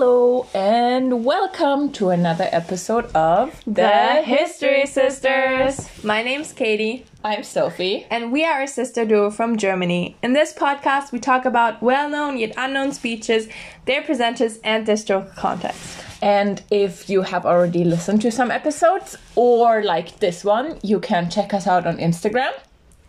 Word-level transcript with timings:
Hello 0.00 0.46
and 0.54 1.26
welcome 1.26 1.92
to 1.92 2.08
another 2.08 2.48
episode 2.52 3.04
of 3.14 3.62
The 3.66 4.22
History 4.24 4.86
Sisters. 4.86 5.90
My 6.02 6.22
name's 6.22 6.54
Katie, 6.54 7.04
I'm 7.22 7.42
Sophie. 7.42 8.06
and 8.08 8.32
we 8.32 8.42
are 8.46 8.62
a 8.62 8.66
sister 8.66 9.04
duo 9.04 9.30
from 9.30 9.58
Germany. 9.58 10.16
In 10.22 10.32
this 10.32 10.54
podcast, 10.54 11.12
we 11.12 11.20
talk 11.20 11.44
about 11.44 11.82
well 11.82 12.08
known 12.08 12.38
yet 12.38 12.54
unknown 12.56 12.92
speeches, 12.92 13.46
their 13.84 14.00
presenters, 14.00 14.58
and 14.64 14.86
their 14.86 14.96
historical 14.96 15.34
context. 15.36 16.02
And 16.22 16.62
if 16.70 17.10
you 17.10 17.20
have 17.20 17.44
already 17.44 17.84
listened 17.84 18.22
to 18.22 18.30
some 18.30 18.50
episodes 18.50 19.18
or 19.34 19.82
like 19.84 20.18
this 20.18 20.42
one, 20.42 20.78
you 20.82 20.98
can 20.98 21.28
check 21.28 21.52
us 21.52 21.66
out 21.66 21.86
on 21.86 21.98
Instagram. 21.98 22.52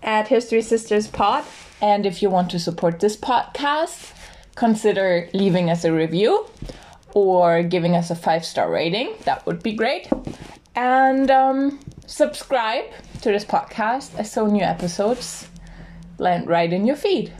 At 0.04 0.28
History 0.28 0.62
Sisters 0.62 1.08
Pod, 1.08 1.46
And 1.82 2.06
if 2.06 2.22
you 2.22 2.30
want 2.30 2.52
to 2.52 2.60
support 2.60 3.00
this 3.00 3.16
podcast, 3.16 4.12
consider 4.56 5.30
leaving 5.34 5.70
us 5.70 5.84
a 5.84 5.92
review 5.92 6.46
or 7.14 7.64
giving 7.64 7.96
us 7.96 8.10
a 8.10 8.16
five 8.16 8.46
star 8.46 8.72
rating. 8.72 9.14
That 9.26 9.46
would 9.46 9.64
be 9.64 9.74
great. 9.74 10.10
And 10.76 11.30
um, 11.30 11.80
subscribe 12.06 12.86
to 13.22 13.32
this 13.32 13.46
podcast. 13.46 14.18
I 14.18 14.24
saw 14.24 14.46
new 14.46 14.64
episodes 14.64 15.48
land 16.18 16.48
right 16.48 16.72
in 16.72 16.86
your 16.86 16.96
feed. 16.96 17.34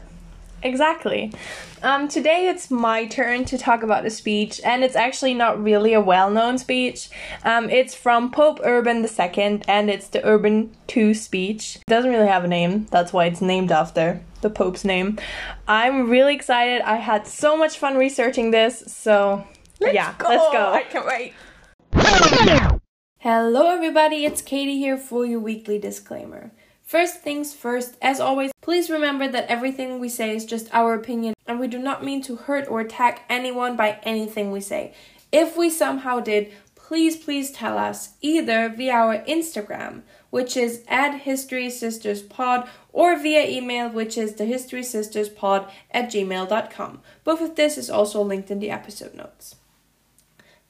Exactly. 0.62 1.32
Um, 1.82 2.06
today 2.06 2.46
it's 2.48 2.70
my 2.70 3.06
turn 3.06 3.44
to 3.46 3.58
talk 3.58 3.82
about 3.82 4.06
a 4.06 4.10
speech, 4.10 4.60
and 4.64 4.84
it's 4.84 4.94
actually 4.94 5.34
not 5.34 5.62
really 5.62 5.92
a 5.92 6.00
well 6.00 6.30
known 6.30 6.58
speech. 6.58 7.10
Um, 7.44 7.68
it's 7.68 7.94
from 7.94 8.30
Pope 8.30 8.60
Urban 8.62 9.04
II, 9.04 9.62
and 9.66 9.90
it's 9.90 10.08
the 10.08 10.24
Urban 10.24 10.74
II 10.94 11.14
speech. 11.14 11.76
It 11.76 11.90
doesn't 11.90 12.10
really 12.10 12.28
have 12.28 12.44
a 12.44 12.48
name, 12.48 12.86
that's 12.90 13.12
why 13.12 13.26
it's 13.26 13.40
named 13.40 13.72
after 13.72 14.20
the 14.40 14.50
Pope's 14.50 14.84
name. 14.84 15.18
I'm 15.66 16.08
really 16.08 16.34
excited. 16.34 16.82
I 16.82 16.96
had 16.96 17.26
so 17.26 17.56
much 17.56 17.78
fun 17.78 17.96
researching 17.96 18.52
this, 18.52 18.84
so 18.86 19.44
yeah, 19.80 20.14
let's 20.20 20.52
go. 20.52 20.72
I 20.72 20.84
can't 20.84 21.06
wait. 21.06 21.32
Hello, 23.18 23.70
everybody, 23.70 24.24
it's 24.24 24.42
Katie 24.42 24.78
here 24.78 24.96
for 24.96 25.24
your 25.24 25.40
weekly 25.40 25.78
disclaimer. 25.78 26.52
First 26.92 27.22
things 27.22 27.54
first, 27.54 27.96
as 28.02 28.20
always, 28.20 28.52
please 28.60 28.90
remember 28.90 29.26
that 29.26 29.46
everything 29.46 29.98
we 29.98 30.10
say 30.10 30.36
is 30.36 30.44
just 30.44 30.68
our 30.74 30.92
opinion 30.92 31.32
and 31.46 31.58
we 31.58 31.66
do 31.66 31.78
not 31.78 32.04
mean 32.04 32.20
to 32.24 32.36
hurt 32.36 32.68
or 32.68 32.80
attack 32.80 33.24
anyone 33.30 33.78
by 33.78 33.98
anything 34.02 34.50
we 34.50 34.60
say. 34.60 34.92
If 35.32 35.56
we 35.56 35.70
somehow 35.70 36.20
did, 36.20 36.52
please, 36.74 37.16
please 37.16 37.50
tell 37.50 37.78
us 37.78 38.10
either 38.20 38.68
via 38.68 38.92
our 38.92 39.18
Instagram, 39.24 40.02
which 40.28 40.54
is 40.54 40.84
at 40.86 41.20
History 41.20 41.70
Sisters 41.70 42.20
Pod, 42.20 42.68
or 42.92 43.18
via 43.18 43.48
email, 43.48 43.88
which 43.88 44.18
is 44.18 44.34
the 44.34 44.44
History 44.44 44.82
Sisters 44.82 45.30
Pod 45.30 45.72
at 45.92 46.10
gmail.com. 46.10 47.00
Both 47.24 47.40
of 47.40 47.56
this 47.56 47.78
is 47.78 47.88
also 47.88 48.20
linked 48.20 48.50
in 48.50 48.58
the 48.58 48.70
episode 48.70 49.14
notes. 49.14 49.54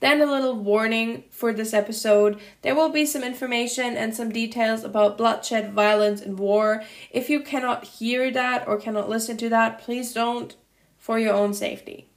Then 0.03 0.20
a 0.20 0.27
little 0.27 0.56
warning 0.56 1.22
for 1.31 1.53
this 1.53 1.72
episode. 1.72 2.41
There 2.62 2.75
will 2.75 2.89
be 2.89 3.06
some 3.06 3.22
information 3.22 3.97
and 3.97 4.12
some 4.12 4.33
details 4.33 4.83
about 4.83 5.17
bloodshed, 5.17 5.72
violence, 5.72 6.20
and 6.20 6.41
war. 6.41 6.83
If 7.12 7.31
you 7.31 7.39
cannot 7.39 7.84
hear 7.84 8.28
that 8.33 8.67
or 8.67 8.80
cannot 8.80 9.08
listen 9.08 9.36
to 9.36 9.48
that, 9.50 9.78
please 9.78 10.12
don't 10.12 10.56
for 10.98 11.20
your 11.20 11.34
own 11.34 11.55
safety. 11.55 12.08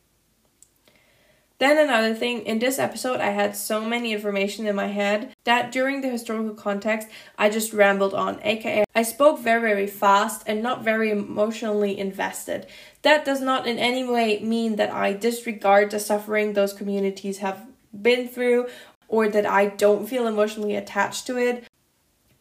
Then 1.60 1.78
another 1.78 2.16
thing, 2.16 2.42
in 2.42 2.58
this 2.58 2.80
episode 2.80 3.22
I 3.22 3.30
had 3.30 3.56
so 3.56 3.86
many 3.86 4.14
information 4.14 4.66
in 4.66 4.76
my 4.76 4.88
head 4.88 5.34
that 5.44 5.72
during 5.72 6.02
the 6.02 6.10
historical 6.10 6.56
context 6.56 7.08
I 7.38 7.52
just 7.52 7.72
rambled 7.72 8.16
on, 8.16 8.42
aka 8.42 8.84
I 8.96 9.04
spoke 9.04 9.40
very 9.40 9.62
very 9.62 9.88
fast 9.88 10.44
and 10.48 10.64
not 10.64 10.84
very 10.84 11.12
emotionally 11.12 11.98
invested. 11.98 12.66
That 13.04 13.26
does 13.26 13.42
not 13.42 13.68
in 13.68 13.78
any 13.78 14.04
way 14.04 14.40
mean 14.40 14.76
that 14.78 14.92
I 14.92 15.14
disregard 15.14 15.92
the 15.92 16.00
suffering 16.00 16.54
those 16.54 16.74
communities 16.74 17.38
have 17.38 17.66
been 18.02 18.28
through 18.28 18.68
or 19.08 19.30
that 19.30 19.46
I 19.46 19.68
don't 19.68 20.08
feel 20.08 20.28
emotionally 20.28 20.76
attached 20.76 21.28
to 21.28 21.38
it. 21.38 21.66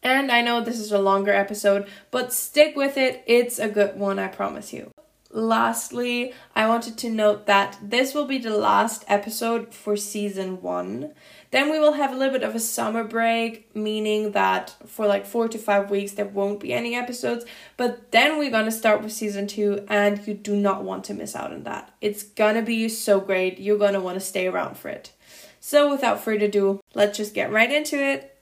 And 0.03 0.31
I 0.31 0.41
know 0.41 0.61
this 0.61 0.79
is 0.79 0.91
a 0.91 0.99
longer 0.99 1.31
episode, 1.31 1.87
but 2.11 2.31
stick 2.31 2.75
with 2.75 2.97
it. 2.97 3.23
It's 3.25 3.57
a 3.57 3.69
good 3.69 3.97
one, 3.97 4.19
I 4.19 4.27
promise 4.27 4.71
you. 4.71 4.91
Lastly, 5.31 6.33
I 6.55 6.67
wanted 6.67 6.97
to 6.99 7.09
note 7.09 7.45
that 7.47 7.77
this 7.81 8.13
will 8.13 8.25
be 8.25 8.37
the 8.37 8.55
last 8.55 9.03
episode 9.07 9.73
for 9.73 9.97
season 9.97 10.61
one. 10.61 11.11
Then 11.51 11.69
we 11.71 11.79
will 11.79 11.93
have 11.93 12.13
a 12.13 12.15
little 12.15 12.33
bit 12.33 12.47
of 12.47 12.55
a 12.55 12.59
summer 12.59 13.03
break, 13.03 13.75
meaning 13.75 14.31
that 14.31 14.75
for 14.85 15.07
like 15.07 15.25
four 15.25 15.47
to 15.49 15.57
five 15.57 15.89
weeks 15.89 16.13
there 16.13 16.25
won't 16.25 16.59
be 16.59 16.71
any 16.71 16.95
episodes. 16.95 17.45
But 17.75 18.11
then 18.11 18.37
we're 18.37 18.51
gonna 18.51 18.71
start 18.71 19.01
with 19.01 19.11
season 19.11 19.47
two, 19.47 19.85
and 19.89 20.25
you 20.27 20.35
do 20.35 20.55
not 20.55 20.83
want 20.83 21.03
to 21.05 21.13
miss 21.13 21.35
out 21.35 21.51
on 21.51 21.63
that. 21.63 21.93
It's 21.99 22.23
gonna 22.23 22.61
be 22.61 22.87
so 22.87 23.19
great. 23.19 23.59
You're 23.59 23.77
gonna 23.77 23.99
wanna 23.99 24.19
stay 24.19 24.47
around 24.47 24.77
for 24.77 24.89
it. 24.89 25.11
So, 25.67 25.89
without 25.89 26.23
further 26.23 26.45
ado, 26.45 26.79
let's 26.93 27.17
just 27.17 27.33
get 27.33 27.51
right 27.51 27.71
into 27.71 27.97
it. 27.97 28.37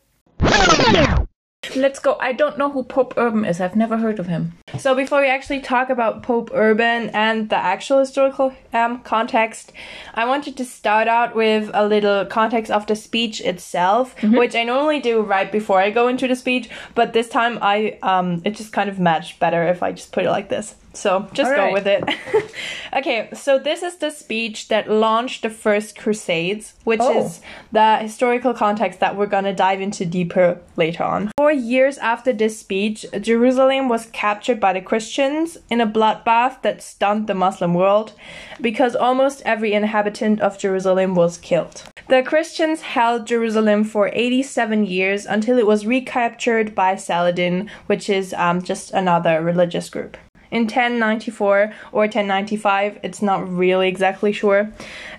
Let's 1.74 2.00
go. 2.00 2.18
I 2.20 2.34
don't 2.34 2.58
know 2.58 2.70
who 2.70 2.84
Pope 2.84 3.14
Urban 3.16 3.46
is. 3.46 3.62
I've 3.62 3.78
never 3.78 3.98
heard 3.98 4.20
of 4.20 4.28
him. 4.28 4.52
So 4.78 4.94
before 4.94 5.22
we 5.22 5.30
actually 5.30 5.62
talk 5.62 5.90
about 5.90 6.22
Pope 6.22 6.52
Urban 6.54 7.10
and 7.12 7.50
the 7.50 7.56
actual 7.56 8.00
historical 8.00 8.54
um, 8.74 9.00
context, 9.04 9.72
I 10.14 10.26
wanted 10.26 10.58
to 10.58 10.66
start 10.66 11.08
out 11.08 11.34
with 11.34 11.72
a 11.74 11.88
little 11.88 12.26
context 12.26 12.70
of 12.70 12.88
the 12.88 12.96
speech 12.98 13.40
itself, 13.40 14.22
which 14.22 14.54
I 14.54 14.66
normally 14.66 15.00
do 15.00 15.22
right 15.22 15.50
before 15.50 15.80
I 15.80 15.92
go 15.92 16.10
into 16.10 16.28
the 16.28 16.36
speech, 16.36 16.70
but 16.94 17.14
this 17.14 17.30
time 17.30 17.58
I 17.62 18.00
um 18.04 18.42
it 18.44 18.56
just 18.58 18.74
kind 18.74 18.90
of 18.90 19.00
matched 19.00 19.40
better 19.40 19.66
if 19.70 19.82
I 19.82 19.94
just 19.94 20.12
put 20.12 20.26
it 20.26 20.30
like 20.30 20.50
this. 20.50 20.76
So 20.94 21.28
just 21.34 21.50
All 21.52 21.58
go 21.58 21.74
with 21.74 21.88
it. 21.88 22.04
okay, 22.96 23.30
so 23.34 23.58
this 23.58 23.82
is 23.82 23.98
the 23.98 24.12
speech 24.12 24.68
that 24.68 24.90
launched 24.90 25.42
the 25.42 25.50
first 25.50 25.98
crusades, 25.98 26.76
which 26.84 27.02
Oh. 27.02 27.26
is 27.26 27.42
the 27.72 27.98
historical 27.98 28.54
context 28.54 29.00
that 29.00 29.16
we're 29.18 29.26
gonna 29.26 29.54
dive 29.54 29.82
into 29.82 30.06
deeper 30.06 30.60
later 30.78 31.04
on. 31.04 31.32
Four 31.36 31.52
years 31.52 31.98
after 31.98 32.32
this 32.32 32.60
speech, 32.60 33.06
Jerusalem 33.20 33.90
was 33.90 34.06
captured 34.08 34.60
by 34.60 34.74
the 34.74 34.82
Christians 34.82 35.58
in 35.70 35.82
a 35.82 35.88
bloodbath 35.88 36.62
that 36.62 36.84
stunned 36.84 37.26
the 37.26 37.34
Muslim 37.34 37.74
world 37.74 38.14
because 38.62 38.96
almost 38.96 39.42
every 39.46 39.74
inhabitant 39.74 40.42
of 40.42 40.60
Jerusalem 40.60 41.16
was 41.16 41.38
killed. 41.40 41.84
The 42.08 42.22
Christians 42.22 42.82
held 42.82 43.26
Jerusalem 43.26 43.84
for 43.84 44.12
87 44.14 44.86
years 44.86 45.26
until 45.26 45.58
it 45.58 45.66
was 45.66 45.88
recaptured 45.88 46.76
by 46.76 46.96
Saladin, 46.98 47.70
which 47.88 48.10
is 48.10 48.34
um, 48.34 48.62
just 48.62 48.92
another 48.92 49.42
religious 49.42 49.90
group 49.90 50.18
in 50.54 50.64
1094 50.64 51.74
or 51.92 52.02
1095 52.02 53.00
it's 53.04 53.22
not 53.22 53.50
really 53.50 53.88
exactly 53.88 54.32
sure. 54.32 54.72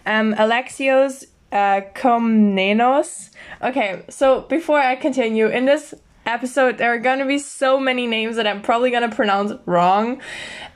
Um, 0.06 0.34
alexios 0.34 1.25
uh, 1.53 1.83
komnenos. 1.95 3.31
Okay 3.61 4.03
so 4.09 4.43
before 4.43 4.78
i 4.78 4.97
continue 4.97 5.47
in 5.47 5.67
this 5.67 5.94
episode 6.27 6.78
there 6.78 6.94
are 6.94 6.99
to 7.19 7.27
be 7.27 7.39
so 7.39 7.78
many 7.78 8.06
names 8.06 8.37
that 8.37 8.47
i'm 8.47 8.62
probably 8.62 8.91
to 9.09 9.15
pronounce 9.15 9.53
wrong. 9.67 10.23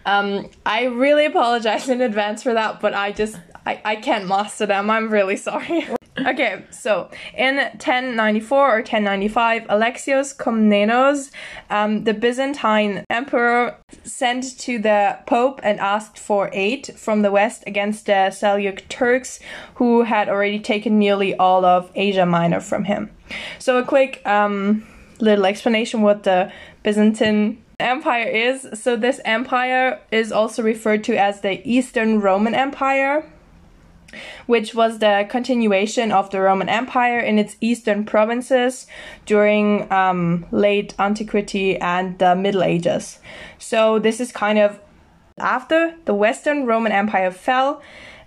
Um, 0.05 0.51
i 0.67 0.85
really 0.85 1.25
apologize 1.25 1.89
in 1.89 2.01
advance 2.01 2.43
for 2.43 2.55
that 2.55 2.81
but 2.81 2.93
i 2.95 3.13
just 3.13 3.39
I, 3.67 3.83
I 3.85 3.97
can't 3.97 4.27
master 4.27 4.65
them. 4.65 4.89
I'm 4.89 5.11
really 5.11 5.37
sorry 5.49 5.87
Okay, 6.27 6.65
so 6.71 7.11
in 7.35 7.57
1094 7.57 8.59
or 8.59 8.77
1095, 8.77 9.65
Alexios 9.65 10.37
Komnenos, 10.37 11.31
um, 11.71 12.05
the 12.05 12.15
Byzantine 12.15 13.05
emperor, 13.11 13.77
sent 14.05 14.59
to 14.61 14.79
the 14.79 15.19
Pope 15.27 15.61
and 15.63 15.79
asked 15.81 16.19
for 16.19 16.51
aid 16.53 16.87
from 16.97 17.23
the 17.23 17.31
west 17.31 17.65
against 17.67 18.07
the 18.07 18.31
Seljuk 18.31 18.89
Turks, 18.89 19.41
who 19.77 20.03
had 20.03 20.29
already 20.29 20.59
taken 20.59 20.99
nearly 20.99 21.35
all 21.37 21.65
of 21.65 21.91
Asia 21.95 22.27
Minor 22.27 22.61
from 22.61 22.85
him. 22.85 23.11
So, 23.59 23.79
a 23.79 23.85
quick 23.85 24.23
um, 24.27 24.87
little 25.21 25.47
explanation 25.47 26.03
what 26.03 26.25
the 26.25 26.53
Byzantine 26.83 27.63
Empire 27.79 28.27
is. 28.27 28.69
So, 28.75 28.97
this 28.97 29.21
empire 29.25 30.01
is 30.11 30.33
also 30.33 30.63
referred 30.63 31.05
to 31.05 31.17
as 31.17 31.43
the 31.43 31.61
Eastern 31.69 32.21
Roman 32.21 32.55
Empire 32.55 33.25
which 34.47 34.75
was 34.75 34.99
the 34.99 35.27
continuation 35.29 36.13
of 36.13 36.31
the 36.31 36.41
Roman 36.41 36.69
Empire 36.69 37.19
in 37.19 37.39
its 37.39 37.57
eastern 37.61 38.05
provinces 38.05 38.87
during 39.27 39.91
um, 39.93 40.47
late 40.51 40.95
antiquity 40.99 41.77
and 41.79 42.19
the 42.19 42.35
Middle 42.35 42.63
Ages. 42.63 43.19
So 43.59 43.99
this 43.99 44.21
is 44.21 44.33
kind 44.33 44.59
of 44.59 44.81
after 45.39 45.95
the 46.05 46.15
Western 46.15 46.67
Roman 46.67 46.93
Empire 46.93 47.31
fell. 47.31 47.83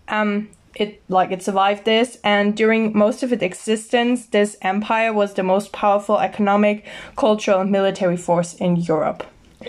Um, 0.07 0.49
it 0.75 1.03
like 1.09 1.31
it 1.31 1.43
survived 1.43 1.83
this, 1.83 2.17
and 2.23 2.55
during 2.55 2.97
most 2.97 3.23
of 3.23 3.33
its 3.33 3.43
existence, 3.43 4.27
this 4.27 4.55
empire 4.61 5.11
was 5.11 5.33
the 5.33 5.43
most 5.43 5.73
powerful 5.73 6.17
economic, 6.17 6.85
cultural, 7.17 7.59
and 7.59 7.71
military 7.71 8.15
force 8.15 8.53
in 8.53 8.77
Europe 8.77 9.25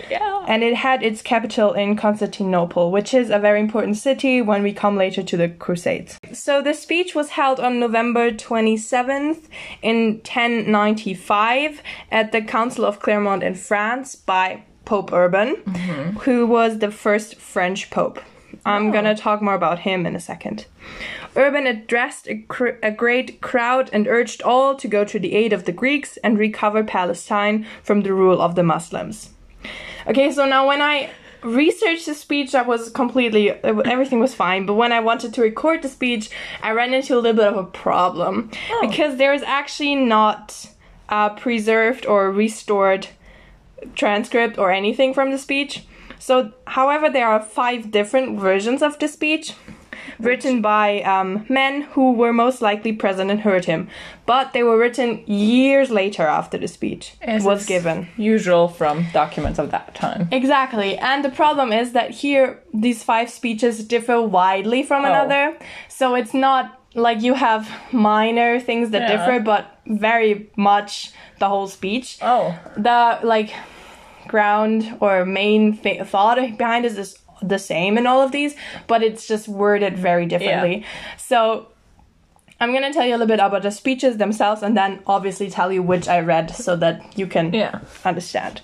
Yeah. 0.09 0.45
and 0.47 0.63
it 0.63 0.75
had 0.75 1.03
its 1.03 1.21
capital 1.21 1.73
in 1.73 1.95
Constantinople, 1.95 2.91
which 2.91 3.13
is 3.13 3.29
a 3.29 3.39
very 3.39 3.59
important 3.59 3.97
city 3.97 4.41
when 4.41 4.63
we 4.63 4.73
come 4.73 4.97
later 4.97 5.23
to 5.23 5.37
the 5.37 5.49
Crusades. 5.49 6.17
So 6.31 6.61
the 6.61 6.73
speech 6.73 7.15
was 7.15 7.29
held 7.31 7.59
on 7.59 7.79
November 7.79 8.31
27th 8.31 9.47
in 9.81 10.21
1095 10.23 11.81
at 12.11 12.31
the 12.31 12.41
Council 12.41 12.85
of 12.85 12.99
Clermont 12.99 13.43
in 13.43 13.55
France 13.55 14.15
by 14.15 14.63
Pope 14.85 15.13
Urban, 15.13 15.55
mm-hmm. 15.55 16.19
who 16.19 16.45
was 16.45 16.79
the 16.79 16.91
first 16.91 17.35
French 17.35 17.89
pope. 17.89 18.19
I'm 18.65 18.89
Oh. 18.89 18.91
gonna 18.91 19.15
talk 19.15 19.41
more 19.41 19.55
about 19.55 19.79
him 19.79 20.05
in 20.05 20.15
a 20.15 20.19
second. 20.19 20.65
Urban 21.35 21.65
addressed 21.67 22.27
a, 22.27 22.35
cr- 22.47 22.79
a 22.83 22.91
great 22.91 23.41
crowd 23.41 23.89
and 23.91 24.07
urged 24.07 24.41
all 24.43 24.75
to 24.75 24.87
go 24.87 25.03
to 25.03 25.17
the 25.19 25.33
aid 25.33 25.51
of 25.51 25.65
the 25.65 25.71
Greeks 25.71 26.17
and 26.17 26.37
recover 26.37 26.83
Palestine 26.83 27.65
from 27.81 28.01
the 28.01 28.13
rule 28.13 28.39
of 28.41 28.55
the 28.55 28.63
Muslims. 28.63 29.29
Okay, 30.07 30.31
so 30.31 30.45
now 30.45 30.67
when 30.67 30.81
I 30.81 31.11
researched 31.43 32.05
the 32.05 32.15
speech, 32.15 32.51
that 32.53 32.67
was 32.67 32.89
completely 32.89 33.51
everything 33.51 34.19
was 34.19 34.33
fine. 34.33 34.65
But 34.65 34.75
when 34.75 34.91
I 34.91 34.99
wanted 34.99 35.33
to 35.35 35.41
record 35.41 35.81
the 35.81 35.89
speech, 35.89 36.29
I 36.61 36.71
ran 36.71 36.93
into 36.93 37.15
a 37.15 37.19
little 37.19 37.33
bit 37.33 37.47
of 37.47 37.57
a 37.57 37.63
problem 37.63 38.51
oh. 38.71 38.87
because 38.87 39.17
there 39.17 39.33
is 39.33 39.43
actually 39.43 39.95
not 39.95 40.69
a 41.09 41.29
preserved 41.29 42.05
or 42.05 42.31
restored 42.31 43.07
transcript 43.95 44.57
or 44.57 44.71
anything 44.71 45.13
from 45.13 45.31
the 45.31 45.37
speech. 45.37 45.85
So, 46.19 46.53
however, 46.67 47.09
there 47.09 47.27
are 47.27 47.41
five 47.41 47.91
different 47.91 48.39
versions 48.39 48.81
of 48.81 48.97
the 48.99 49.09
speech 49.09 49.53
written 50.23 50.61
by 50.61 51.01
um, 51.01 51.45
men 51.49 51.81
who 51.93 52.13
were 52.13 52.33
most 52.33 52.61
likely 52.61 52.93
present 52.93 53.29
and 53.31 53.41
heard 53.41 53.65
him, 53.65 53.87
but 54.25 54.53
they 54.53 54.63
were 54.63 54.77
written 54.77 55.23
years 55.27 55.89
later 55.89 56.23
after 56.23 56.57
the 56.57 56.67
speech 56.67 57.13
As 57.21 57.43
was 57.43 57.65
given. 57.65 58.07
Usual 58.17 58.67
from 58.67 59.05
documents 59.13 59.59
of 59.59 59.71
that 59.71 59.93
time. 59.95 60.27
Exactly. 60.31 60.97
And 60.97 61.23
the 61.23 61.29
problem 61.29 61.71
is 61.73 61.91
that 61.93 62.11
here 62.11 62.61
these 62.73 63.03
five 63.03 63.29
speeches 63.29 63.83
differ 63.83 64.21
widely 64.21 64.83
from 64.83 65.03
Oh. 65.03 65.09
another. 65.09 65.57
So 65.89 66.15
it's 66.15 66.33
not 66.33 66.79
like 66.95 67.21
you 67.21 67.33
have 67.33 67.69
minor 67.91 68.59
things 68.59 68.91
that 68.91 69.01
Yeah. 69.01 69.17
differ, 69.17 69.39
but 69.39 69.65
very 69.87 70.49
much 70.55 71.11
the 71.39 71.47
whole 71.49 71.67
speech. 71.67 72.17
Oh. 72.21 72.55
The 72.77 73.19
like 73.23 73.51
ground 74.27 74.95
or 74.99 75.25
main 75.25 75.73
thought 76.05 76.37
behind 76.57 76.85
is 76.85 77.17
the 77.49 77.59
same 77.59 77.97
in 77.97 78.07
all 78.07 78.21
of 78.21 78.31
these, 78.31 78.55
but 78.87 79.03
it's 79.03 79.27
just 79.27 79.47
worded 79.47 79.97
very 79.97 80.25
differently. 80.25 80.85
So 81.17 81.67
I'm 82.59 82.71
gonna 82.71 82.93
tell 82.93 83.05
you 83.05 83.11
a 83.11 83.17
little 83.17 83.27
bit 83.27 83.39
about 83.41 83.63
the 83.63 83.71
speeches 83.71 84.17
themselves 84.17 84.63
and 84.63 84.77
then 84.77 84.99
obviously 85.05 85.49
tell 85.49 85.71
you 85.71 85.83
which 85.83 86.07
I 86.07 86.19
read 86.21 86.49
so 86.51 86.75
that 86.77 87.01
you 87.17 87.27
can 87.27 87.51
Yeah. 87.53 87.79
understand. 88.05 88.61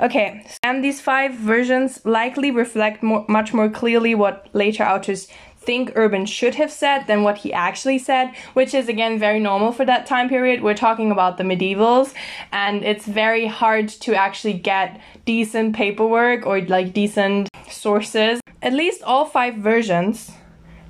Okay, 0.00 0.46
and 0.62 0.82
these 0.82 1.00
five 1.00 1.34
versions 1.34 2.00
likely 2.06 2.50
reflect 2.50 3.02
more, 3.02 3.24
much 3.28 3.52
more 3.52 3.68
clearly 3.68 4.14
what 4.14 4.46
later 4.54 4.84
authors 4.84 5.28
think 5.66 5.92
Urban 5.94 6.26
should 6.26 6.54
have 6.56 6.70
said 6.70 7.06
than 7.06 7.22
what 7.22 7.38
he 7.38 7.52
actually 7.52 7.98
said, 7.98 8.32
which 8.54 8.74
is 8.74 8.88
again 8.88 9.18
very 9.18 9.40
normal 9.40 9.72
for 9.72 9.84
that 9.84 10.06
time 10.06 10.28
period. 10.28 10.62
We're 10.62 10.74
talking 10.74 11.10
about 11.10 11.38
the 11.38 11.44
medievals, 11.44 12.14
and 12.52 12.84
it's 12.84 13.06
very 13.06 13.46
hard 13.46 13.88
to 13.88 14.14
actually 14.14 14.54
get 14.54 15.00
decent 15.24 15.74
paperwork 15.74 16.46
or 16.46 16.60
like 16.60 16.92
decent 16.92 17.48
sources. 17.68 18.40
At 18.62 18.72
least 18.72 19.02
all 19.02 19.26
five 19.26 19.56
versions 19.56 20.32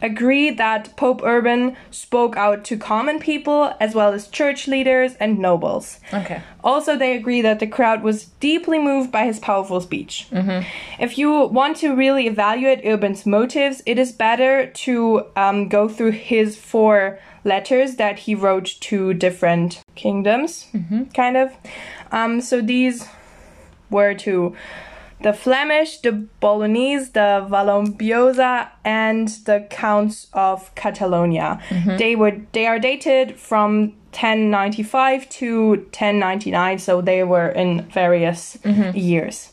agree 0.04 0.50
that 0.50 0.96
Pope 0.96 1.22
Urban 1.24 1.76
spoke 1.90 2.36
out 2.36 2.62
to 2.64 2.76
common 2.76 3.18
people 3.18 3.74
as 3.80 3.94
well 3.94 4.12
as 4.12 4.28
church 4.28 4.68
leaders 4.68 5.14
and 5.14 5.38
nobles. 5.38 5.98
Okay. 6.12 6.42
Also, 6.62 6.96
they 6.96 7.16
agree 7.16 7.40
that 7.42 7.58
the 7.58 7.66
crowd 7.66 8.02
was 8.02 8.26
deeply 8.40 8.78
moved 8.78 9.10
by 9.10 9.24
his 9.24 9.38
powerful 9.38 9.80
speech. 9.80 10.28
If 10.98 11.18
you 11.18 11.46
want 11.46 11.78
to 11.78 11.94
really 11.94 12.26
evaluate 12.26 12.84
Urban's 12.84 13.24
motives, 13.26 13.82
it 13.86 13.98
is 13.98 14.12
better 14.12 14.66
to 14.84 15.26
um, 15.36 15.68
go 15.68 15.88
through 15.88 16.12
his 16.12 16.56
four 16.56 17.18
letters 17.44 17.96
that 17.96 18.18
he 18.20 18.34
wrote 18.34 18.76
to 18.80 19.14
different 19.14 19.80
kingdoms, 19.94 20.66
kind 21.14 21.36
of. 21.36 21.52
Um, 22.12 22.40
so 22.40 22.60
these 22.60 23.06
were 23.90 24.14
to 24.14 24.54
the 25.22 25.32
Flemish, 25.32 25.98
the 25.98 26.12
Bolognese, 26.12 27.10
the 27.12 27.46
Vallombrosa, 27.48 28.68
and 28.84 29.28
the 29.46 29.66
Counts 29.70 30.26
of 30.32 30.74
Catalonia. 30.74 31.60
They 31.98 32.16
were 32.16 32.40
they 32.52 32.66
are 32.66 32.78
dated 32.78 33.36
from 33.38 33.94
1095 34.12 35.28
to 35.28 35.68
1099, 35.70 36.78
so 36.78 37.00
they 37.00 37.24
were 37.24 37.48
in 37.48 37.82
various 37.82 38.58
years. 38.94 39.50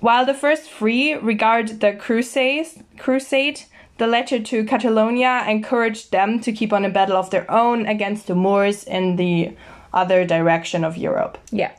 While 0.00 0.24
the 0.24 0.34
first 0.34 0.70
three 0.70 1.14
regard 1.14 1.80
the 1.80 1.92
Crusades, 1.92 2.78
crusade, 2.98 3.62
the 3.98 4.06
letter 4.06 4.40
to 4.40 4.64
Catalonia 4.64 5.44
encouraged 5.46 6.10
them 6.10 6.40
to 6.40 6.52
keep 6.52 6.72
on 6.72 6.86
a 6.86 6.88
battle 6.88 7.16
of 7.16 7.28
their 7.30 7.48
own 7.50 7.84
against 7.86 8.26
the 8.26 8.34
Moors 8.34 8.82
in 8.84 9.16
the 9.16 9.52
other 9.92 10.24
direction 10.24 10.84
of 10.84 10.96
Europe. 10.96 11.36
Yeah. 11.50 11.72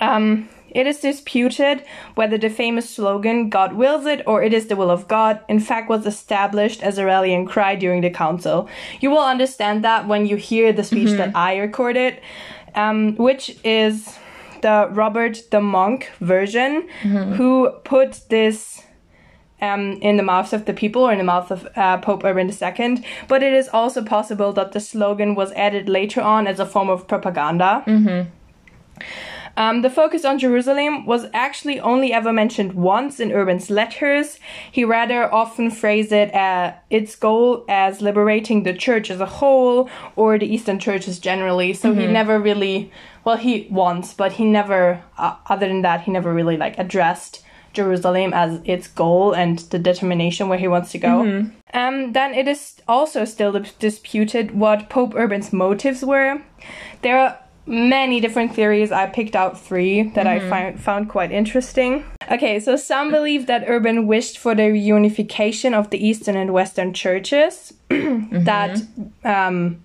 Um, 0.00 0.48
it 0.74 0.86
is 0.86 1.00
disputed 1.00 1.84
whether 2.14 2.38
the 2.38 2.48
famous 2.50 2.88
slogan, 2.90 3.48
God 3.48 3.74
wills 3.74 4.06
it, 4.06 4.22
or 4.26 4.42
it 4.42 4.52
is 4.52 4.66
the 4.66 4.76
will 4.76 4.90
of 4.90 5.06
God, 5.06 5.40
in 5.48 5.60
fact 5.60 5.88
was 5.88 6.06
established 6.06 6.82
as 6.82 6.98
a 6.98 7.04
rallying 7.04 7.46
cry 7.46 7.76
during 7.76 8.00
the 8.00 8.10
council. 8.10 8.68
You 9.00 9.10
will 9.10 9.24
understand 9.24 9.84
that 9.84 10.08
when 10.08 10.26
you 10.26 10.36
hear 10.36 10.72
the 10.72 10.84
speech 10.84 11.10
that 11.18 11.36
I 11.36 11.56
recorded, 11.58 12.20
um, 12.74 13.16
which 13.16 13.56
is 13.64 14.18
the 14.62 14.88
Robert 14.92 15.42
the 15.50 15.60
Monk 15.60 16.10
version, 16.20 16.88
who 17.36 17.70
put 17.84 18.20
this 18.28 18.82
um, 19.60 19.92
in 20.02 20.16
the 20.16 20.22
mouths 20.22 20.52
of 20.52 20.64
the 20.64 20.72
people 20.72 21.02
or 21.02 21.12
in 21.12 21.18
the 21.18 21.24
mouth 21.24 21.50
of 21.50 21.68
uh, 21.76 21.98
Pope 21.98 22.24
Urban 22.24 22.48
II. 22.50 23.04
But 23.28 23.42
it 23.42 23.52
is 23.52 23.68
also 23.68 24.02
possible 24.02 24.52
that 24.54 24.72
the 24.72 24.80
slogan 24.80 25.34
was 25.34 25.52
added 25.52 25.88
later 25.88 26.20
on 26.20 26.46
as 26.46 26.58
a 26.58 26.66
form 26.66 26.88
of 26.88 27.06
propaganda. 27.06 27.82
Um, 29.56 29.82
the 29.82 29.90
focus 29.90 30.24
on 30.24 30.38
Jerusalem 30.38 31.06
was 31.06 31.26
actually 31.32 31.78
only 31.80 32.12
ever 32.12 32.32
mentioned 32.32 32.72
once 32.72 33.20
in 33.20 33.32
Urban's 33.32 33.70
letters. 33.70 34.38
He 34.70 34.84
rather 34.84 35.32
often 35.32 35.70
phrased 35.70 36.12
it 36.12 36.34
uh, 36.34 36.74
its 36.90 37.16
goal 37.16 37.64
as 37.68 38.00
liberating 38.00 38.62
the 38.62 38.72
church 38.72 39.10
as 39.10 39.20
a 39.20 39.26
whole 39.26 39.90
or 40.16 40.38
the 40.38 40.46
Eastern 40.46 40.78
churches 40.78 41.18
generally. 41.18 41.72
So 41.74 41.92
he 41.94 42.06
never 42.06 42.38
really, 42.38 42.90
well, 43.24 43.36
he 43.36 43.66
once, 43.70 44.14
but 44.14 44.32
he 44.32 44.44
never, 44.44 45.02
uh, 45.18 45.36
other 45.46 45.68
than 45.68 45.82
that, 45.82 46.02
he 46.02 46.10
never 46.10 46.32
really 46.32 46.56
like 46.56 46.78
addressed 46.78 47.42
Jerusalem 47.72 48.32
as 48.34 48.60
its 48.64 48.86
goal 48.86 49.32
and 49.32 49.58
the 49.58 49.78
determination 49.78 50.48
where 50.48 50.58
he 50.58 50.68
wants 50.68 50.92
to 50.92 50.98
go. 50.98 51.22
Um, 51.74 52.12
then 52.12 52.34
it 52.34 52.46
is 52.48 52.76
also 52.86 53.24
still 53.24 53.64
disputed 53.78 54.50
what 54.54 54.90
Pope 54.90 55.14
Urban's 55.14 55.52
motives 55.52 56.04
were. 56.04 56.42
There 57.00 57.18
are 57.18 57.38
many 57.66 58.20
different 58.20 58.54
theories. 58.54 58.92
I 58.92 59.06
picked 59.06 59.36
out 59.36 59.60
three 59.60 60.02
that 60.10 60.26
I 60.26 60.40
find, 60.48 60.80
found 60.80 61.08
quite 61.08 61.32
interesting. 61.32 62.04
Okay, 62.30 62.58
so 62.60 62.76
some 62.76 63.10
believe 63.10 63.46
that 63.46 63.64
Urban 63.66 64.06
wished 64.06 64.38
for 64.38 64.54
the 64.54 64.62
reunification 64.62 65.72
of 65.72 65.90
the 65.90 66.04
Eastern 66.04 66.36
and 66.36 66.52
Western 66.52 66.92
churches, 66.92 67.72
that 67.88 68.82
um, 69.24 69.82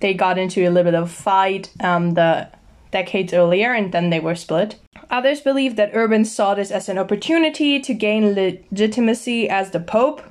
they 0.00 0.14
got 0.14 0.38
into 0.38 0.68
a 0.68 0.70
little 0.70 0.92
bit 0.92 1.00
of 1.00 1.10
fight 1.10 1.70
um, 1.80 2.14
the 2.14 2.48
decades 2.90 3.32
earlier 3.32 3.72
and 3.72 3.92
then 3.92 4.10
they 4.10 4.20
were 4.20 4.34
split. 4.34 4.76
Others 5.10 5.40
believe 5.40 5.76
that 5.76 5.90
Urban 5.94 6.24
saw 6.24 6.54
this 6.54 6.70
as 6.70 6.88
an 6.88 6.98
opportunity 6.98 7.80
to 7.80 7.92
gain 7.92 8.34
legitimacy 8.34 9.48
as 9.48 9.70
the 9.70 9.80
Pope 9.80 10.22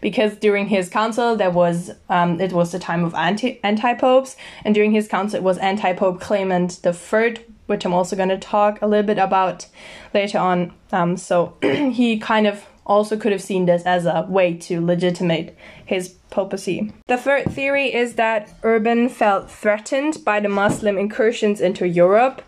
because 0.00 0.36
during 0.36 0.68
his 0.68 0.88
council 0.88 1.36
there 1.36 1.50
was 1.50 1.90
um, 2.08 2.40
it 2.40 2.52
was 2.52 2.72
the 2.72 2.78
time 2.78 3.04
of 3.04 3.14
anti 3.14 3.60
anti 3.62 3.94
popes, 3.94 4.36
and 4.64 4.74
during 4.74 4.92
his 4.92 5.08
council 5.08 5.38
it 5.38 5.42
was 5.42 5.58
anti 5.58 5.92
pope 5.92 6.20
Clement 6.20 6.82
the 6.82 6.92
Third, 6.92 7.40
which 7.66 7.84
I'm 7.84 7.94
also 7.94 8.16
going 8.16 8.28
to 8.28 8.38
talk 8.38 8.80
a 8.82 8.86
little 8.86 9.06
bit 9.06 9.18
about 9.18 9.66
later 10.12 10.38
on. 10.38 10.72
Um, 10.92 11.16
so 11.16 11.56
he 11.62 12.18
kind 12.18 12.46
of 12.46 12.66
also 12.86 13.16
could 13.16 13.32
have 13.32 13.42
seen 13.42 13.66
this 13.66 13.82
as 13.84 14.06
a 14.06 14.26
way 14.28 14.54
to 14.54 14.84
legitimate 14.84 15.56
his 15.86 16.10
papacy. 16.30 16.92
The 17.06 17.16
third 17.16 17.50
theory 17.52 17.94
is 17.94 18.14
that 18.14 18.52
Urban 18.62 19.08
felt 19.08 19.50
threatened 19.50 20.24
by 20.24 20.40
the 20.40 20.48
Muslim 20.48 20.98
incursions 20.98 21.60
into 21.60 21.86
Europe 21.86 22.42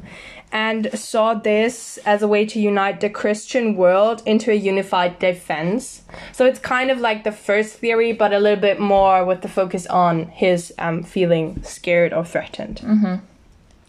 and 0.53 0.91
saw 0.99 1.35
this 1.35 1.99
as 1.99 2.23
a 2.23 2.29
way 2.29 2.47
to 2.47 2.61
unite 2.61 3.01
the 3.01 3.11
Christian 3.11 3.77
world 3.77 4.23
into 4.25 4.51
a 4.51 4.55
unified 4.55 5.19
defense. 5.19 6.03
So 6.33 6.47
it's 6.47 6.59
kind 6.59 6.91
of 6.91 6.99
like 7.01 7.25
the 7.25 7.33
first 7.33 7.75
theory, 7.75 8.13
but 8.13 8.33
a 8.33 8.39
little 8.39 8.61
bit 8.61 8.81
more 8.81 9.25
with 9.25 9.43
the 9.43 9.49
focus 9.49 9.87
on 9.87 10.29
his 10.29 10.73
um, 10.79 11.03
feeling 11.03 11.63
scared 11.63 12.13
or 12.13 12.25
threatened. 12.25 12.81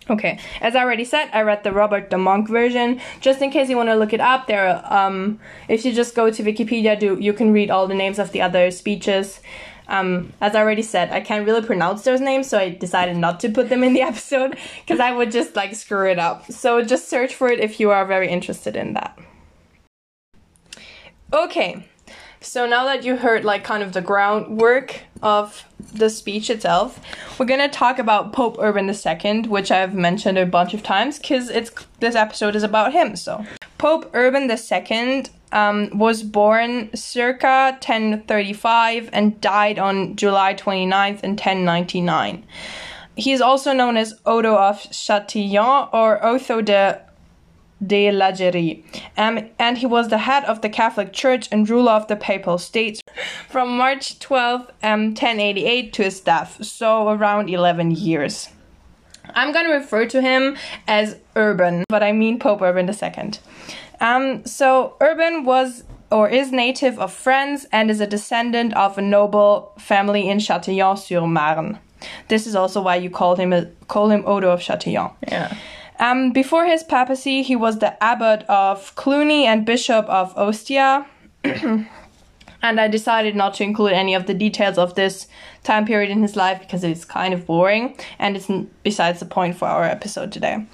Okay, 0.10 0.40
as 0.62 0.76
I 0.76 0.82
already 0.84 1.04
said, 1.04 1.30
I 1.34 1.42
read 1.42 1.64
the 1.64 1.74
Robert 1.74 2.10
the 2.10 2.18
Monk 2.18 2.48
version. 2.48 3.02
Just 3.20 3.42
in 3.42 3.52
case 3.52 3.70
you 3.70 3.76
want 3.76 3.90
to 3.90 3.96
look 3.96 4.14
it 4.14 4.22
up, 4.22 4.48
there. 4.48 4.82
Um, 4.92 5.40
if 5.68 5.84
you 5.84 5.92
just 5.94 6.16
go 6.16 6.32
to 6.32 6.44
Wikipedia, 6.44 6.98
do 6.98 7.18
you 7.20 7.34
can 7.34 7.52
read 7.52 7.70
all 7.70 7.88
the 7.88 7.94
names 7.94 8.18
of 8.18 8.32
the 8.32 8.42
other 8.42 8.72
speeches. 8.72 9.42
Um, 9.88 10.34
as 10.41 10.56
I 10.56 10.60
already 10.60 10.82
said, 10.82 11.12
I 11.12 11.22
can't 11.22 11.46
really 11.46 11.65
pronounce 11.65 12.03
those 12.03 12.20
names, 12.20 12.48
so 12.48 12.58
I 12.58 12.70
decided 12.70 13.17
not 13.17 13.39
to 13.41 13.50
put 13.50 13.70
them 13.70 13.84
in 13.84 13.94
the 13.94 14.01
episode 14.12 14.58
because 14.82 15.00
I 15.00 15.12
would 15.12 15.32
just 15.32 15.56
like 15.56 15.75
screw 15.75 16.10
it 16.10 16.20
up. 16.20 16.51
So 16.51 16.82
just 16.82 17.10
search 17.10 17.34
for 17.34 17.48
it 17.48 17.60
if 17.60 17.79
you 17.79 17.91
are 17.91 18.06
very 18.06 18.29
interested 18.29 18.75
in 18.75 18.94
that. 18.94 19.17
Okay, 21.34 21.86
so 22.39 22.65
now 22.65 22.86
that 22.86 23.03
you 23.03 23.17
heard 23.17 23.44
like 23.44 23.63
kind 23.63 23.84
of 23.84 23.94
the 23.94 24.01
groundwork 24.01 25.01
of 25.22 25.65
the 25.94 26.10
speech 26.10 26.50
itself, 26.50 27.00
we're 27.38 27.46
gonna 27.46 27.67
talk 27.67 28.00
about 28.00 28.32
Pope 28.32 28.58
Urban 28.60 28.89
II, 28.89 29.41
which 29.48 29.72
I've 29.72 29.94
mentioned 29.94 30.38
a 30.38 30.46
bunch 30.46 30.74
of 30.74 30.84
times 30.84 31.17
because 31.17 31.50
it's 31.50 31.72
this 32.00 32.15
episode 32.15 32.56
is 32.56 32.63
about 32.63 32.94
him. 32.94 33.15
So 33.15 33.46
Pope 33.77 34.10
Urban 34.13 34.50
II 34.50 35.25
um, 35.51 35.89
was 35.98 36.24
born 36.24 36.89
circa 36.96 37.72
1035 37.74 39.10
and 39.13 39.39
died 39.39 39.79
on 39.79 40.15
July 40.15 40.53
29th 40.53 41.22
in 41.24 41.31
1099. 41.31 42.43
He 43.15 43.31
is 43.31 43.41
also 43.41 43.74
known 43.74 43.98
as 43.98 44.19
Odo 44.25 44.55
of 44.55 44.77
Châtillon 44.77 45.89
or 45.93 46.24
Otho 46.24 46.62
de 46.62 47.01
de 47.86 48.12
Lagery. 48.12 48.84
Um, 49.17 49.50
and 49.60 49.77
he 49.77 49.86
was 49.86 50.10
the 50.10 50.17
head 50.17 50.43
of 50.46 50.62
the 50.62 50.69
Catholic 50.69 51.13
Church 51.13 51.48
and 51.51 51.69
ruler 51.69 51.91
of 51.91 52.07
the 52.07 52.15
Papal 52.15 52.57
States 52.57 53.01
from 53.48 53.77
March 53.77 54.19
12, 54.19 54.62
um, 54.81 55.05
1088 55.10 55.93
to 55.93 56.03
his 56.03 56.19
death, 56.19 56.63
so 56.65 57.10
around 57.10 57.50
11 57.50 57.91
years. 57.91 58.50
I'm 59.36 59.51
going 59.51 59.65
to 59.65 59.74
refer 59.74 60.05
to 60.07 60.22
him 60.22 60.57
as 60.88 61.17
Urban, 61.36 61.84
but 61.89 62.03
I 62.03 62.12
mean 62.12 62.39
Pope 62.39 62.62
Urban 62.62 62.89
II. 62.89 63.31
Um, 64.00 64.46
so 64.46 64.96
Urban 65.01 65.43
was 65.43 65.84
or 66.12 66.29
is 66.29 66.51
native 66.51 66.98
of 67.00 67.12
France 67.12 67.65
and 67.72 67.91
is 67.91 68.00
a 68.00 68.07
descendant 68.07 68.74
of 68.75 68.98
a 68.98 69.01
noble 69.01 69.74
family 69.77 70.29
in 70.29 70.38
Châtillon-sur-Marne. 70.38 71.79
This 72.27 72.48
is 72.48 72.55
also 72.55 72.81
why 72.81 72.96
you 72.96 73.10
called 73.10 73.39
him 73.39 73.53
call 73.88 74.10
him 74.10 74.24
Odo 74.25 74.51
of 74.51 74.62
Châtillon. 74.62 75.13
Yeah. 75.27 75.55
Um, 76.00 76.31
before 76.31 76.65
his 76.65 76.84
papacy, 76.84 77.41
he 77.41 77.55
was 77.55 77.79
the 77.79 78.01
abbot 78.03 78.43
of 78.48 78.93
Cluny 78.96 79.46
and 79.46 79.65
bishop 79.65 80.05
of 80.05 80.38
Ostia. 80.38 81.07
and 81.43 82.79
I 82.79 82.88
decided 82.88 83.36
not 83.36 83.55
to 83.55 83.63
include 83.63 83.93
any 83.93 84.13
of 84.13 84.27
the 84.27 84.34
details 84.34 84.77
of 84.77 84.93
this 84.96 85.27
time 85.68 85.86
period 85.86 86.10
in 86.10 86.22
his 86.22 86.36
life 86.36 86.60
because 86.60 86.84
it's 86.84 87.06
kind 87.06 87.34
of 87.34 87.46
boring 87.46 87.96
and 88.18 88.36
it's 88.36 88.50
besides 88.84 89.20
the 89.20 89.26
point 89.26 89.56
for 89.56 89.68
our 89.68 89.84
episode 89.84 90.32
today. 90.32 90.66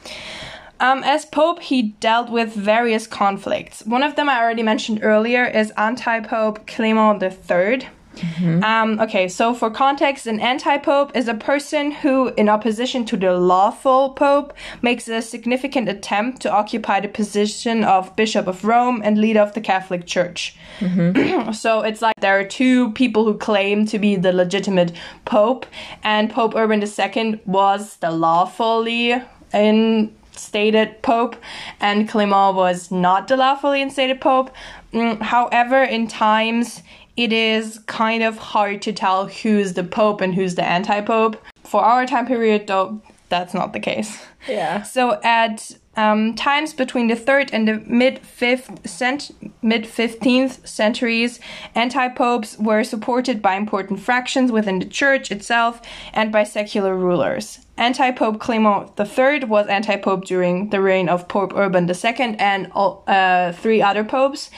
Um, 0.80 1.04
as 1.04 1.26
Pope, 1.26 1.62
he 1.62 1.82
dealt 2.00 2.30
with 2.30 2.54
various 2.54 3.08
conflicts. 3.08 3.86
One 3.86 4.04
of 4.04 4.16
them 4.16 4.28
I 4.30 4.42
already 4.42 4.64
mentioned 4.64 5.00
earlier 5.02 5.46
is 5.46 5.72
anti 5.78 6.20
Pope 6.22 6.68
Clement 6.68 7.22
III. 7.24 7.88
Mm-hmm. 8.15 8.63
Um, 8.63 9.00
okay, 9.00 9.27
so 9.27 9.53
for 9.53 9.70
context, 9.70 10.27
an 10.27 10.39
anti 10.39 10.77
pope 10.77 11.15
is 11.15 11.27
a 11.27 11.34
person 11.34 11.91
who, 11.91 12.29
in 12.36 12.50
opposition 12.50 13.05
to 13.05 13.17
the 13.17 13.34
lawful 13.34 14.12
pope, 14.12 14.53
makes 14.82 15.08
a 15.08 15.22
significant 15.22 15.89
attempt 15.89 16.41
to 16.43 16.51
occupy 16.51 17.00
the 17.00 17.08
position 17.08 17.84
of 17.84 18.15
Bishop 18.15 18.48
of 18.48 18.63
Rome 18.63 19.01
and 19.03 19.17
leader 19.17 19.39
of 19.39 19.53
the 19.53 19.62
Catholic 19.62 20.05
Church. 20.05 20.55
Mm-hmm. 20.79 21.51
so 21.63 21.82
it's 21.82 22.01
like 22.01 22.13
there 22.20 22.39
are 22.39 22.46
two 22.46 22.91
people 22.91 23.25
who 23.25 23.38
claim 23.38 23.86
to 23.88 24.00
be 24.00 24.15
the 24.15 24.32
legitimate 24.32 24.91
pope, 25.25 25.65
and 26.03 26.29
Pope 26.29 26.55
Urban 26.55 26.84
II 26.84 27.41
was 27.46 27.98
the 27.98 28.12
lawfully 28.12 29.22
instated 29.53 31.01
pope, 31.01 31.36
and 31.79 32.10
Clement 32.10 32.55
was 32.55 32.91
not 32.91 33.27
the 33.27 33.38
lawfully 33.38 33.82
instated 33.82 34.22
pope. 34.22 34.51
Mm, 34.93 35.22
however, 35.22 35.84
in 35.84 36.08
times 36.08 36.84
it 37.15 37.32
is 37.32 37.79
kind 37.86 38.24
of 38.24 38.38
hard 38.38 38.82
to 38.84 38.93
tell 38.93 39.27
who's 39.27 39.74
the 39.74 39.84
pope 39.84 40.22
and 40.22 40.34
who's 40.34 40.55
the 40.55 40.65
anti-pope. 40.65 41.38
For 41.63 41.82
our 41.82 42.05
time 42.05 42.25
period, 42.25 42.67
though, 42.67 43.01
that's 43.29 43.53
not 43.53 43.74
the 43.74 43.79
case. 43.79 44.24
Yeah. 44.48 44.84
So 44.84 45.20
at 45.24 45.72
um, 45.96 46.36
times 46.36 46.74
between 46.74 47.08
the 47.08 47.15
third 47.15 47.51
and 47.53 47.67
the 47.67 47.84
mid 47.86 48.20
fifth 48.20 48.88
cent- 48.88 49.32
mid 49.62 49.88
fifteenth 49.88 50.67
centuries, 50.67 51.39
anti-popes 51.75 52.58
were 52.58 52.84
supported 52.84 53.41
by 53.41 53.55
important 53.55 54.00
fractions 54.00 54.51
within 54.51 54.79
the 54.79 54.86
church 54.86 55.32
itself 55.32 55.82
and 56.13 56.32
by 56.32 56.43
secular 56.43 56.96
rulers. 56.96 57.60
Anti-Pope 57.77 58.39
Clement 58.39 58.91
III 59.00 59.46
was 59.46 59.65
anti-pope 59.65 60.25
during 60.25 60.70
the 60.70 60.79
reign 60.79 61.10
of 61.10 61.27
Pope 61.27 61.53
Urban 61.55 61.89
II 61.89 62.36
and 62.38 62.72
uh, 62.75 63.51
three 63.53 63.82
other 63.82 64.03
popes 64.03 64.51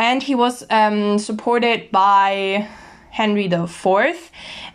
and 0.00 0.22
he 0.22 0.34
was 0.34 0.64
um, 0.70 1.18
supported 1.18 1.90
by 1.92 2.66
Henry 3.10 3.44
IV. 3.44 4.32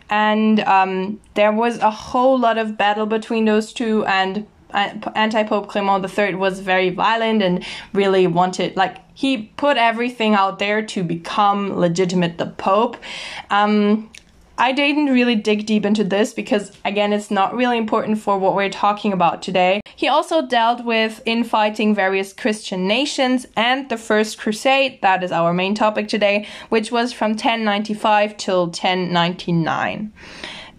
And 0.08 0.60
um, 0.60 1.20
there 1.34 1.50
was 1.50 1.78
a 1.78 1.90
whole 1.90 2.38
lot 2.38 2.58
of 2.58 2.78
battle 2.78 3.06
between 3.06 3.44
those 3.44 3.72
two, 3.72 4.06
and 4.06 4.46
anti 4.72 5.42
Pope 5.42 5.68
Clement 5.68 6.06
III 6.16 6.36
was 6.36 6.60
very 6.60 6.90
violent 6.90 7.42
and 7.42 7.64
really 7.92 8.28
wanted, 8.28 8.76
like, 8.76 8.98
he 9.14 9.50
put 9.56 9.76
everything 9.76 10.34
out 10.34 10.60
there 10.60 10.80
to 10.86 11.02
become 11.02 11.76
legitimate 11.76 12.38
the 12.38 12.46
Pope. 12.46 12.96
Um, 13.50 14.08
I 14.58 14.72
didn't 14.72 15.06
really 15.06 15.34
dig 15.34 15.66
deep 15.66 15.84
into 15.84 16.02
this 16.02 16.32
because, 16.32 16.72
again, 16.84 17.12
it's 17.12 17.30
not 17.30 17.54
really 17.54 17.76
important 17.76 18.18
for 18.18 18.38
what 18.38 18.54
we're 18.54 18.70
talking 18.70 19.12
about 19.12 19.42
today. 19.42 19.82
He 19.94 20.08
also 20.08 20.46
dealt 20.46 20.84
with 20.84 21.20
infighting 21.26 21.94
various 21.94 22.32
Christian 22.32 22.88
nations 22.88 23.46
and 23.54 23.88
the 23.88 23.98
First 23.98 24.38
Crusade, 24.38 25.00
that 25.02 25.22
is 25.22 25.30
our 25.30 25.52
main 25.52 25.74
topic 25.74 26.08
today, 26.08 26.46
which 26.70 26.90
was 26.90 27.12
from 27.12 27.32
1095 27.32 28.36
till 28.36 28.64
1099. 28.66 30.12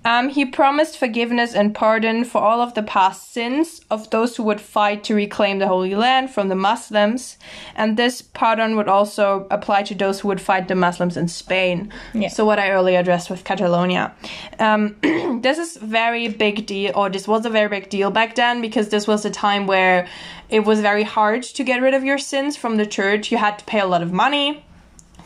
Um, 0.07 0.29
he 0.29 0.45
promised 0.45 0.97
forgiveness 0.97 1.53
and 1.53 1.75
pardon 1.75 2.23
for 2.23 2.39
all 2.39 2.61
of 2.61 2.75
the 2.75 2.81
past 2.81 3.33
sins 3.33 3.81
of 3.91 4.09
those 4.09 4.37
who 4.37 4.43
would 4.43 4.61
fight 4.61 5.03
to 5.03 5.13
reclaim 5.13 5.59
the 5.59 5.67
Holy 5.67 5.95
Land 5.95 6.29
from 6.29 6.47
the 6.47 6.55
Muslims. 6.55 7.37
And 7.75 7.97
this 7.97 8.21
pardon 8.21 8.77
would 8.77 8.87
also 8.87 9.47
apply 9.51 9.83
to 9.83 9.95
those 9.95 10.21
who 10.21 10.29
would 10.29 10.39
fight 10.39 10.69
the 10.69 10.75
Muslims 10.75 11.17
in 11.17 11.27
Spain. 11.27 11.91
Yeah. 12.13 12.29
So, 12.29 12.45
what 12.45 12.57
I 12.57 12.69
earlier 12.71 12.99
addressed 12.99 13.29
with 13.29 13.43
Catalonia. 13.43 14.15
Um, 14.59 14.95
this 15.41 15.57
is 15.57 15.75
very 15.75 16.29
big 16.29 16.65
deal, 16.65 16.93
or 16.95 17.09
this 17.09 17.27
was 17.27 17.45
a 17.45 17.49
very 17.49 17.67
big 17.67 17.89
deal 17.89 18.09
back 18.09 18.35
then 18.35 18.61
because 18.61 18.87
this 18.87 19.07
was 19.07 19.25
a 19.25 19.29
time 19.29 19.67
where 19.67 20.07
it 20.49 20.61
was 20.61 20.79
very 20.79 21.03
hard 21.03 21.43
to 21.43 21.65
get 21.65 21.81
rid 21.81 21.93
of 21.93 22.05
your 22.05 22.17
sins 22.17 22.55
from 22.55 22.77
the 22.77 22.85
church. 22.85 23.29
You 23.29 23.39
had 23.39 23.59
to 23.59 23.65
pay 23.65 23.81
a 23.81 23.85
lot 23.85 24.01
of 24.01 24.13
money 24.13 24.63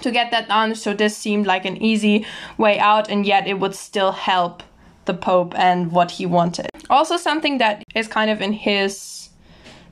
to 0.02 0.10
get 0.10 0.32
that 0.32 0.48
done. 0.48 0.74
So 0.74 0.96
this 0.96 1.16
seemed 1.16 1.46
like 1.46 1.66
an 1.66 1.78
easy 1.78 2.26
way 2.58 2.80
out, 2.80 3.12
and 3.12 3.28
yet 3.28 3.46
it 3.46 3.60
would 3.60 3.76
still 3.76 4.12
help 4.12 4.64
the 5.06 5.14
Pope 5.14 5.58
and 5.58 5.92
what 5.92 6.12
he 6.12 6.26
wanted. 6.26 6.70
Also, 6.90 7.18
something 7.18 7.58
that 7.58 7.84
is 7.96 8.08
kind 8.08 8.30
of 8.30 8.42
in 8.42 8.54
his 8.54 9.22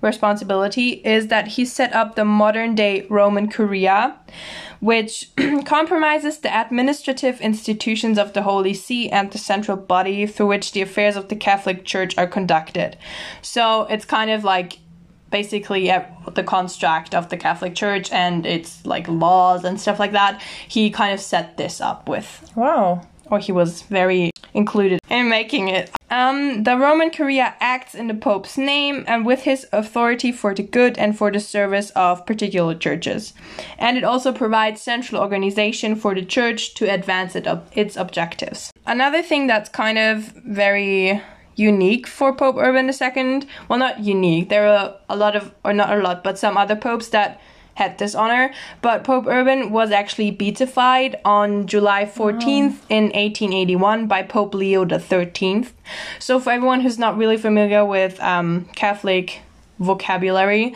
responsibility 0.02 1.02
is 1.04 1.28
that 1.28 1.50
he 1.50 1.66
set 1.66 1.94
up 1.94 2.16
the 2.16 2.26
modern 2.26 2.76
day 2.76 3.06
Roman 3.10 3.50
Curia, 3.50 4.16
which 4.80 5.30
compromises 5.66 6.40
the 6.40 6.60
administrative 6.60 7.42
institutions 7.42 8.18
of 8.18 8.34
the 8.34 8.44
Holy 8.44 8.74
See 8.74 9.10
and 9.10 9.32
the 9.32 9.38
central 9.38 9.78
body 9.78 10.26
through 10.26 10.48
which 10.48 10.72
the 10.72 10.82
affairs 10.82 11.16
of 11.16 11.28
the 11.28 11.36
Catholic 11.36 11.86
Church 11.86 12.18
are 12.18 12.28
conducted. 12.28 12.98
So 13.42 13.84
it's 13.84 14.06
kind 14.06 14.32
of 14.32 14.44
like 14.44 14.80
basically 15.32 15.92
the 16.34 16.44
construct 16.44 17.14
of 17.14 17.30
the 17.30 17.38
Catholic 17.38 17.76
Church 17.76 18.12
and 18.12 18.46
its 18.46 18.86
like 18.86 19.08
laws 19.08 19.64
and 19.64 19.80
stuff 19.80 20.00
like 20.00 20.14
that. 20.14 20.42
He 20.68 20.90
kind 20.90 21.14
of 21.14 21.20
set 21.20 21.58
this 21.58 21.82
up 21.82 22.08
with. 22.08 22.50
Wow. 22.56 23.06
Or 23.30 23.40
he 23.40 23.52
was 23.52 23.84
very 23.84 24.32
included 24.54 25.00
in 25.10 25.30
making 25.30 25.70
it. 25.70 25.92
Um, 26.10 26.64
the 26.64 26.76
Roman 26.78 27.12
Curia 27.12 27.56
acts 27.60 27.94
in 27.94 28.08
the 28.08 28.16
Pope's 28.16 28.58
name 28.58 29.04
and 29.08 29.26
with 29.26 29.44
his 29.44 29.68
authority 29.72 30.32
for 30.32 30.56
the 30.56 30.64
good 30.64 30.98
and 30.98 31.16
for 31.16 31.32
the 31.32 31.40
service 31.40 31.92
of 31.92 32.26
particular 32.26 32.74
churches. 32.74 33.34
And 33.78 33.98
it 33.98 34.04
also 34.04 34.32
provides 34.32 34.82
central 34.82 35.22
organization 35.22 35.96
for 35.96 36.16
the 36.16 36.26
church 36.26 36.74
to 36.76 36.92
advance 36.92 37.36
it 37.36 37.48
its 37.74 37.96
objectives. 37.96 38.72
Another 38.88 39.22
thing 39.22 39.46
that's 39.46 39.70
kind 39.70 40.00
of 40.00 40.34
very 40.46 41.22
unique 41.56 42.08
for 42.08 42.34
Pope 42.34 42.56
Urban 42.58 42.90
II, 42.90 43.48
well, 43.68 43.78
not 43.78 44.00
unique, 44.00 44.50
there 44.50 44.68
are 44.68 44.96
a 45.10 45.16
lot 45.16 45.36
of, 45.36 45.54
or 45.64 45.74
not 45.74 45.96
a 45.96 46.02
lot, 46.02 46.24
but 46.24 46.40
some 46.40 46.58
other 46.58 46.76
popes 46.76 47.10
that 47.10 47.40
had 47.80 47.98
this 47.98 48.14
honor, 48.14 48.54
but 48.82 49.06
Pope 49.06 49.26
Urban 49.26 49.72
was 49.72 49.90
actually 49.90 50.32
beatified 50.32 51.16
on 51.24 51.66
July 51.66 52.04
14th 52.04 52.44
oh. 52.44 52.96
in 52.98 53.06
1881 53.06 54.06
by 54.06 54.22
Pope 54.22 54.54
Leo 54.54 54.86
XIII. 54.86 55.66
So, 56.20 56.40
for 56.40 56.52
everyone 56.52 56.82
who's 56.82 57.00
not 57.00 57.18
really 57.18 57.38
familiar 57.38 57.86
with 57.86 58.22
um, 58.22 58.66
Catholic 58.76 59.40
vocabulary, 59.80 60.76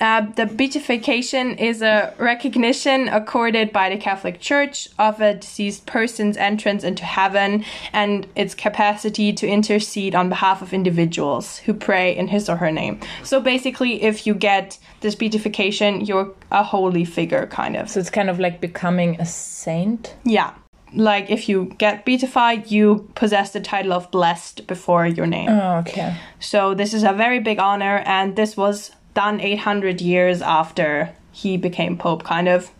uh, 0.00 0.20
the 0.36 0.46
beatification 0.46 1.56
is 1.58 1.82
a 1.82 2.14
recognition 2.18 3.08
accorded 3.08 3.72
by 3.72 3.90
the 3.90 3.96
Catholic 3.96 4.40
Church 4.40 4.88
of 4.98 5.20
a 5.20 5.34
deceased 5.34 5.86
person's 5.86 6.36
entrance 6.36 6.84
into 6.84 7.04
heaven 7.04 7.64
and 7.92 8.26
its 8.36 8.54
capacity 8.54 9.32
to 9.32 9.46
intercede 9.46 10.14
on 10.14 10.28
behalf 10.28 10.62
of 10.62 10.72
individuals 10.72 11.58
who 11.58 11.74
pray 11.74 12.16
in 12.16 12.28
his 12.28 12.48
or 12.48 12.56
her 12.56 12.70
name. 12.70 13.00
So 13.24 13.40
basically, 13.40 14.02
if 14.02 14.26
you 14.26 14.34
get 14.34 14.78
this 15.00 15.14
beatification, 15.14 16.00
you're 16.02 16.34
a 16.50 16.62
holy 16.62 17.04
figure, 17.04 17.46
kind 17.46 17.76
of. 17.76 17.88
So 17.88 18.00
it's 18.00 18.10
kind 18.10 18.28
of 18.28 18.38
like 18.38 18.60
becoming 18.60 19.20
a 19.20 19.26
saint? 19.26 20.14
Yeah 20.24 20.54
like 20.94 21.30
if 21.30 21.48
you 21.48 21.74
get 21.78 22.04
beatified, 22.04 22.70
you 22.70 23.08
possess 23.14 23.52
the 23.52 23.60
title 23.60 23.92
of 23.92 24.10
blessed 24.10 24.66
before 24.66 25.06
your 25.06 25.26
name. 25.26 25.48
Oh, 25.50 25.78
okay. 25.78 26.16
So 26.40 26.74
this 26.74 26.94
is 26.94 27.02
a 27.02 27.12
very 27.12 27.40
big 27.40 27.58
honor, 27.58 28.02
and 28.06 28.36
this 28.36 28.56
was 28.56 28.92
done 29.14 29.40
800 29.40 30.00
years 30.00 30.42
after 30.42 31.14
he 31.32 31.56
became 31.56 31.96
pope, 31.96 32.24
kind 32.24 32.48
of 32.48 32.70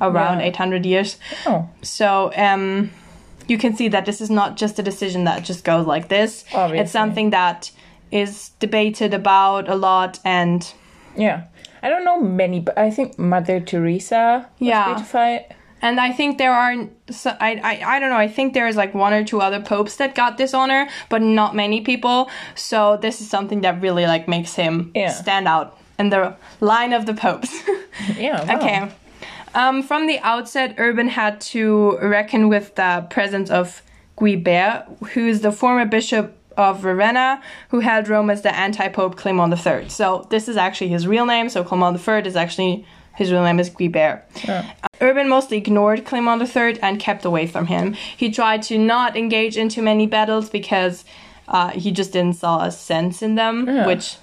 around 0.00 0.40
yeah. 0.40 0.46
800 0.46 0.86
years. 0.86 1.16
Oh. 1.46 1.68
So 1.82 2.32
um, 2.36 2.90
you 3.48 3.58
can 3.58 3.76
see 3.76 3.88
that 3.88 4.04
this 4.04 4.20
is 4.20 4.30
not 4.30 4.56
just 4.56 4.78
a 4.78 4.82
decision 4.82 5.24
that 5.24 5.44
just 5.44 5.64
goes 5.64 5.86
like 5.86 6.08
this. 6.08 6.44
Obviously. 6.52 6.82
It's 6.82 6.92
something 6.92 7.30
that 7.30 7.70
is 8.10 8.50
debated 8.60 9.14
about 9.14 9.68
a 9.68 9.74
lot 9.74 10.20
and. 10.24 10.72
Yeah. 11.16 11.44
I 11.84 11.88
don't 11.90 12.04
know 12.04 12.18
many, 12.20 12.60
but 12.60 12.76
I 12.78 12.90
think 12.90 13.18
Mother 13.18 13.60
Teresa 13.60 14.48
was 14.58 14.68
Yeah. 14.68 14.86
beatified. 14.94 15.54
And 15.82 16.00
I 16.00 16.12
think 16.12 16.38
there 16.38 16.52
are, 16.54 16.74
so, 17.10 17.36
I, 17.40 17.50
I, 17.62 17.96
I 17.96 18.00
don't 18.00 18.08
know, 18.08 18.16
I 18.16 18.26
think 18.36 18.54
there 18.54 18.66
is 18.66 18.74
like 18.74 18.94
one 18.94 19.12
or 19.12 19.22
two 19.22 19.40
other 19.42 19.60
popes 19.60 19.96
that 19.96 20.14
got 20.14 20.38
this 20.38 20.54
honor, 20.54 20.88
but 21.10 21.20
not 21.20 21.54
many 21.54 21.82
people. 21.82 22.30
So 22.54 22.96
this 22.96 23.20
is 23.20 23.28
something 23.28 23.60
that 23.60 23.82
really 23.82 24.06
like 24.06 24.26
makes 24.26 24.54
him 24.54 24.90
Yeah. 24.94 25.10
stand 25.10 25.46
out 25.46 25.76
in 25.98 26.08
the 26.08 26.34
line 26.60 26.92
of 26.94 27.04
the 27.06 27.14
popes. 27.14 27.52
Yeah. 28.18 28.42
wow. 28.44 28.56
Okay. 28.56 28.90
Um, 29.54 29.82
from 29.82 30.06
the 30.06 30.18
outset, 30.20 30.74
Urban 30.78 31.08
had 31.08 31.40
to 31.52 31.98
reckon 32.02 32.48
with 32.48 32.74
the 32.76 33.06
presence 33.10 33.50
of 33.50 33.82
Guibert, 34.18 34.84
who 35.12 35.28
is 35.28 35.42
the 35.42 35.52
former 35.52 35.84
bishop 35.86 36.36
of 36.56 36.84
Ravenna, 36.84 37.42
who 37.68 37.80
held 37.80 38.08
Rome 38.08 38.30
as 38.30 38.42
the 38.42 38.54
anti-pope 38.54 39.16
Clement 39.16 39.52
III. 39.66 39.88
So 39.88 40.26
this 40.30 40.48
is 40.48 40.56
actually 40.56 40.88
his 40.88 41.06
real 41.06 41.26
name. 41.26 41.48
So 41.48 41.64
Clement 41.64 41.96
III 42.06 42.26
is 42.26 42.36
actually 42.36 42.86
his 43.16 43.30
real 43.30 43.44
name 43.44 43.60
is 43.60 43.70
Guibert. 43.70 44.22
Urban 45.00 45.28
mostly 45.28 45.56
ignored 45.58 46.04
Clement 46.04 46.42
III 46.56 46.80
and 46.82 46.98
kept 46.98 47.24
away 47.24 47.46
from 47.46 47.66
him. 47.66 47.92
He 48.16 48.30
tried 48.30 48.62
to 48.64 48.78
not 48.78 49.16
engage 49.16 49.56
into 49.56 49.82
many 49.82 50.06
battles 50.06 50.50
because 50.50 51.04
uh, 51.48 51.70
he 51.70 51.90
just 51.92 52.12
didn't 52.12 52.36
saw 52.36 52.64
a 52.64 52.70
sense 52.70 53.22
in 53.22 53.34
them, 53.34 53.86
which 53.86 54.16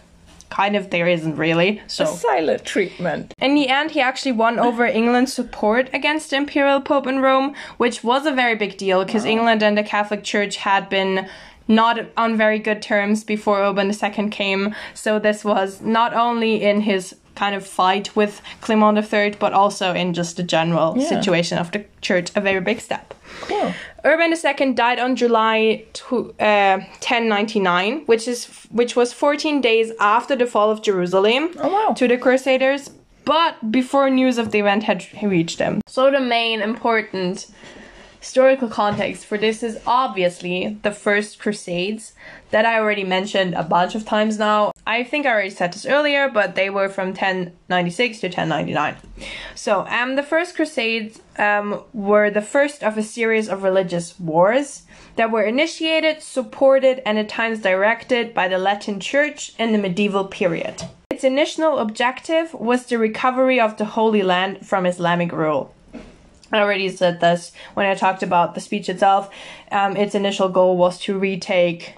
kind 0.50 0.76
of 0.76 0.90
there 0.90 1.08
isn't 1.08 1.38
really. 1.38 1.82
So 1.88 2.04
a 2.04 2.08
Silent 2.08 2.66
treatment. 2.66 3.34
in 3.40 3.56
the 3.56 3.70
end, 3.70 3.92
he 3.92 4.02
actually 4.02 4.34
won 4.34 4.60
over 4.60 4.86
England's 4.86 5.32
support 5.34 5.90
against 5.94 6.30
the 6.32 6.36
imperial 6.36 6.82
pope 6.82 7.08
in 7.08 7.20
Rome, 7.20 7.56
which 7.78 8.04
was 8.04 8.26
a 8.26 8.34
very 8.34 8.56
big 8.56 8.78
deal 8.78 9.06
because 9.06 9.24
England 9.24 9.64
and 9.64 9.78
the 9.78 9.84
Catholic 9.84 10.24
Church 10.24 10.58
had 10.58 10.90
been 10.90 11.30
not 11.72 12.00
on 12.18 12.38
very 12.38 12.60
good 12.60 12.82
terms 12.82 13.24
before 13.24 13.60
Urban 13.62 13.92
II 13.92 14.30
came. 14.30 14.76
So 14.94 15.20
this 15.20 15.44
was 15.44 15.82
not 15.82 16.14
only 16.14 16.62
in 16.64 16.82
his 16.82 17.16
kind 17.36 17.56
of 17.56 17.66
fight 17.66 18.16
with 18.16 18.42
Clement 18.60 18.98
III, 19.14 19.36
but 19.40 19.54
also 19.54 19.94
in 19.94 20.14
just 20.14 20.36
the 20.38 20.44
general 20.44 20.96
Yeah. 20.98 21.08
situation 21.08 21.58
of 21.58 21.72
the 21.72 21.86
church, 22.02 22.30
a 22.36 22.42
very 22.42 22.60
big 22.60 22.80
step. 22.82 23.14
Cool. 23.48 23.74
Urban 24.04 24.34
II 24.34 24.74
died 24.74 25.00
on 25.00 25.16
July 25.16 25.84
tw- 25.94 26.36
uh, 26.40 26.80
1099, 27.00 28.04
which 28.06 28.28
is 28.28 28.48
which 28.72 28.96
was 28.96 29.14
14 29.14 29.62
days 29.62 29.92
after 30.00 30.36
the 30.36 30.46
fall 30.46 30.70
of 30.72 30.82
Jerusalem 30.82 31.50
Oh, 31.60 31.70
wow. 31.70 31.94
to 31.94 32.08
the 32.08 32.18
Crusaders, 32.18 32.90
but 33.26 33.72
before 33.72 34.10
news 34.10 34.38
of 34.38 34.52
the 34.52 34.60
event 34.60 34.84
had 34.84 35.06
reached 35.24 35.58
them. 35.58 35.82
So 35.88 36.12
the 36.12 36.20
main 36.20 36.62
important 36.62 37.48
historical 38.22 38.70
context 38.70 39.26
for 39.26 39.36
this 39.36 39.64
is 39.64 39.80
obviously 39.88 40.78
the 40.84 40.92
First 40.92 41.40
Crusades 41.40 42.14
that 42.52 42.66
I 42.66 42.80
already 42.80 43.04
mentioned 43.04 43.56
a 43.56 43.64
bunch 43.64 43.96
of 43.96 44.06
times 44.06 44.38
now. 44.38 44.72
I 44.86 45.04
think 45.04 45.26
I 45.26 45.32
already 45.32 45.50
said 45.50 45.74
this 45.74 45.88
earlier, 45.88 46.30
but 46.30 46.54
they 46.54 46.70
were 46.70 46.88
from 46.88 47.08
1096 47.08 48.20
to 48.20 48.28
1099. 48.28 48.96
So, 49.56 49.88
um, 49.88 50.16
the 50.16 50.24
First 50.24 50.56
Crusades 50.56 51.20
um, 51.38 51.84
were 51.94 52.30
the 52.30 52.44
first 52.44 52.84
of 52.84 52.96
a 52.96 53.04
series 53.04 53.50
of 53.50 53.64
religious 53.64 54.20
wars 54.20 54.84
that 55.16 55.32
were 55.32 55.44
initiated, 55.44 56.22
supported, 56.22 57.02
and 57.06 57.18
at 57.18 57.28
times 57.28 57.60
directed 57.62 58.36
by 58.36 58.48
the 58.48 58.60
Latin 58.60 59.00
Church 59.00 59.54
in 59.58 59.72
the 59.72 59.80
medieval 59.80 60.26
period. 60.26 60.84
Its 61.10 61.24
initial 61.24 61.80
objective 61.80 62.54
was 62.54 62.86
the 62.86 63.00
recovery 63.00 63.60
of 63.60 63.78
the 63.78 63.86
Holy 63.86 64.22
Land 64.22 64.66
from 64.66 64.86
Islamic 64.86 65.32
rule. 65.32 65.74
I 66.52 66.60
already 66.60 66.90
said 66.90 67.20
this 67.20 67.52
when 67.74 67.86
I 67.86 67.96
talked 67.96 68.24
about 68.24 68.56
the 68.56 68.62
speech 68.62 68.90
itself. 68.90 69.30
Um, 69.72 69.96
its 69.96 70.16
initial 70.16 70.50
goal 70.50 70.78
was 70.78 71.00
to 71.02 71.18
retake 71.18 71.96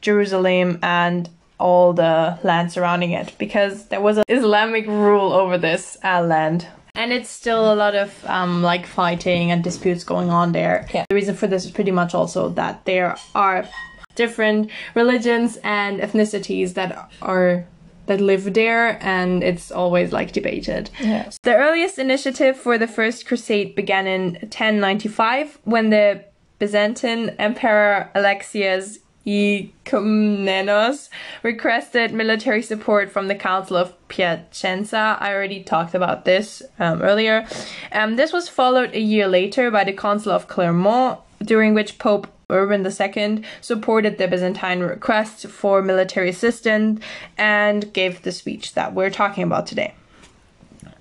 Jerusalem 0.00 0.78
and 0.82 1.28
all 1.58 1.92
the 1.92 2.38
land 2.42 2.70
surrounding 2.72 3.12
it 3.12 3.32
because 3.38 3.86
there 3.86 4.00
was 4.00 4.18
an 4.18 4.24
Islamic 4.28 4.86
rule 4.86 5.32
over 5.32 5.56
this 5.56 5.96
uh, 6.04 6.20
land. 6.22 6.66
And 6.94 7.12
it's 7.12 7.28
still 7.28 7.72
a 7.72 7.76
lot 7.76 7.94
of 7.94 8.24
um, 8.26 8.62
like 8.62 8.86
fighting 8.86 9.50
and 9.50 9.62
disputes 9.62 10.04
going 10.04 10.30
on 10.30 10.52
there. 10.52 10.86
Yeah. 10.94 11.04
The 11.08 11.14
reason 11.14 11.34
for 11.34 11.46
this 11.46 11.64
is 11.64 11.70
pretty 11.70 11.90
much 11.90 12.14
also 12.14 12.48
that 12.50 12.84
there 12.84 13.16
are 13.34 13.68
different 14.14 14.70
religions 14.94 15.58
and 15.62 16.00
ethnicities 16.00 16.74
that 16.74 17.10
are 17.20 17.66
that 18.06 18.20
live 18.20 18.54
there 18.54 18.98
and 19.02 19.42
it's 19.42 19.70
always 19.70 20.12
like 20.12 20.32
debated. 20.32 20.90
Yes. 21.00 21.38
The 21.42 21.54
earliest 21.54 21.98
initiative 21.98 22.56
for 22.56 22.78
the 22.78 22.88
First 22.88 23.26
Crusade 23.26 23.74
began 23.74 24.06
in 24.06 24.34
1095 24.34 25.58
when 25.64 25.90
the 25.90 26.24
Byzantine 26.58 27.30
Emperor 27.38 28.10
Alexius 28.14 28.98
I 29.26 29.70
Komnenos 29.84 31.08
requested 31.42 32.12
military 32.12 32.62
support 32.62 33.10
from 33.10 33.26
the 33.26 33.34
Council 33.34 33.76
of 33.76 33.92
Piacenza. 34.08 35.16
I 35.18 35.32
already 35.34 35.64
talked 35.64 35.94
about 35.94 36.24
this 36.24 36.62
um, 36.78 37.02
earlier. 37.02 37.46
Um, 37.90 38.14
this 38.14 38.32
was 38.32 38.48
followed 38.48 38.94
a 38.94 39.00
year 39.00 39.26
later 39.26 39.70
by 39.70 39.82
the 39.82 39.92
Council 39.92 40.30
of 40.30 40.46
Clermont, 40.46 41.18
during 41.42 41.74
which 41.74 41.98
Pope 41.98 42.28
Urban 42.48 42.86
II 42.86 43.42
supported 43.60 44.18
the 44.18 44.28
Byzantine 44.28 44.78
request 44.78 45.48
for 45.48 45.82
military 45.82 46.28
assistance 46.28 47.02
and 47.36 47.92
gave 47.92 48.22
the 48.22 48.30
speech 48.30 48.74
that 48.74 48.94
we're 48.94 49.10
talking 49.10 49.42
about 49.42 49.66
today. 49.66 49.94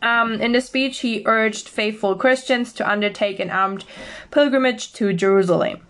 Um, 0.02 0.42
in 0.42 0.54
the 0.54 0.62
speech, 0.62 1.00
he 1.00 1.22
urged 1.28 1.70
faithful 1.70 2.16
Christians 2.16 2.74
to 2.74 2.90
undertake 2.90 3.40
an 3.40 3.52
armed 3.52 3.86
pilgrimage 4.32 4.92
to 4.94 5.14
Jerusalem. 5.14 5.86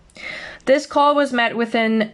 This 0.66 0.84
call 0.84 1.14
was 1.14 1.32
met 1.32 1.56
with 1.56 1.74
an 1.74 2.12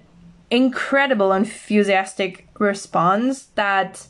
incredible 0.48 1.32
enthusiastic 1.32 2.46
response 2.60 3.46
that 3.56 4.06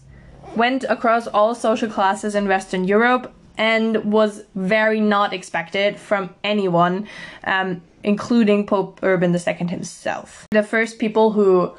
went 0.55 0.85
across 0.91 1.27
all 1.27 1.55
social 1.55 1.89
classes 1.89 2.35
in 2.35 2.49
Western 2.49 2.85
Europe 2.85 3.33
and 3.57 4.13
was 4.13 4.43
very 4.55 5.01
not 5.01 5.33
expected 5.33 5.99
from 5.99 6.35
anyone, 6.45 7.09
um, 7.45 7.81
including 8.05 8.67
Pope 8.67 9.01
Urban 9.03 9.35
II 9.35 9.67
himself. 9.69 10.47
The 10.51 10.63
first 10.63 10.99
people 10.99 11.33
who 11.33 11.73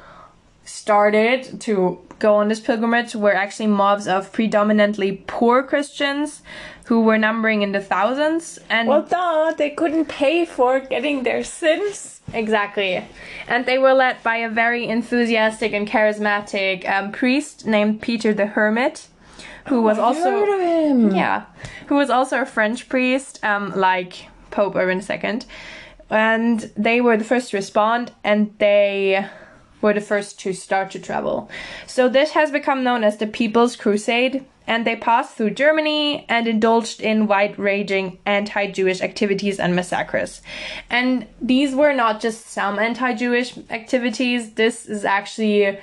started 0.64 1.60
to 1.60 1.98
go 2.18 2.36
on 2.36 2.48
this 2.48 2.60
pilgrimage 2.60 3.14
were 3.14 3.34
actually 3.34 3.66
mobs 3.66 4.08
of 4.08 4.32
predominantly 4.32 5.22
poor 5.26 5.62
Christians 5.62 6.42
who 6.86 7.02
were 7.02 7.18
numbering 7.18 7.62
in 7.62 7.72
the 7.72 7.80
thousands 7.80 8.58
and 8.70 8.88
Well, 8.88 9.02
duh, 9.02 9.52
they 9.56 9.70
couldn't 9.70 10.06
pay 10.06 10.44
for 10.44 10.80
getting 10.80 11.22
their 11.22 11.42
sins. 11.44 12.20
Exactly. 12.32 13.04
And 13.48 13.66
they 13.66 13.78
were 13.78 13.92
led 13.94 14.22
by 14.22 14.36
a 14.36 14.48
very 14.48 14.86
enthusiastic 14.88 15.72
and 15.72 15.88
charismatic 15.88 16.88
um, 16.88 17.12
priest 17.12 17.66
named 17.66 18.00
Peter 18.02 18.32
the 18.32 18.46
Hermit, 18.46 19.08
who 19.66 19.82
was 19.82 19.98
also 19.98 20.42
of 20.42 20.60
him. 20.60 21.14
yeah, 21.14 21.44
who 21.86 21.96
was 21.96 22.10
also 22.10 22.40
a 22.42 22.46
French 22.46 22.88
priest, 22.88 23.42
um, 23.44 23.72
like 23.74 24.28
Pope 24.50 24.76
Urban 24.76 25.00
II. 25.00 25.40
And 26.10 26.70
they 26.76 27.00
were 27.00 27.16
the 27.16 27.24
first 27.24 27.50
to 27.50 27.56
respond, 27.56 28.12
and 28.22 28.54
they 28.58 29.26
were 29.80 29.92
the 29.92 30.00
first 30.00 30.38
to 30.40 30.52
start 30.52 30.90
to 30.92 30.98
travel. 30.98 31.50
So 31.86 32.08
this 32.08 32.30
has 32.32 32.50
become 32.50 32.84
known 32.84 33.04
as 33.04 33.18
the 33.18 33.26
People's 33.26 33.76
Crusade, 33.76 34.44
and 34.66 34.86
they 34.86 34.96
passed 34.96 35.36
through 35.36 35.50
Germany 35.50 36.24
and 36.28 36.46
indulged 36.46 37.02
in 37.02 37.26
wide-ranging 37.26 38.18
anti-Jewish 38.24 39.02
activities 39.02 39.60
and 39.60 39.76
massacres. 39.76 40.40
And 40.88 41.26
these 41.40 41.74
were 41.74 41.92
not 41.92 42.20
just 42.20 42.46
some 42.46 42.78
anti-Jewish 42.78 43.58
activities. 43.68 44.52
This 44.54 44.86
is 44.86 45.04
actually 45.04 45.78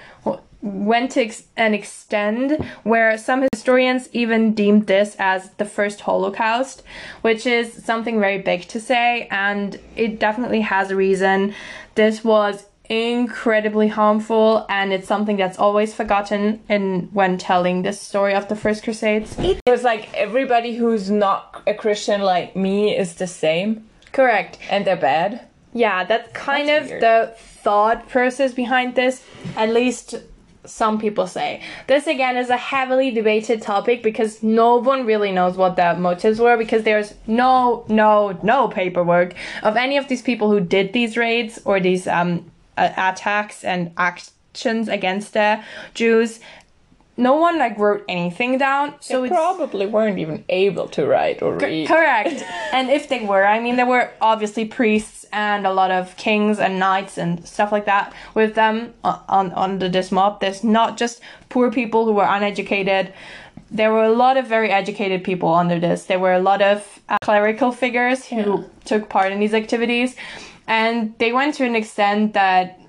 went 0.61 1.11
to 1.11 1.21
ex- 1.23 1.43
an 1.57 1.73
extend 1.73 2.63
where 2.83 3.17
some 3.17 3.47
historians 3.53 4.09
even 4.13 4.53
deemed 4.53 4.87
this 4.87 5.15
as 5.19 5.49
the 5.57 5.65
first 5.65 6.01
Holocaust, 6.01 6.83
which 7.21 7.45
is 7.47 7.83
something 7.83 8.19
very 8.19 8.37
big 8.37 8.67
to 8.69 8.79
say, 8.79 9.27
and 9.31 9.79
it 9.95 10.19
definitely 10.19 10.61
has 10.61 10.91
a 10.91 10.95
reason. 10.95 11.53
This 11.95 12.23
was 12.23 12.65
incredibly 12.89 13.87
harmful, 13.87 14.65
and 14.69 14.91
it's 14.93 15.07
something 15.07 15.37
that's 15.37 15.57
always 15.57 15.93
forgotten 15.93 16.59
in 16.69 17.09
when 17.13 17.37
telling 17.37 17.81
the 17.83 17.93
story 17.93 18.33
of 18.35 18.47
the 18.49 18.55
First 18.55 18.83
Crusades. 18.83 19.35
It 19.39 19.59
was 19.65 19.83
like 19.83 20.13
everybody 20.13 20.75
who's 20.75 21.09
not 21.09 21.61
a 21.65 21.73
Christian 21.73 22.21
like 22.21 22.55
me 22.55 22.95
is 22.95 23.15
the 23.15 23.27
same, 23.27 23.85
Correct. 24.11 24.57
and 24.69 24.85
they're 24.85 24.95
bad. 24.97 25.47
Yeah, 25.73 26.03
that's 26.03 26.29
kind 26.33 26.67
That's 26.67 26.83
of 26.85 26.89
weird. 26.89 27.01
the 27.01 27.33
thought 27.37 28.09
process 28.09 28.53
behind 28.53 28.95
this. 28.95 29.23
At 29.55 29.69
least 29.69 30.15
some 30.65 30.99
people 30.99 31.27
say. 31.27 31.61
This 31.87 32.07
again 32.07 32.37
is 32.37 32.49
a 32.49 32.57
heavily 32.57 33.11
debated 33.11 33.61
topic 33.61 34.03
because 34.03 34.43
no 34.43 34.77
one 34.77 35.05
really 35.05 35.31
knows 35.31 35.57
what 35.57 35.75
the 35.75 35.95
motives 35.95 36.39
were 36.39 36.57
because 36.57 36.83
there's 36.83 37.13
no, 37.27 37.85
no, 37.87 38.39
no 38.43 38.67
paperwork 38.67 39.33
of 39.63 39.75
any 39.75 39.97
of 39.97 40.07
these 40.07 40.21
people 40.21 40.51
who 40.51 40.59
did 40.59 40.93
these 40.93 41.17
raids 41.17 41.59
or 41.65 41.79
these 41.79 42.07
um, 42.07 42.51
attacks 42.77 43.63
and 43.63 43.91
actions 43.97 44.87
against 44.87 45.33
the 45.33 45.63
Jews. 45.93 46.39
No 47.21 47.35
one 47.35 47.59
like 47.59 47.77
wrote 47.77 48.03
anything 48.09 48.57
down, 48.57 48.95
so 48.99 49.21
they 49.21 49.29
probably 49.29 49.85
weren't 49.85 50.17
even 50.17 50.43
able 50.49 50.87
to 50.89 51.05
write 51.05 51.41
or 51.43 51.55
read. 51.57 51.87
Correct. 51.87 52.43
and 52.73 52.89
if 52.89 53.07
they 53.09 53.23
were, 53.31 53.45
I 53.45 53.59
mean, 53.59 53.75
there 53.75 53.85
were 53.85 54.09
obviously 54.19 54.65
priests 54.65 55.25
and 55.31 55.65
a 55.67 55.71
lot 55.71 55.91
of 55.91 56.17
kings 56.17 56.59
and 56.59 56.79
knights 56.79 57.17
and 57.17 57.45
stuff 57.47 57.71
like 57.71 57.85
that 57.85 58.11
with 58.33 58.55
them 58.55 58.93
on, 59.03 59.19
on 59.29 59.51
under 59.53 59.87
this 59.87 60.11
mob. 60.11 60.41
There's 60.41 60.63
not 60.63 60.97
just 60.97 61.21
poor 61.49 61.71
people 61.71 62.05
who 62.05 62.13
were 62.13 62.27
uneducated. 62.37 63.13
there 63.73 63.91
were 63.93 64.03
a 64.03 64.11
lot 64.25 64.35
of 64.35 64.45
very 64.47 64.69
educated 64.69 65.23
people 65.23 65.53
under 65.63 65.79
this. 65.79 66.05
There 66.05 66.19
were 66.19 66.33
a 66.33 66.41
lot 66.51 66.61
of 66.61 66.77
uh, 67.07 67.17
clerical 67.21 67.71
figures 67.71 68.25
who 68.25 68.35
Yeah. 68.35 68.63
took 68.83 69.03
part 69.09 69.31
in 69.31 69.39
these 69.39 69.53
activities, 69.53 70.15
and 70.67 71.13
they 71.19 71.31
went 71.31 71.55
to 71.55 71.63
an 71.65 71.75
extent 71.75 72.33
that 72.33 72.80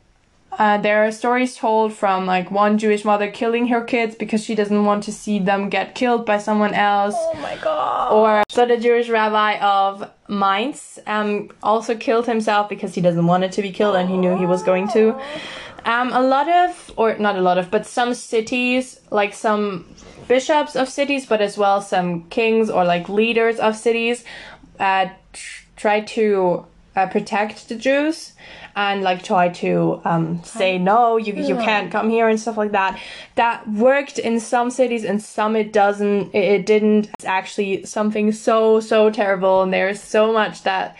uh, 0.58 0.78
there 0.78 1.06
are 1.06 1.10
stories 1.10 1.56
told 1.56 1.94
from 1.94 2.26
like 2.26 2.50
one 2.50 2.76
Jewish 2.76 3.04
mother 3.04 3.30
killing 3.30 3.68
her 3.68 3.82
kids 3.82 4.14
because 4.14 4.44
she 4.44 4.54
doesn't 4.54 4.84
want 4.84 5.02
to 5.04 5.12
see 5.12 5.38
them 5.38 5.70
get 5.70 5.94
killed 5.94 6.26
by 6.26 6.38
someone 6.38 6.74
else. 6.74 7.14
Oh 7.16 7.34
my 7.40 7.56
god. 7.56 8.12
Or 8.12 8.42
so 8.50 8.66
the 8.66 8.76
Jewish 8.76 9.08
rabbi 9.08 9.58
of 9.58 10.10
Mainz 10.28 10.98
um, 11.06 11.50
also 11.62 11.96
killed 11.96 12.26
himself 12.26 12.68
because 12.68 12.94
he 12.94 13.00
doesn't 13.00 13.26
want 13.26 13.44
it 13.44 13.52
to 13.52 13.62
be 13.62 13.72
killed 13.72 13.96
and 13.96 14.10
he 14.10 14.18
knew 14.18 14.36
he 14.36 14.46
was 14.46 14.62
going 14.62 14.88
to. 14.88 15.18
Um, 15.84 16.12
a 16.12 16.22
lot 16.22 16.48
of, 16.48 16.92
or 16.96 17.16
not 17.16 17.36
a 17.36 17.40
lot 17.40 17.58
of, 17.58 17.70
but 17.70 17.86
some 17.86 18.14
cities, 18.14 19.00
like 19.10 19.32
some 19.32 19.86
bishops 20.28 20.76
of 20.76 20.88
cities, 20.88 21.26
but 21.26 21.40
as 21.40 21.56
well 21.56 21.80
some 21.80 22.24
kings 22.28 22.70
or 22.70 22.84
like 22.84 23.08
leaders 23.08 23.58
of 23.58 23.74
cities, 23.74 24.24
uh, 24.78 25.08
tr- 25.32 25.64
try 25.76 26.00
to 26.00 26.66
uh, 26.94 27.06
protect 27.06 27.68
the 27.68 27.74
Jews 27.74 28.32
and 28.74 29.02
like 29.02 29.22
try 29.22 29.48
to 29.48 30.00
um, 30.04 30.42
say 30.44 30.78
no, 30.78 31.16
you 31.16 31.34
you 31.34 31.56
can't 31.56 31.90
come 31.90 32.08
here 32.10 32.28
and 32.28 32.40
stuff 32.40 32.56
like 32.56 32.72
that. 32.72 32.98
That 33.34 33.68
worked 33.68 34.18
in 34.18 34.40
some 34.40 34.70
cities 34.70 35.04
and 35.04 35.22
some 35.22 35.56
it 35.56 35.72
doesn't. 35.72 36.34
It, 36.34 36.44
it 36.44 36.66
didn't. 36.66 37.10
It's 37.18 37.24
actually 37.24 37.84
something 37.84 38.32
so 38.32 38.80
so 38.80 39.10
terrible, 39.10 39.62
and 39.62 39.72
there's 39.72 40.00
so 40.00 40.32
much 40.32 40.62
that 40.62 40.96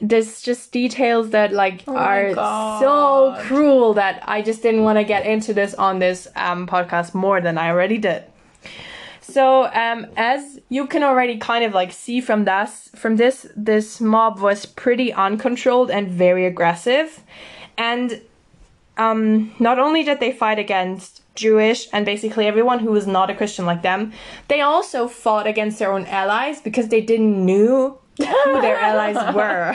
there's 0.00 0.42
just 0.42 0.72
details 0.72 1.30
that 1.30 1.52
like 1.52 1.84
Oh 1.86 1.96
are 1.96 2.34
so 2.80 3.36
cruel 3.46 3.94
that 3.94 4.22
I 4.26 4.42
just 4.42 4.62
didn't 4.62 4.82
want 4.82 4.98
to 4.98 5.04
get 5.04 5.24
into 5.24 5.54
this 5.54 5.74
on 5.74 6.00
this 6.00 6.26
um, 6.34 6.66
podcast 6.66 7.14
more 7.14 7.40
than 7.40 7.56
I 7.56 7.68
already 7.70 7.98
did. 7.98 8.24
So, 9.32 9.64
um, 9.72 10.08
as 10.16 10.60
you 10.68 10.86
can 10.86 11.02
already 11.02 11.38
kind 11.38 11.64
of 11.64 11.72
like 11.72 11.90
see 11.90 12.20
from 12.20 12.44
this, 12.44 12.90
from 12.94 13.16
this, 13.16 13.46
this 13.56 13.98
mob 13.98 14.40
was 14.40 14.66
pretty 14.66 15.10
uncontrolled 15.10 15.90
and 15.90 16.06
very 16.08 16.44
aggressive, 16.44 17.22
and 17.78 18.20
um, 18.98 19.54
not 19.58 19.78
only 19.78 20.02
did 20.04 20.20
they 20.20 20.32
fight 20.32 20.58
against 20.58 21.22
Jewish 21.34 21.88
and 21.94 22.04
basically 22.04 22.46
everyone 22.46 22.80
who 22.80 22.90
was 22.90 23.06
not 23.06 23.30
a 23.30 23.34
Christian 23.34 23.64
like 23.64 23.80
them, 23.80 24.12
they 24.48 24.60
also 24.60 25.08
fought 25.08 25.46
against 25.46 25.78
their 25.78 25.92
own 25.92 26.04
allies 26.06 26.60
because 26.60 26.88
they 26.88 27.00
didn't 27.00 27.42
knew 27.42 27.96
who 28.18 28.60
their 28.60 28.78
allies 28.78 29.34
were. 29.34 29.74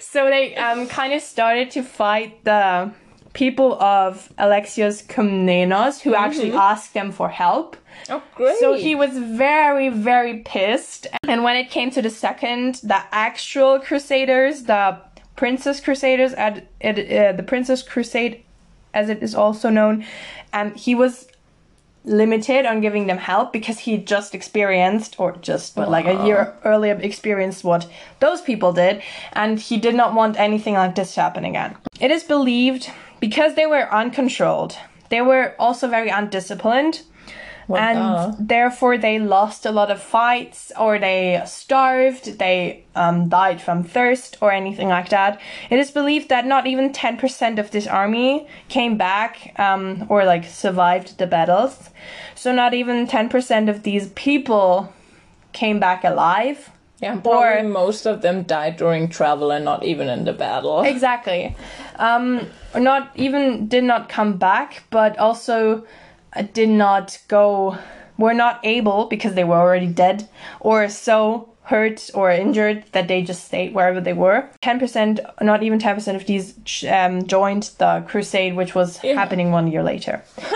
So 0.00 0.26
they 0.26 0.56
um, 0.56 0.88
kind 0.88 1.12
of 1.12 1.22
started 1.22 1.70
to 1.70 1.84
fight 1.84 2.44
the 2.44 2.90
people 3.32 3.80
of 3.82 4.32
Alexios 4.38 5.04
Komnenos, 5.06 6.00
who 6.00 6.14
actually 6.14 6.52
asked 6.52 6.94
them 6.94 7.12
for 7.12 7.28
help. 7.28 7.76
oh 8.10 8.22
great. 8.34 8.58
So 8.58 8.74
he 8.74 8.94
was 8.94 9.16
very, 9.16 9.88
very 9.88 10.40
pissed. 10.40 11.06
And 11.26 11.42
when 11.42 11.56
it 11.56 11.70
came 11.70 11.90
to 11.92 12.02
the 12.02 12.10
second, 12.10 12.76
the 12.76 13.02
actual 13.12 13.80
Crusaders, 13.80 14.64
the 14.64 14.98
Princes' 15.36 15.80
Crusaders, 15.80 16.32
at, 16.34 16.66
at 16.80 16.98
uh, 16.98 17.32
the 17.32 17.42
Princes' 17.42 17.82
Crusade, 17.82 18.44
as 18.92 19.08
it 19.08 19.22
is 19.22 19.34
also 19.34 19.70
known, 19.70 20.04
um, 20.52 20.74
he 20.74 20.94
was 20.94 21.26
limited 22.04 22.66
on 22.66 22.80
giving 22.80 23.06
them 23.06 23.18
help 23.18 23.52
because 23.52 23.78
he 23.78 23.96
just 23.96 24.34
experienced, 24.34 25.18
or 25.18 25.36
just 25.36 25.76
but 25.76 25.88
like 25.88 26.04
a 26.06 26.26
year 26.26 26.52
earlier 26.64 26.94
experienced 27.00 27.64
what 27.64 27.88
those 28.20 28.40
people 28.40 28.72
did, 28.72 29.02
and 29.32 29.58
he 29.58 29.78
did 29.78 29.94
not 29.94 30.12
want 30.12 30.38
anything 30.38 30.74
like 30.74 30.94
this 30.94 31.14
to 31.14 31.20
happen 31.22 31.44
again. 31.44 31.76
It 32.00 32.10
is 32.10 32.24
believed 32.24 32.90
because 33.22 33.54
they 33.54 33.66
were 33.66 33.86
uncontrolled, 33.94 34.76
they 35.08 35.22
were 35.22 35.54
also 35.56 35.86
very 35.86 36.08
undisciplined. 36.08 37.02
And 37.68 37.98
duh. 37.98 38.32
therefore 38.38 38.98
they 38.98 39.20
lost 39.20 39.64
a 39.64 39.70
lot 39.70 39.90
of 39.90 40.02
fights 40.02 40.72
or 40.78 40.98
they 40.98 41.40
starved 41.46 42.38
they 42.38 42.84
um, 42.96 43.28
died 43.28 43.62
from 43.62 43.84
thirst 43.84 44.36
or 44.42 44.50
anything 44.50 44.88
like 44.88 45.08
that. 45.10 45.40
It 45.70 45.78
is 45.78 45.92
believed 45.92 46.28
that 46.28 46.44
not 46.44 46.66
even 46.66 46.92
10% 46.92 47.58
of 47.58 47.70
this 47.70 47.86
army 47.86 48.48
came 48.68 48.98
back 48.98 49.54
um, 49.58 50.06
or 50.10 50.24
like 50.24 50.44
survived 50.44 51.18
the 51.18 51.26
battles. 51.26 51.90
So 52.34 52.52
not 52.52 52.74
even 52.74 53.06
10% 53.06 53.70
of 53.70 53.84
these 53.84 54.08
people 54.08 54.92
came 55.52 55.78
back 55.78 56.02
alive 56.02 56.72
yeah, 57.02 57.16
probably 57.16 57.66
or- 57.66 57.68
most 57.68 58.06
of 58.06 58.22
them 58.22 58.44
died 58.44 58.76
during 58.76 59.08
travel 59.08 59.50
and 59.50 59.64
not 59.64 59.84
even 59.84 60.08
in 60.08 60.24
the 60.24 60.32
battle. 60.32 60.82
Exactly. 60.92 61.56
Um, 61.96 62.46
not 62.76 63.10
even 63.16 63.66
did 63.66 63.84
not 63.84 64.08
come 64.08 64.36
back, 64.38 64.84
but 64.90 65.18
also 65.18 65.84
uh, 66.34 66.42
did 66.54 66.68
not 66.68 67.18
go. 67.28 67.76
Were 68.18 68.34
not 68.34 68.60
able 68.62 69.06
because 69.06 69.34
they 69.34 69.42
were 69.42 69.56
already 69.56 69.86
dead 69.88 70.28
or 70.60 70.88
so 70.88 71.48
hurt 71.64 72.10
or 72.14 72.30
injured 72.30 72.84
that 72.92 73.08
they 73.08 73.22
just 73.22 73.44
stayed 73.44 73.74
wherever 73.74 74.00
they 74.00 74.12
were. 74.12 74.48
Ten 74.60 74.78
percent, 74.78 75.18
not 75.40 75.62
even 75.62 75.78
ten 75.78 75.94
percent 75.94 76.16
of 76.20 76.26
these 76.26 76.54
um, 76.88 77.26
joined 77.26 77.70
the 77.78 78.04
crusade, 78.06 78.54
which 78.54 78.74
was 78.74 78.98
happening 78.98 79.50
one 79.50 79.66
year 79.72 79.82
later. 79.82 80.22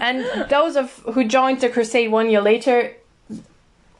and 0.00 0.24
those 0.50 0.76
of 0.76 0.90
who 1.14 1.24
joined 1.24 1.60
the 1.60 1.68
crusade 1.68 2.12
one 2.12 2.28
year 2.30 2.42
later 2.42 2.92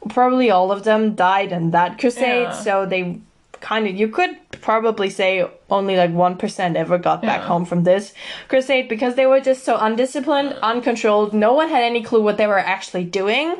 probably 0.08 0.50
all 0.50 0.70
of 0.72 0.84
them 0.84 1.14
died 1.14 1.52
in 1.52 1.70
that 1.72 1.98
crusade 1.98 2.42
Yeah. 2.42 2.50
so 2.52 2.86
they 2.86 3.20
kind 3.60 3.86
of 3.86 3.94
you 3.94 4.08
could 4.08 4.30
probably 4.60 5.08
say 5.08 5.46
only 5.70 5.96
like 5.96 6.10
1% 6.10 6.76
ever 6.76 6.98
got 6.98 7.22
back 7.22 7.40
home 7.42 7.64
from 7.64 7.84
this 7.84 8.12
crusade 8.48 8.88
because 8.88 9.14
they 9.14 9.24
were 9.26 9.40
just 9.40 9.64
so 9.64 9.76
undisciplined 9.78 10.52
uncontrolled 10.62 11.32
no 11.32 11.54
one 11.54 11.68
had 11.70 11.82
any 11.82 12.02
clue 12.02 12.22
what 12.22 12.36
they 12.36 12.46
were 12.46 12.58
actually 12.58 13.04
doing 13.04 13.56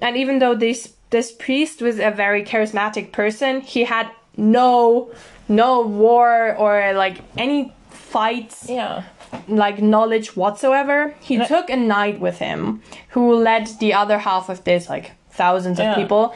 and 0.00 0.16
even 0.16 0.38
though 0.38 0.54
this 0.54 0.94
this 1.10 1.30
priest 1.32 1.82
was 1.82 1.98
a 1.98 2.10
very 2.10 2.42
charismatic 2.42 3.12
person 3.12 3.60
he 3.60 3.84
had 3.84 4.08
no 4.36 5.10
no 5.48 5.82
war 5.82 6.54
or 6.56 6.94
like 6.94 7.18
any 7.36 7.72
fights 7.90 8.66
Yeah. 8.68 9.02
like 9.48 9.80
knowledge 9.82 10.36
whatsoever. 10.36 11.14
He 11.20 11.36
took 11.46 11.68
a 11.70 11.76
knight 11.76 12.20
with 12.20 12.38
him 12.38 12.82
who 13.10 13.34
led 13.34 13.66
the 13.80 13.92
other 13.94 14.18
half 14.18 14.48
of 14.48 14.64
this 14.64 14.88
like 14.88 15.12
thousands 15.32 15.78
of 15.80 15.94
people. 15.96 16.34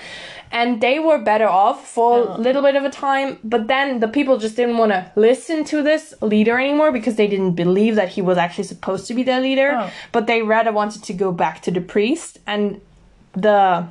And 0.52 0.80
they 0.80 0.98
were 0.98 1.18
better 1.18 1.48
off 1.48 1.86
for 1.88 2.18
Yeah. 2.18 2.36
a 2.36 2.38
little 2.38 2.62
bit 2.62 2.76
of 2.76 2.84
a 2.84 2.90
time, 2.90 3.38
but 3.42 3.66
then 3.66 4.00
the 4.00 4.08
people 4.08 4.38
just 4.38 4.56
didn't 4.56 4.78
want 4.78 4.92
to 4.92 5.10
listen 5.16 5.64
to 5.64 5.82
this 5.82 6.14
leader 6.22 6.58
anymore 6.58 6.92
because 6.92 7.16
they 7.16 7.26
didn't 7.26 7.52
believe 7.52 7.94
that 7.96 8.10
he 8.10 8.22
was 8.22 8.38
actually 8.38 8.64
supposed 8.64 9.06
to 9.08 9.14
be 9.14 9.22
their 9.24 9.40
leader. 9.40 9.72
Oh. 9.76 9.90
But 10.12 10.26
they 10.26 10.42
rather 10.42 10.72
wanted 10.72 11.02
to 11.04 11.12
go 11.12 11.32
back 11.32 11.62
to 11.62 11.70
the 11.70 11.80
priest 11.80 12.38
and 12.46 12.80
the 13.32 13.86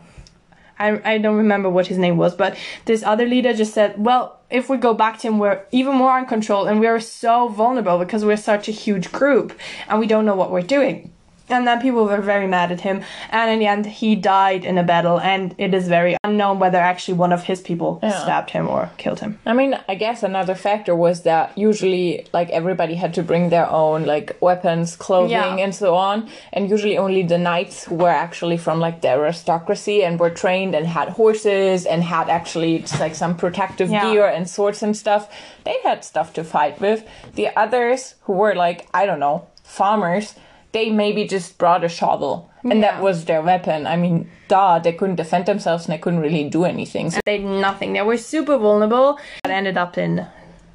I, 0.77 1.13
I 1.13 1.17
don't 1.19 1.37
remember 1.37 1.69
what 1.69 1.87
his 1.87 1.97
name 1.97 2.17
was, 2.17 2.35
but 2.35 2.57
this 2.83 3.01
other 3.03 3.25
leader 3.25 3.53
just 3.53 3.73
said, 3.73 3.95
well, 3.97 4.39
if 4.49 4.69
we 4.69 4.75
go 4.75 4.93
back 4.93 5.19
to 5.19 5.27
him, 5.27 5.39
we're 5.39 5.61
even 5.71 5.95
more 5.95 6.11
uncontrolled 6.17 6.67
and 6.67 6.81
we're 6.81 6.99
so 6.99 7.47
vulnerable 7.47 7.97
because 7.97 8.25
we're 8.25 8.35
such 8.35 8.67
a 8.67 8.71
huge 8.73 9.11
group 9.13 9.57
and 9.87 9.99
we 9.99 10.07
don't 10.07 10.25
know 10.25 10.35
what 10.35 10.51
we're 10.51 10.61
doing. 10.61 11.11
And 11.47 11.67
then 11.67 11.79
people 11.79 12.05
were 12.05 12.21
very 12.21 12.47
mad 12.47 12.71
at 12.71 12.81
him. 12.81 13.01
And 13.29 13.51
in 13.51 13.59
the 13.59 13.67
end, 13.67 13.85
he 13.85 14.15
died 14.15 14.65
in 14.65 14.77
a 14.79 14.83
battle, 14.83 15.19
and 15.19 15.53
it 15.59 15.73
is 15.75 15.87
very 15.87 16.17
unknown 16.23 16.57
whether 16.59 16.79
actually 16.79 17.13
one 17.19 17.31
of 17.31 17.43
his 17.43 17.61
people 17.61 17.99
Yeah. 18.01 18.11
stabbed 18.23 18.49
him 18.51 18.67
or 18.67 18.89
killed 18.97 19.19
him. 19.19 19.37
I 19.45 19.53
mean, 19.53 19.77
I 19.87 19.93
guess 19.95 20.23
another 20.23 20.55
factor 20.55 20.95
was 20.95 21.21
that 21.21 21.51
usually, 21.55 22.25
like, 22.33 22.49
everybody 22.49 22.95
had 22.95 23.13
to 23.13 23.23
bring 23.23 23.49
their 23.49 23.69
own, 23.69 24.05
like, 24.05 24.35
weapons, 24.41 24.95
clothing, 24.95 25.31
Yeah. 25.31 25.57
and 25.63 25.73
so 25.75 25.93
on. 25.95 26.27
And 26.51 26.67
usually 26.69 26.97
only 26.97 27.21
the 27.21 27.37
knights 27.37 27.87
were 27.87 28.09
actually 28.09 28.57
from, 28.57 28.79
like, 28.79 29.01
the 29.01 29.09
aristocracy 29.09 30.03
and 30.03 30.19
were 30.19 30.31
trained 30.31 30.73
and 30.73 30.87
had 30.87 31.09
horses 31.09 31.85
and 31.85 32.03
had 32.03 32.27
actually, 32.29 32.79
just, 32.79 32.99
like, 32.99 33.13
some 33.13 33.35
protective 33.35 33.89
Yeah. 33.91 34.11
gear 34.11 34.25
and 34.25 34.49
swords 34.49 34.81
and 34.81 34.97
stuff. 34.97 35.27
They 35.63 35.75
had 35.83 36.03
stuff 36.03 36.33
to 36.33 36.43
fight 36.43 36.81
with. 36.81 37.03
The 37.35 37.49
others 37.55 38.15
who 38.23 38.33
were, 38.33 38.55
like, 38.55 38.87
I 38.95 39.05
don't 39.05 39.19
know, 39.19 39.43
farmers, 39.63 40.35
they 40.75 40.89
maybe 40.91 41.23
just 41.25 41.57
brought 41.57 41.85
a 41.85 41.89
shovel. 41.89 42.51
And 42.63 42.79
Yeah. 42.81 42.91
that 42.91 43.01
was 43.01 43.25
their 43.25 43.41
weapon. 43.41 43.87
I 43.87 43.95
mean, 43.95 44.29
duh, 44.49 44.77
they 44.79 44.91
couldn't 44.91 45.15
defend 45.15 45.45
themselves 45.45 45.85
and 45.85 45.93
they 45.93 45.97
couldn't 46.03 46.19
really 46.19 46.43
do 46.57 46.65
anything. 46.65 47.05
So, 47.11 47.19
They 47.25 47.37
did 47.37 47.47
nothing. 47.47 47.93
They 47.93 48.01
were 48.01 48.17
super 48.17 48.57
vulnerable, 48.57 49.17
but 49.43 49.51
ended 49.51 49.77
up 49.77 49.97
in 49.97 50.25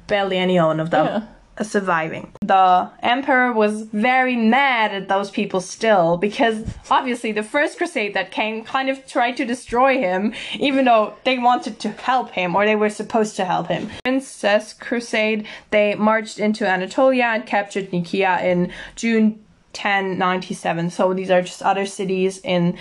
barely 0.07 0.37
any 0.39 0.59
one 0.59 0.79
of 0.79 0.89
them 0.89 1.05
Yeah. 1.05 1.21
surviving. 1.63 2.31
The 2.41 2.89
emperor 3.03 3.51
was 3.53 3.73
very 3.93 4.35
mad 4.35 4.91
at 4.99 5.07
those 5.07 5.29
people 5.29 5.61
still 5.61 6.17
because 6.17 6.63
obviously 6.89 7.31
the 7.31 7.43
first 7.43 7.77
crusade 7.77 8.15
that 8.15 8.31
came 8.31 8.63
kind 8.63 8.89
of 8.89 9.05
tried 9.05 9.37
to 9.37 9.45
destroy 9.45 9.99
him, 9.99 10.33
even 10.67 10.85
though 10.85 11.13
they 11.25 11.37
wanted 11.37 11.77
to 11.81 11.89
help 11.89 12.31
him 12.31 12.55
or 12.55 12.65
they 12.65 12.75
were 12.75 12.89
supposed 12.89 13.35
to 13.35 13.45
help 13.45 13.67
him. 13.67 13.83
Princes' 14.03 14.73
Crusade, 14.73 15.45
they 15.69 15.93
marched 15.93 16.39
into 16.39 16.65
Anatolia 16.67 17.25
and 17.35 17.45
captured 17.45 17.93
Nicaea 17.93 18.39
in 18.51 18.71
June 18.95 19.37
1097. 19.73 20.89
So 20.89 21.13
these 21.13 21.29
are 21.29 21.41
just 21.41 21.61
other 21.61 21.85
cities 21.85 22.39
in 22.43 22.77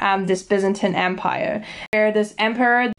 um, 0.00 0.26
this 0.26 0.42
Byzantine 0.42 0.94
Empire. 0.94 1.64
Where 1.92 2.12
this 2.12 2.34
emperor 2.38 2.92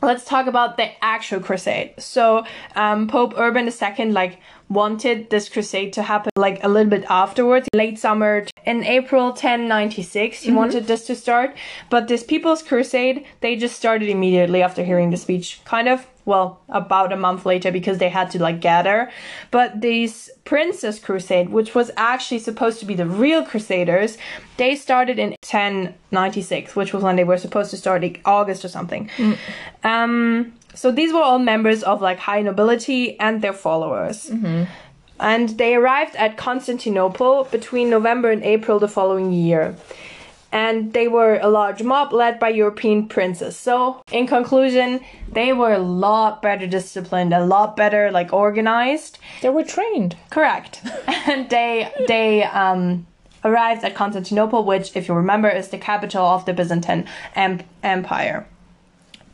Let's 0.00 0.24
talk 0.24 0.46
about 0.46 0.76
the 0.76 0.90
actual 1.02 1.40
crusade. 1.40 1.94
So, 1.98 2.44
um, 2.76 3.08
Pope 3.08 3.34
Urban 3.36 3.68
II, 3.68 4.12
like, 4.12 4.38
wanted 4.68 5.28
this 5.30 5.48
crusade 5.48 5.92
to 5.94 6.02
happen 6.04 6.30
like 6.36 6.62
a 6.62 6.68
little 6.68 6.90
bit 6.90 7.04
afterwards, 7.08 7.68
late 7.74 7.98
summer. 7.98 8.46
In 8.64 8.84
April 8.84 9.26
1096, 9.28 10.42
he 10.42 10.52
wanted 10.52 10.86
this 10.86 11.04
to 11.06 11.16
start, 11.16 11.56
but 11.90 12.06
this 12.06 12.22
People's 12.22 12.62
Crusade, 12.62 13.24
they 13.40 13.56
just 13.56 13.74
started 13.74 14.08
immediately 14.08 14.62
after 14.62 14.84
hearing 14.84 15.10
the 15.10 15.16
speech, 15.16 15.60
kind 15.64 15.88
of. 15.88 16.06
Well, 16.28 16.60
about 16.68 17.10
a 17.10 17.16
month 17.16 17.46
later 17.46 17.72
because 17.72 17.96
they 17.96 18.10
had 18.10 18.30
to 18.32 18.38
like 18.38 18.60
gather. 18.60 19.10
But 19.50 19.80
this 19.80 20.28
Princes' 20.44 20.98
Crusade, 20.98 21.48
which 21.48 21.74
was 21.74 21.90
actually 21.96 22.40
supposed 22.40 22.80
to 22.80 22.84
be 22.84 22.94
the 22.94 23.06
real 23.06 23.42
Crusaders, 23.42 24.18
they 24.58 24.76
started 24.76 25.18
in 25.18 25.30
1096, 25.40 26.76
which 26.76 26.92
was 26.92 27.02
when 27.02 27.16
they 27.16 27.24
were 27.24 27.38
supposed 27.38 27.70
to 27.70 27.78
start 27.78 28.02
like 28.02 28.20
August 28.26 28.62
or 28.62 28.68
something. 28.68 29.08
Um, 29.84 30.52
so 30.74 30.92
these 30.92 31.14
were 31.14 31.22
all 31.22 31.38
members 31.38 31.82
of 31.82 32.02
like 32.02 32.18
high 32.18 32.42
nobility 32.42 33.18
and 33.18 33.40
their 33.40 33.54
followers. 33.54 34.30
And 35.20 35.48
they 35.56 35.76
arrived 35.76 36.14
at 36.16 36.36
Constantinople 36.36 37.44
between 37.44 37.88
November 37.88 38.30
and 38.30 38.42
April 38.44 38.78
the 38.78 38.86
following 38.86 39.32
year. 39.32 39.74
And 40.50 40.92
they 40.94 41.08
were 41.08 41.38
a 41.42 41.48
large 41.48 41.82
mob 41.82 42.12
led 42.12 42.38
by 42.38 42.48
European 42.48 43.06
princes. 43.06 43.56
So, 43.56 44.02
in 44.10 44.26
conclusion, 44.26 45.00
they 45.30 45.52
were 45.52 45.74
a 45.74 45.78
lot 45.78 46.40
better 46.40 46.66
disciplined, 46.66 47.34
a 47.34 47.44
lot 47.44 47.76
better 47.76 48.10
like 48.10 48.32
organized. 48.32 49.18
They 49.42 49.50
were 49.50 49.64
trained. 49.64 50.16
Correct. 50.30 50.80
and 51.06 51.50
they 51.50 51.92
they 52.06 52.44
um 52.44 53.06
arrived 53.44 53.84
at 53.84 53.94
Constantinople, 53.94 54.64
which, 54.64 54.96
if 54.96 55.06
you 55.08 55.14
remember, 55.14 55.48
is 55.48 55.68
the 55.68 55.78
capital 55.78 56.24
of 56.26 56.44
the 56.44 56.52
Byzantine 56.52 57.04
em- 57.36 57.60
Empire. 57.82 58.46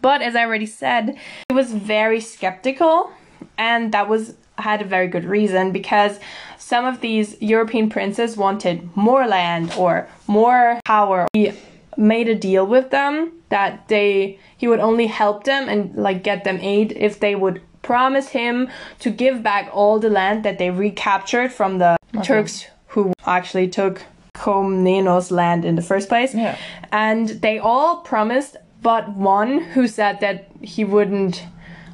But 0.02 0.20
as 0.20 0.36
I 0.36 0.44
already 0.44 0.66
said, 0.66 1.16
he 1.48 1.54
was 1.54 1.72
very 1.72 2.20
skeptical, 2.20 3.10
and 3.58 3.92
that 3.92 4.08
was 4.08 4.34
had 4.58 4.80
a 4.80 4.84
very 4.84 5.08
good 5.08 5.24
reason 5.24 5.72
because 5.72 6.20
some 6.58 6.84
of 6.84 7.00
these 7.00 7.40
European 7.42 7.90
princes 7.90 8.36
wanted 8.36 8.96
more 8.96 9.26
land 9.26 9.72
or 9.76 10.08
more 10.26 10.80
power. 10.84 11.26
He 11.32 11.52
made 11.96 12.28
a 12.28 12.34
deal 12.34 12.66
with 12.66 12.90
them 12.90 13.32
that 13.48 13.88
they 13.88 14.38
he 14.56 14.66
would 14.66 14.80
only 14.80 15.06
help 15.06 15.44
them 15.44 15.68
and 15.68 15.94
like 15.94 16.22
get 16.22 16.44
them 16.44 16.58
aid 16.60 16.92
if 16.92 17.20
they 17.20 17.34
would 17.34 17.60
promise 17.82 18.28
him 18.28 18.68
to 18.98 19.10
give 19.10 19.42
back 19.42 19.68
all 19.72 19.98
the 19.98 20.10
land 20.10 20.44
that 20.44 20.58
they 20.58 20.70
recaptured 20.70 21.52
from 21.52 21.78
the 21.78 21.96
Turks 22.22 22.66
who 22.88 23.12
actually 23.26 23.68
took 23.68 24.02
Komnenos 24.34 25.30
land 25.30 25.64
in 25.64 25.76
the 25.76 25.82
first 25.82 26.08
place. 26.08 26.34
Yeah. 26.34 26.56
And 26.92 27.28
they 27.28 27.58
all 27.58 27.98
promised, 27.98 28.56
but 28.82 29.10
one 29.10 29.60
who 29.60 29.86
said 29.86 30.20
that 30.20 30.48
he 30.62 30.84
wouldn't 30.84 31.44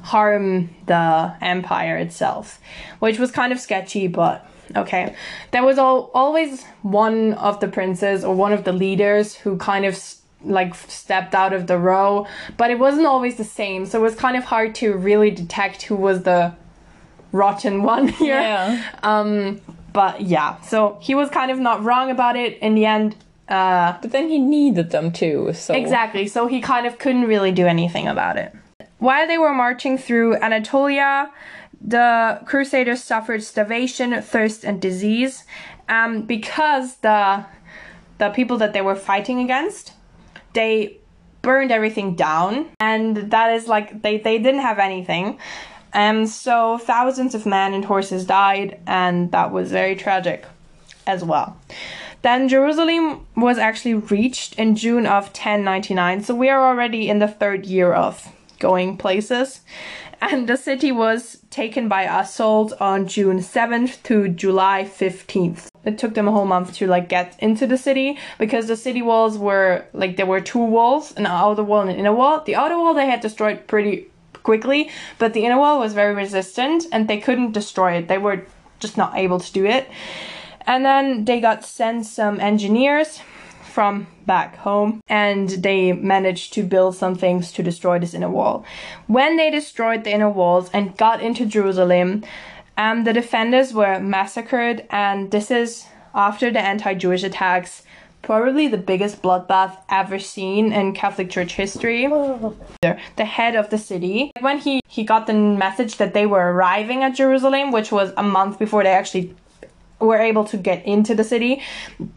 harm 0.01 0.69
the 0.85 1.33
empire 1.41 1.97
itself, 1.97 2.59
which 2.99 3.19
was 3.19 3.31
kind 3.31 3.51
of 3.53 3.59
sketchy, 3.59 4.07
but 4.07 4.45
okay. 4.75 5.15
There 5.51 5.63
was 5.63 5.77
al- 5.77 6.09
always 6.13 6.63
one 6.81 7.33
of 7.33 7.59
the 7.59 7.67
princes 7.67 8.23
or 8.23 8.35
one 8.35 8.53
of 8.53 8.63
the 8.63 8.71
leaders 8.73 9.35
who 9.35 9.57
kind 9.57 9.85
of 9.85 10.01
like 10.43 10.73
stepped 10.75 11.35
out 11.35 11.53
of 11.53 11.67
the 11.67 11.77
row, 11.77 12.25
but 12.57 12.71
it 12.71 12.79
wasn't 12.79 13.05
always 13.05 13.35
the 13.35 13.43
same, 13.43 13.85
so 13.85 13.99
it 13.99 14.01
was 14.01 14.15
kind 14.15 14.35
of 14.35 14.43
hard 14.43 14.73
to 14.75 14.93
really 14.95 15.29
detect 15.29 15.83
who 15.83 15.95
was 15.95 16.23
the 16.23 16.53
rotten 17.31 17.83
one 17.95 18.07
here. 18.07 18.39
Yeah. 18.39 18.81
Um, 19.03 19.61
but 19.93 20.21
yeah, 20.21 20.59
so 20.61 20.97
he 21.01 21.13
was 21.15 21.29
kind 21.29 21.51
of 21.51 21.59
not 21.59 21.83
wrong 21.83 22.09
about 22.09 22.35
it 22.35 22.57
in 22.59 22.75
the 22.75 22.85
end. 22.85 23.15
Uh, 23.49 23.97
But 24.01 24.11
then 24.11 24.29
he 24.29 24.39
needed 24.39 24.91
them 24.91 25.11
too. 25.11 25.51
So 25.53 25.73
Exactly. 25.73 26.25
So 26.27 26.47
he 26.47 26.61
kind 26.61 26.87
of 26.87 26.97
couldn't 26.97 27.25
really 27.25 27.51
do 27.51 27.67
anything 27.67 28.07
about 28.07 28.37
it. 28.37 28.55
While 28.99 29.27
they 29.27 29.37
were 29.37 29.53
marching 29.53 29.97
through 29.97 30.35
Anatolia, 30.37 31.31
the 31.79 32.41
Crusaders 32.45 33.03
suffered 33.03 33.43
starvation, 33.43 34.21
thirst, 34.21 34.63
and 34.63 34.81
disease 34.81 35.45
um, 35.89 36.23
because 36.23 36.97
the 36.97 37.45
the 38.17 38.29
people 38.29 38.57
that 38.57 38.73
they 38.73 38.81
were 38.81 38.95
fighting 38.95 39.39
against 39.39 39.93
they 40.53 40.97
burned 41.41 41.71
everything 41.71 42.15
down, 42.15 42.69
and 42.79 43.31
that 43.31 43.53
is 43.53 43.67
like 43.67 44.01
they 44.01 44.17
they 44.17 44.37
didn't 44.37 44.61
have 44.61 44.79
anything. 44.79 45.39
Um, 45.93 46.25
so 46.25 46.77
thousands 46.77 47.35
of 47.35 47.45
men 47.45 47.73
and 47.73 47.83
horses 47.83 48.25
died, 48.25 48.79
and 48.87 49.31
that 49.31 49.51
was 49.51 49.71
very 49.71 49.95
tragic 49.95 50.45
as 51.05 51.23
well. 51.23 51.57
Then 52.21 52.47
Jerusalem 52.47 53.25
was 53.35 53.57
actually 53.57 53.95
reached 53.95 54.53
in 54.59 54.75
June 54.75 55.07
of 55.07 55.25
1099, 55.25 56.23
so 56.23 56.35
we 56.35 56.49
are 56.49 56.65
already 56.65 57.09
in 57.09 57.19
the 57.19 57.27
third 57.27 57.65
year 57.65 57.93
of 57.93 58.29
going 58.61 58.95
places. 58.95 59.61
And 60.21 60.47
the 60.47 60.55
city 60.55 60.91
was 60.91 61.39
taken 61.49 61.89
by 61.89 62.03
assault 62.03 62.73
on 62.79 63.07
June 63.07 63.39
7th 63.39 64.03
to 64.03 64.29
July 64.29 64.83
15th. 64.85 65.67
It 65.83 65.97
took 65.97 66.13
them 66.13 66.27
a 66.27 66.31
whole 66.31 66.45
month 66.45 66.75
to 66.75 66.85
like 66.85 67.09
get 67.09 67.35
into 67.39 67.65
the 67.65 67.77
city 67.77 68.19
because 68.37 68.67
the 68.67 68.77
city 68.77 69.01
walls 69.01 69.37
were 69.37 69.85
like 69.93 70.15
there 70.15 70.27
were 70.27 70.39
two 70.39 70.63
walls, 70.63 71.11
an 71.17 71.25
outer 71.25 71.63
wall 71.63 71.81
and 71.81 71.89
an 71.89 71.97
inner 71.97 72.13
wall. 72.13 72.43
The 72.45 72.55
outer 72.55 72.77
wall 72.77 72.93
they 72.93 73.07
had 73.07 73.19
destroyed 73.19 73.65
pretty 73.65 74.11
quickly, 74.43 74.91
but 75.17 75.33
the 75.33 75.43
inner 75.43 75.57
wall 75.57 75.79
was 75.79 75.93
very 75.93 76.13
resistant 76.13 76.85
and 76.91 77.07
they 77.07 77.19
couldn't 77.19 77.53
destroy 77.53 77.93
it. 77.93 78.07
They 78.07 78.19
were 78.19 78.45
just 78.79 78.97
not 78.97 79.17
able 79.17 79.39
to 79.39 79.51
do 79.51 79.65
it. 79.65 79.89
And 80.67 80.85
then 80.85 81.25
they 81.25 81.41
got 81.41 81.65
sent 81.65 82.05
some 82.05 82.39
engineers 82.39 83.19
from 83.71 84.07
back 84.25 84.57
home 84.57 85.01
and 85.07 85.49
they 85.49 85.93
managed 85.93 86.53
to 86.53 86.63
build 86.63 86.95
some 86.95 87.15
things 87.15 87.51
to 87.53 87.63
destroy 87.63 87.97
this 87.99 88.13
inner 88.13 88.29
wall. 88.29 88.65
When 89.07 89.37
they 89.37 89.49
destroyed 89.49 90.03
the 90.03 90.11
inner 90.11 90.29
walls 90.29 90.69
and 90.73 90.97
got 90.97 91.21
into 91.21 91.45
Jerusalem, 91.45 92.23
um, 92.77 93.03
the 93.03 93.13
defenders 93.13 93.73
were 93.73 93.99
massacred, 93.99 94.87
and 94.89 95.31
this 95.31 95.51
is 95.51 95.85
after 96.13 96.51
the 96.51 96.59
anti 96.59 96.93
Jewish 96.93 97.23
attacks. 97.23 97.83
Probably 98.21 98.67
the 98.67 98.77
biggest 98.77 99.23
bloodbath 99.23 99.77
ever 99.89 100.19
seen 100.19 100.71
in 100.71 100.93
Catholic 100.93 101.31
Church 101.31 101.53
history 101.53 102.07
the 102.83 103.25
head 103.25 103.55
of 103.55 103.71
the 103.71 103.79
city. 103.79 104.31
When 104.39 104.59
he, 104.59 104.81
he 104.87 105.03
got 105.03 105.25
the 105.25 105.33
message 105.33 105.97
that 105.97 106.13
they 106.13 106.27
were 106.27 106.53
arriving 106.53 107.01
at 107.01 107.15
Jerusalem, 107.15 107.71
which 107.71 107.91
was 107.91 108.13
a 108.17 108.23
month 108.23 108.59
before 108.59 108.83
they 108.83 108.91
actually 108.91 109.35
were 110.01 110.17
able 110.17 110.43
to 110.45 110.57
get 110.57 110.85
into 110.85 111.15
the 111.15 111.23
city, 111.23 111.61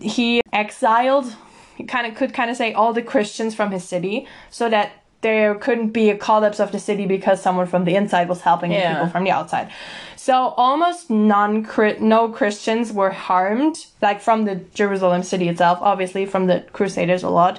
he 0.01 0.41
exiled, 0.53 1.35
he 1.77 1.85
kind 1.85 2.07
of 2.07 2.15
could 2.15 2.33
kind 2.33 2.51
of 2.51 2.57
say 2.57 2.73
all 2.73 2.93
the 2.93 3.03
Christians 3.03 3.55
from 3.55 3.71
his 3.71 3.85
city 3.85 4.27
so 4.51 4.69
that 4.71 4.93
there 5.21 5.55
couldn't 5.55 5.89
be 5.91 6.11
a 6.11 6.17
collapse 6.19 6.61
of 6.61 6.71
the 6.71 6.79
city 6.79 7.07
because 7.07 7.41
someone 7.41 7.67
from 7.67 7.85
the 7.85 7.95
inside 7.97 8.29
was 8.29 8.43
helping 8.43 8.71
the 8.71 8.77
Yeah. 8.77 8.93
people 8.95 9.09
from 9.09 9.25
the 9.25 9.31
outside. 9.31 9.71
So 10.17 10.35
almost 10.57 11.09
none, 11.11 11.67
no 12.01 12.29
Christians 12.29 12.93
were 12.93 13.11
harmed, 13.11 13.87
like 14.03 14.21
from 14.21 14.45
the 14.45 14.57
Jerusalem 14.75 15.23
city 15.23 15.49
itself, 15.49 15.79
obviously 15.81 16.27
from 16.27 16.47
the 16.47 16.65
Crusaders 16.73 17.23
a 17.23 17.31
lot. 17.31 17.59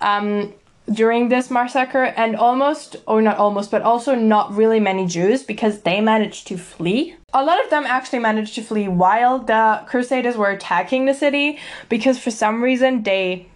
Um, 0.00 0.54
during 0.92 1.28
this 1.28 1.50
massacre, 1.50 2.04
and 2.04 2.36
almost, 2.36 2.96
or 3.06 3.22
not 3.22 3.38
almost, 3.38 3.70
but 3.70 3.82
also 3.82 4.14
not 4.14 4.54
really 4.54 4.80
many 4.80 5.06
Jews 5.06 5.42
because 5.42 5.80
they 5.80 6.00
managed 6.00 6.46
to 6.48 6.58
flee. 6.58 7.16
A 7.32 7.44
lot 7.44 7.62
of 7.64 7.70
them 7.70 7.84
actually 7.86 8.18
managed 8.18 8.54
to 8.56 8.62
flee 8.62 8.88
while 8.88 9.38
the 9.38 9.82
Crusaders 9.86 10.36
were 10.36 10.50
attacking 10.50 11.06
the 11.06 11.14
city 11.14 11.58
because 11.88 12.18
for 12.18 12.30
some 12.30 12.62
reason 12.62 13.02
they 13.02 13.46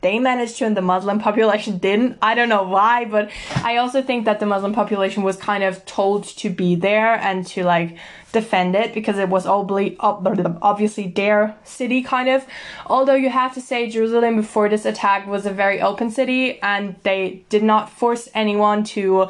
they 0.00 0.18
managed 0.18 0.56
to 0.56 0.64
and 0.64 0.76
the 0.76 0.82
Muslim 0.82 1.18
population 1.18 1.78
didn't. 1.78 2.16
I 2.22 2.34
don't 2.34 2.48
know 2.48 2.62
why, 2.62 3.04
but 3.04 3.30
I 3.56 3.76
also 3.76 4.02
think 4.02 4.24
that 4.24 4.40
the 4.40 4.46
Muslim 4.46 4.72
population 4.72 5.22
was 5.22 5.36
kind 5.36 5.62
of 5.62 5.84
told 5.84 6.24
to 6.24 6.48
be 6.48 6.74
there 6.74 7.14
and 7.14 7.46
to 7.48 7.64
like 7.64 7.98
defend 8.32 8.74
it 8.76 8.92
because 8.94 9.18
it 9.18 9.28
was 9.28 9.46
obviously 9.46 11.08
their 11.08 11.56
city 11.64 12.02
kind 12.02 12.28
of. 12.28 12.44
Although 12.86 13.14
you 13.14 13.28
have 13.30 13.54
to 13.54 13.60
say 13.60 13.88
Jerusalem 13.90 14.36
before 14.36 14.68
this 14.68 14.84
attack 14.84 15.26
was 15.26 15.46
a 15.46 15.50
very 15.52 15.80
open 15.80 16.10
city 16.10 16.60
and 16.62 16.96
they 17.02 17.42
did 17.48 17.62
not 17.62 17.90
force 17.90 18.28
anyone 18.34 18.84
to 18.84 19.28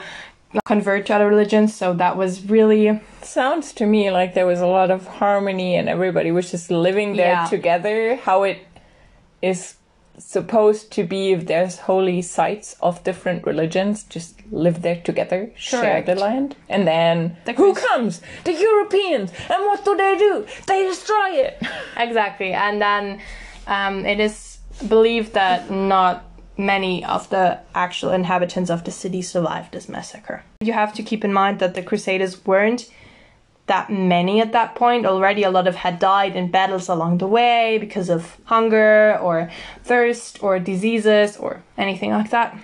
convert 0.67 1.07
to 1.07 1.15
other 1.15 1.29
religions, 1.29 1.75
so 1.75 1.95
that 1.95 2.17
was 2.17 2.45
really 2.47 3.01
sounds 3.23 3.73
to 3.75 3.87
me 3.87 4.11
like 4.11 4.35
there 4.35 4.47
was 4.47 4.61
a 4.61 4.67
lot 4.67 4.91
of 4.91 5.07
harmony 5.07 5.77
and 5.77 5.89
everybody 5.89 6.33
was 6.33 6.51
just 6.51 6.71
living 6.71 7.15
there 7.17 7.33
Yeah. 7.35 7.45
together. 7.47 8.17
How 8.17 8.43
it 8.43 8.59
is 9.43 9.75
supposed 10.25 10.93
to 10.93 11.05
be 11.05 11.33
if 11.33 11.47
there's 11.47 11.79
holy 11.79 12.23
sites 12.23 12.77
of 12.81 13.03
different 13.05 13.47
religions, 13.47 14.05
just 14.05 14.41
live 14.51 14.83
there 14.83 15.01
together, 15.01 15.51
share 15.57 16.03
the 16.03 16.15
land, 16.15 16.57
and 16.69 16.87
then 16.87 17.37
The 17.45 17.53
who 17.55 17.75
comes? 17.75 18.21
The 18.45 18.53
Europeans, 18.53 19.33
and 19.49 19.65
what 19.67 19.85
do 19.85 19.97
they 19.97 20.17
do? 20.17 20.47
They 20.67 20.85
destroy 20.85 21.31
it. 21.47 21.63
Exactly, 21.97 22.53
and 22.53 22.81
then 22.81 23.21
um, 23.67 24.07
it 24.07 24.21
is 24.21 24.59
believed 24.89 25.35
that 25.35 25.71
not 25.71 26.25
many 26.57 27.05
of 27.05 27.29
the 27.31 27.59
actual 27.75 28.11
inhabitants 28.11 28.71
of 28.71 28.85
the 28.85 28.91
city 28.91 29.23
survived 29.23 29.73
this 29.73 29.89
massacre. 29.89 30.43
You 30.61 30.73
have 30.73 30.93
to 30.95 31.03
keep 31.03 31.25
in 31.25 31.33
mind 31.33 31.59
that 31.59 31.75
the 31.75 31.83
Crusaders 31.83 32.45
weren't 32.45 32.91
that 33.71 33.89
many 33.89 34.41
at 34.41 34.51
that 34.51 34.75
point. 34.75 35.07
Already, 35.07 35.45
a 35.45 35.51
lot 35.51 35.69
of 35.69 35.77
had 35.77 36.01
died 36.01 36.35
in 36.35 36.51
battles 36.51 36.89
along 36.89 37.19
the 37.19 37.29
way 37.29 37.79
because 37.79 38.11
of 38.11 38.37
hunger 38.45 39.17
or 39.23 39.49
thirst 39.85 40.43
or 40.43 40.59
diseases 40.59 41.37
or 41.37 41.63
anything 41.79 42.11
like 42.11 42.31
that. 42.31 42.59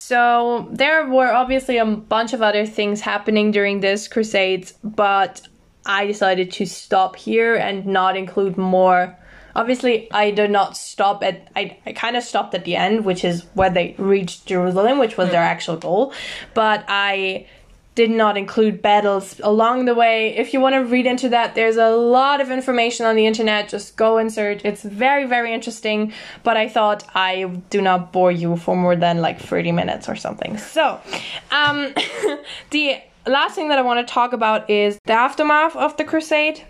So 0.00 0.68
there 0.72 1.08
were 1.08 1.32
obviously 1.32 1.78
a 1.78 1.86
bunch 1.86 2.32
of 2.32 2.42
other 2.42 2.66
things 2.66 3.00
happening 3.00 3.52
during 3.52 3.80
this 3.80 4.08
crusades, 4.08 4.74
but 4.82 5.42
I 5.86 6.06
decided 6.06 6.50
to 6.52 6.66
stop 6.66 7.14
here 7.14 7.54
and 7.54 7.86
not 7.86 8.16
include 8.16 8.58
more. 8.58 9.16
Obviously, 9.54 10.10
I 10.12 10.32
did 10.32 10.50
not 10.50 10.76
stop 10.76 11.22
at. 11.22 11.48
I, 11.54 11.78
I 11.86 11.92
kind 11.92 12.16
of 12.16 12.24
stopped 12.24 12.54
at 12.54 12.64
the 12.64 12.74
end, 12.74 13.04
which 13.04 13.24
is 13.24 13.44
where 13.54 13.70
they 13.70 13.94
reached 13.98 14.46
Jerusalem, 14.46 14.98
which 14.98 15.16
was 15.16 15.30
their 15.30 15.42
hmm. 15.42 15.52
actual 15.54 15.76
goal. 15.76 16.12
But 16.54 16.84
I 16.88 17.46
did 17.98 18.10
not 18.10 18.36
include 18.36 18.80
battles 18.80 19.40
along 19.42 19.86
the 19.86 19.92
way. 19.92 20.28
If 20.36 20.54
you 20.54 20.60
want 20.60 20.76
to 20.76 20.84
read 20.84 21.04
into 21.04 21.28
that, 21.30 21.56
there's 21.56 21.76
a 21.76 21.90
lot 21.90 22.40
of 22.40 22.48
information 22.48 23.06
on 23.06 23.16
the 23.16 23.26
internet. 23.26 23.68
Just 23.68 23.96
go 23.96 24.18
and 24.18 24.32
search. 24.32 24.60
It's 24.64 24.84
very, 24.84 25.24
very 25.24 25.52
interesting. 25.52 26.12
But 26.44 26.56
I 26.56 26.68
thought 26.68 27.02
I 27.16 27.46
do 27.70 27.82
not 27.82 28.12
bore 28.12 28.30
you 28.30 28.56
for 28.56 28.76
more 28.76 28.94
than 28.94 29.20
like 29.20 29.40
30 29.40 29.72
minutes 29.72 30.08
or 30.08 30.14
something. 30.14 30.58
So, 30.58 31.00
um, 31.50 31.92
the 32.70 33.00
last 33.26 33.56
thing 33.56 33.66
that 33.70 33.80
I 33.80 33.82
want 33.82 34.06
to 34.06 34.14
talk 34.14 34.32
about 34.32 34.70
is 34.70 35.00
the 35.04 35.14
aftermath 35.14 35.74
of 35.74 35.96
the 35.96 36.04
crusade. 36.04 36.62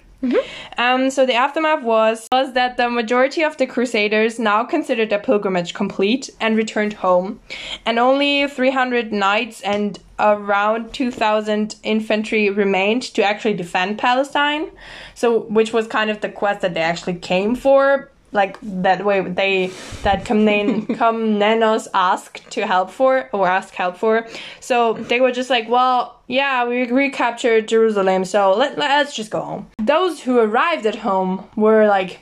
Um, 0.76 1.11
so 1.11 1.26
the 1.26 1.35
aftermath 1.35 1.83
was 1.83 2.26
was 2.33 2.52
that 2.54 2.76
the 2.76 2.90
majority 2.90 3.42
of 3.42 3.57
the 3.57 3.66
Crusaders 3.66 4.38
now 4.38 4.64
considered 4.64 5.11
their 5.11 5.18
pilgrimage 5.18 5.74
complete 5.74 6.31
and 6.40 6.57
returned 6.57 6.94
home, 6.94 7.40
and 7.87 7.98
only 7.98 8.46
300 8.46 9.12
knights 9.12 9.61
and 9.62 9.98
around 10.18 10.92
2,000 10.92 11.76
infantry 11.85 12.50
remained 12.50 13.02
to 13.02 13.22
actually 13.22 13.54
defend 13.54 13.98
Palestine. 13.98 14.70
So, 15.14 15.40
which 15.42 15.72
was 15.72 15.87
kind 15.87 16.11
of 16.11 16.20
the 16.20 16.28
quest 16.28 16.61
that 16.62 16.74
they 16.74 16.81
actually 16.81 17.14
came 17.14 17.54
for. 17.54 18.11
Like 18.42 18.57
that 18.62 19.05
way, 19.05 19.20
they 19.20 19.72
that 20.07 20.24
Komnen 20.24 20.87
Komnenos 20.98 21.85
asked 22.11 22.38
to 22.55 22.61
help 22.74 22.88
for 22.98 23.29
or 23.33 23.48
ask 23.59 23.74
help 23.74 23.96
for. 23.96 24.14
So 24.61 24.94
they 25.11 25.20
were 25.20 25.33
just 25.33 25.51
like, 25.51 25.66
well, 25.68 25.98
yeah, 26.29 26.64
we 26.70 26.77
recaptured 26.90 27.68
Jerusalem, 27.68 28.24
so 28.24 28.55
let, 28.55 28.79
let's 28.79 29.14
just 29.14 29.31
go 29.31 29.40
home. 29.40 29.62
Those 29.79 30.14
who 30.24 30.38
arrived 30.38 30.87
at 30.87 30.96
home 31.09 31.33
were 31.57 31.87
like 31.88 32.20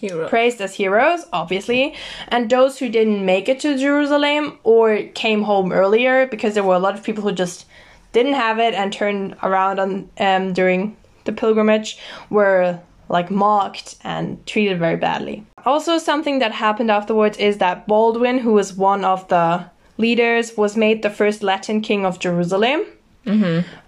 Hero. 0.00 0.28
praised 0.28 0.60
as 0.60 0.74
heroes, 0.74 1.26
obviously, 1.32 1.94
and 2.28 2.50
those 2.50 2.78
who 2.78 2.88
didn't 2.88 3.24
make 3.24 3.48
it 3.48 3.60
to 3.60 3.76
Jerusalem 3.76 4.58
or 4.62 5.02
came 5.14 5.42
home 5.42 5.72
earlier 5.72 6.26
because 6.26 6.54
there 6.54 6.64
were 6.64 6.74
a 6.74 6.84
lot 6.86 6.94
of 6.94 7.02
people 7.02 7.22
who 7.22 7.32
just 7.32 7.66
didn't 8.12 8.34
have 8.34 8.58
it 8.58 8.74
and 8.74 8.92
turned 8.92 9.36
around 9.42 9.78
on 9.78 9.90
um, 10.18 10.52
during 10.52 10.96
the 11.24 11.32
pilgrimage 11.32 11.98
were 12.30 12.78
like 13.08 13.30
mocked 13.30 13.96
and 14.04 14.44
treated 14.46 14.78
very 14.78 14.96
badly. 14.96 15.44
Also, 15.64 15.98
something 15.98 16.38
that 16.40 16.52
happened 16.52 16.90
afterwards 16.90 17.38
is 17.38 17.58
that 17.58 17.86
Baldwin, 17.86 18.38
who 18.38 18.52
was 18.52 18.72
one 18.74 19.04
of 19.04 19.26
the 19.28 19.64
leaders, 19.98 20.56
was 20.56 20.76
made 20.76 21.02
the 21.02 21.10
first 21.10 21.42
Latin 21.42 21.80
king 21.80 22.04
of 22.04 22.18
Jerusalem, 22.18 22.82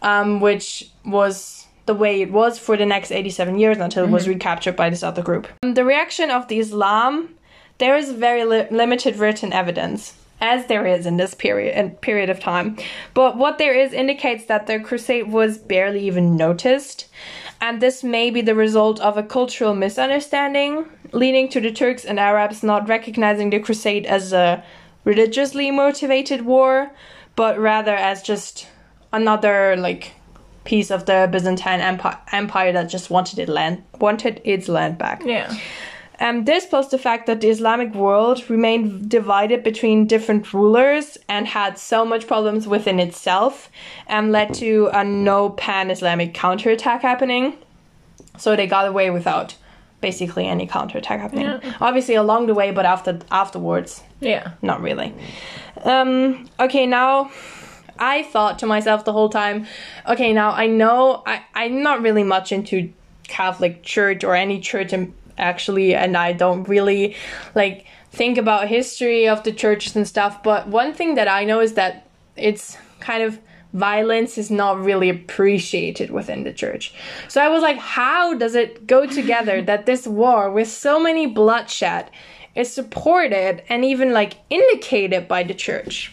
um, 0.03 0.41
which 0.41 0.91
was 1.05 1.67
the 1.87 1.95
way 1.95 2.21
it 2.21 2.31
was 2.33 2.59
for 2.59 2.77
the 2.77 2.85
next 2.87 3.11
87 3.13 3.59
years 3.59 3.79
until 3.79 4.05
it 4.05 4.11
was 4.11 4.29
recaptured 4.29 4.77
by 4.77 4.91
this 4.91 5.03
other 5.03 5.23
group. 5.23 5.47
Um, 5.63 5.75
The 5.75 5.85
reaction 5.85 6.31
of 6.31 6.49
the 6.49 6.59
Islam, 6.59 7.31
there 7.79 7.97
is 7.97 8.13
very 8.13 8.45
li- 8.45 8.67
limited 8.71 9.17
written 9.17 9.53
evidence. 9.53 10.15
As 10.41 10.67
there 10.67 10.87
is 10.87 11.05
in 11.05 11.17
this 11.17 11.35
period 11.35 12.01
period 12.01 12.31
of 12.31 12.39
time, 12.39 12.77
but 13.13 13.37
what 13.37 13.59
there 13.59 13.75
is 13.75 13.93
indicates 13.93 14.45
that 14.45 14.69
the 14.69 14.79
crusade 14.79 15.33
was 15.33 15.59
barely 15.59 16.07
even 16.07 16.37
noticed, 16.37 17.07
and 17.61 17.81
this 17.81 18.05
may 18.05 18.31
be 18.31 18.41
the 18.41 18.55
result 18.55 19.01
of 19.01 19.17
a 19.17 19.23
cultural 19.23 19.75
misunderstanding, 19.75 20.87
leading 21.13 21.49
to 21.49 21.61
the 21.61 21.73
Turks 21.73 22.05
and 22.05 22.19
Arabs 22.19 22.63
not 22.63 22.89
recognizing 22.89 23.51
the 23.51 23.59
crusade 23.59 24.07
as 24.07 24.33
a 24.33 24.63
religiously 25.05 25.71
motivated 25.71 26.43
war, 26.43 26.91
but 27.35 27.59
rather 27.59 27.95
as 27.95 28.23
just 28.23 28.69
another 29.13 29.77
like 29.77 30.13
piece 30.65 30.91
of 30.91 31.07
the 31.07 31.29
Byzantine 31.33 31.81
empire, 31.81 32.19
empire 32.31 32.73
that 32.73 32.91
just 32.91 33.11
wanted 33.11 33.39
it 33.39 33.49
land 33.49 33.83
wanted 34.01 34.41
its 34.45 34.69
land 34.69 34.99
back. 34.99 35.23
Yeah. 35.25 35.53
Um, 36.21 36.45
this 36.45 36.67
plus 36.67 36.89
the 36.89 36.99
fact 36.99 37.27
that 37.27 37.41
the 37.41 37.49
Islamic 37.49 37.95
world 37.95 38.49
remained 38.51 39.09
divided 39.09 39.63
between 39.63 40.07
different 40.07 40.53
rulers 40.53 41.17
and 41.29 41.47
had 41.47 41.79
so 41.79 42.05
much 42.05 42.27
problems 42.27 42.67
within 42.67 42.99
itself, 42.99 43.71
um, 44.09 44.31
led 44.33 44.53
to 44.55 44.91
a 44.93 45.05
no 45.05 45.51
pan-Islamic 45.51 46.35
counterattack 46.35 47.03
happening. 47.03 47.57
So 48.37 48.57
they 48.57 48.67
got 48.67 48.87
away 48.87 49.11
without 49.11 49.55
basically 50.01 50.47
any 50.47 50.67
counterattack 50.67 51.21
happening. 51.21 51.47
Yeah. 51.47 51.75
Obviously 51.81 52.15
along 52.15 52.47
the 52.47 52.55
way, 52.55 52.71
but 52.71 52.87
after 52.87 53.19
afterwards, 53.31 54.03
Yeah. 54.21 54.53
not 54.63 54.81
really. 54.81 55.13
Um, 55.85 56.49
okay, 56.59 56.87
now 56.87 57.31
I 57.99 58.23
thought 58.23 58.59
to 58.61 58.67
myself 58.67 59.05
the 59.05 59.13
whole 59.13 59.29
time, 59.29 59.67
okay, 60.09 60.33
now 60.33 60.51
I 60.53 60.67
know 60.67 61.23
I, 61.27 61.43
I'm 61.55 61.83
not 61.83 62.01
really 62.03 62.23
much 62.25 62.53
into 62.53 62.93
Catholic 63.27 63.83
Church 63.83 64.23
or 64.25 64.35
any 64.37 64.61
church 64.61 64.93
in, 64.93 65.13
actually, 65.39 65.95
and 65.95 66.17
I 66.17 66.33
don't 66.33 66.69
really 66.69 67.17
like 67.55 67.87
think 68.11 68.39
about 68.39 68.69
history 68.69 69.29
of 69.29 69.43
the 69.45 69.53
churches 69.53 69.97
and 69.97 70.07
stuff. 70.07 70.43
But 70.43 70.69
one 70.69 70.93
thing 70.93 71.15
that 71.15 71.29
I 71.29 71.45
know 71.45 71.61
is 71.61 71.75
that 71.75 72.09
it's 72.37 72.77
kind 73.01 73.23
of 73.23 73.39
violence 73.73 74.39
is 74.39 74.51
not 74.51 74.83
really 74.83 75.11
appreciated 75.11 76.11
within 76.11 76.45
the 76.45 76.53
church. 76.53 76.95
So 77.29 77.41
I 77.41 77.49
was 77.49 77.63
like, 77.63 77.79
how 77.79 78.35
does 78.35 78.55
it 78.55 78.87
go 78.87 79.07
together 79.07 79.63
that 79.71 79.87
this 79.87 80.07
war 80.07 80.51
with 80.51 80.69
so 80.69 81.01
many 81.01 81.27
bloodshed 81.27 82.11
is 82.55 82.73
supported 82.73 83.63
and 83.69 83.85
even 83.85 84.13
like 84.13 84.35
indicated 84.51 85.29
by 85.29 85.43
the 85.43 85.55
church? 85.55 86.13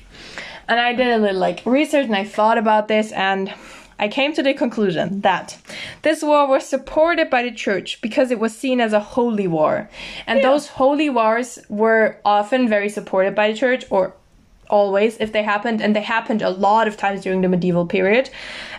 And 0.68 0.80
I 0.80 0.94
did 0.94 1.08
a 1.08 1.18
little 1.18 1.40
like 1.40 1.62
research 1.66 2.06
and 2.06 2.16
I 2.16 2.24
thought 2.24 2.58
about 2.58 2.88
this 2.88 3.12
and 3.12 3.54
I 3.98 4.08
came 4.08 4.34
to 4.34 4.44
the 4.44 4.54
conclusion 4.54 5.22
that 5.22 5.58
this 6.02 6.22
war 6.22 6.48
was 6.48 6.66
supported 6.66 7.30
by 7.30 7.44
the 7.44 7.52
church 7.52 8.02
because 8.02 8.30
it 8.30 8.40
was 8.40 8.56
seen 8.56 8.82
as 8.82 8.94
a 8.94 9.00
holy 9.00 9.48
war. 9.48 9.90
And 10.28 10.44
those 10.44 10.68
holy 10.68 11.10
wars 11.10 11.60
were 11.70 12.18
often 12.26 12.68
very 12.68 12.90
supported 12.90 13.36
by 13.36 13.52
the 13.52 13.58
church 13.58 13.86
or 13.90 14.14
always 14.70 15.18
if 15.18 15.32
they 15.32 15.44
happened 15.44 15.82
and 15.82 15.96
they 15.96 16.02
happened 16.02 16.42
a 16.42 16.50
lot 16.50 16.88
of 16.88 16.98
times 16.98 17.22
during 17.22 17.42
the 17.42 17.48
medieval 17.48 17.86
period. 17.86 18.30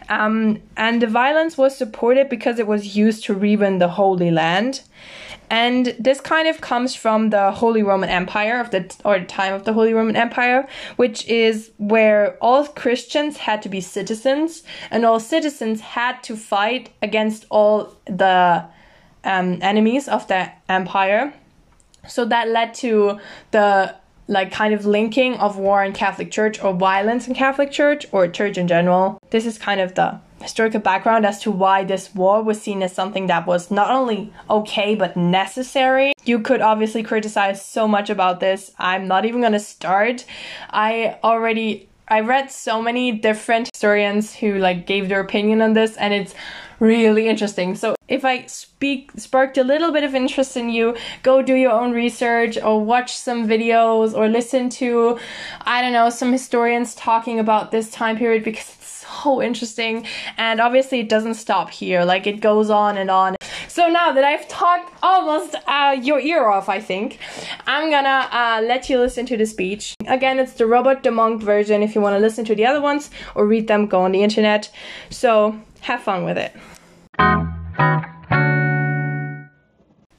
Um, 0.09 0.61
and 0.77 1.01
the 1.01 1.07
violence 1.07 1.57
was 1.57 1.77
supported 1.77 2.29
because 2.29 2.59
it 2.59 2.67
was 2.67 2.97
used 2.97 3.25
to 3.25 3.35
rebuild 3.35 3.81
the 3.81 3.89
holy 3.89 4.31
land 4.31 4.83
and 5.51 5.95
this 5.99 6.21
kind 6.21 6.49
of 6.49 6.61
comes 6.61 6.95
from 6.95 7.31
the 7.31 7.51
Holy 7.53 7.83
Roman 7.83 8.09
Empire 8.09 8.61
of 8.61 8.71
the 8.71 8.95
or 9.05 9.19
the 9.19 9.27
time 9.27 9.55
of 9.55 9.65
the 9.65 9.73
Holy 9.73 9.93
Roman 9.93 10.17
Empire, 10.17 10.69
which 10.97 11.27
is 11.27 11.71
where 11.79 12.37
all 12.41 12.67
Christians 12.67 13.37
had 13.37 13.63
to 13.63 13.69
be 13.69 13.81
citizens, 13.81 14.63
and 14.91 15.05
all 15.05 15.21
citizens 15.21 15.81
had 15.81 16.23
to 16.25 16.37
fight 16.37 16.91
against 17.03 17.47
all 17.51 17.97
the 18.07 18.65
um, 19.25 19.59
enemies 19.63 20.09
of 20.09 20.27
the 20.29 20.51
empire. 20.69 21.33
So 22.09 22.25
that 22.27 22.49
led 22.49 22.75
to 22.75 23.19
the 23.51 23.95
like 24.29 24.51
kind 24.51 24.75
of 24.75 24.85
linking 24.85 25.35
of 25.35 25.57
war 25.57 25.85
in 25.85 25.93
Catholic 25.93 26.31
Church 26.31 26.63
or 26.63 26.75
violence 26.75 27.29
in 27.29 27.35
Catholic 27.35 27.71
Church 27.71 28.07
or 28.11 28.27
church 28.27 28.59
in 28.59 28.67
general. 28.67 29.21
This 29.31 29.47
is 29.47 29.59
kind 29.59 29.81
of 29.81 29.95
the 29.95 30.21
historical 30.41 30.81
background 30.81 31.25
as 31.25 31.41
to 31.41 31.51
why 31.51 31.85
this 31.85 32.15
war 32.15 32.43
was 32.43 32.61
seen 32.61 32.83
as 32.83 32.93
something 32.93 33.27
that 33.27 33.47
was 33.47 33.71
not 33.71 33.91
only 33.91 34.33
okay 34.51 34.95
but 34.95 35.17
necessary. 35.17 36.13
You 36.25 36.41
could 36.41 36.61
obviously 36.61 37.03
criticize 37.03 37.65
so 37.65 37.89
much 37.89 38.11
about 38.11 38.41
this. 38.41 38.73
I'm 38.79 39.07
not 39.07 39.25
even 39.25 39.41
to 39.53 39.61
start. 39.61 40.25
I 40.71 41.19
already 41.23 41.89
I 42.09 42.21
read 42.21 42.53
so 42.53 42.81
many 42.81 43.11
different 43.13 43.69
historians 43.73 44.35
who 44.35 44.59
like 44.59 44.87
gave 44.87 45.09
their 45.09 45.21
opinion 45.21 45.61
on 45.61 45.73
this 45.73 45.97
and 45.97 46.15
it's 46.15 46.35
really 46.79 47.29
interesting. 47.29 47.75
So 47.75 47.97
if 48.07 48.25
I 48.25 48.47
speak 48.47 49.11
sparked 49.17 49.59
a 49.59 49.65
little 49.65 49.91
bit 49.93 50.05
of 50.05 50.15
interest 50.15 50.57
in 50.57 50.69
you, 50.69 50.97
go 51.23 51.43
do 51.43 51.55
your 51.55 51.73
own 51.73 51.93
research 51.93 52.59
or 52.59 52.85
watch 52.85 53.17
some 53.17 53.49
videos 53.49 54.15
or 54.15 54.29
listen 54.29 54.69
to 54.71 55.19
I 55.63 55.83
don't 55.83 55.93
know 55.93 56.11
some 56.11 56.33
historians 56.33 56.95
talking 56.95 57.41
about 57.41 57.73
this 57.73 57.91
time 57.91 58.17
period 58.17 58.45
because 58.45 58.69
it's 58.77 58.86
so 59.27 59.43
interesting. 59.43 60.07
And 60.37 60.61
obviously 60.61 61.01
it 61.01 61.09
doesn't 61.09 61.35
stop 61.35 61.71
here. 61.71 62.05
Like 62.05 62.27
it 62.27 62.41
goes 62.41 62.71
on 62.71 62.97
and 62.97 63.11
on. 63.11 63.37
So 63.69 63.89
now 63.89 64.13
that 64.13 64.25
i've 64.25 64.47
talked 64.49 64.91
almost 65.03 65.55
uh, 65.67 65.97
your 66.09 66.19
ear 66.19 66.49
off 66.49 66.69
i 66.69 66.81
think 66.81 67.19
i'm 67.67 67.91
gonna 67.91 68.21
uh, 68.41 68.61
let 68.65 68.89
you 68.89 68.99
listen 68.99 69.27
to 69.27 69.37
the 69.37 69.45
speech. 69.45 69.95
Again 70.07 70.39
it's 70.39 70.55
the 70.55 70.67
robert 70.67 71.03
de 71.03 71.11
monk 71.11 71.43
version 71.43 71.83
if 71.83 71.95
you 71.95 72.01
want 72.01 72.15
to 72.15 72.21
listen 72.21 72.45
to 72.47 72.55
the 72.55 72.65
other 72.65 72.81
ones 72.81 73.11
or 73.35 73.47
read 73.47 73.67
them 73.69 73.87
go 73.87 74.01
on 74.03 74.13
the 74.13 74.23
internet. 74.23 74.71
So 75.11 75.61
have 75.81 76.03
fun 76.03 76.25
with 76.25 76.39
it 76.39 76.53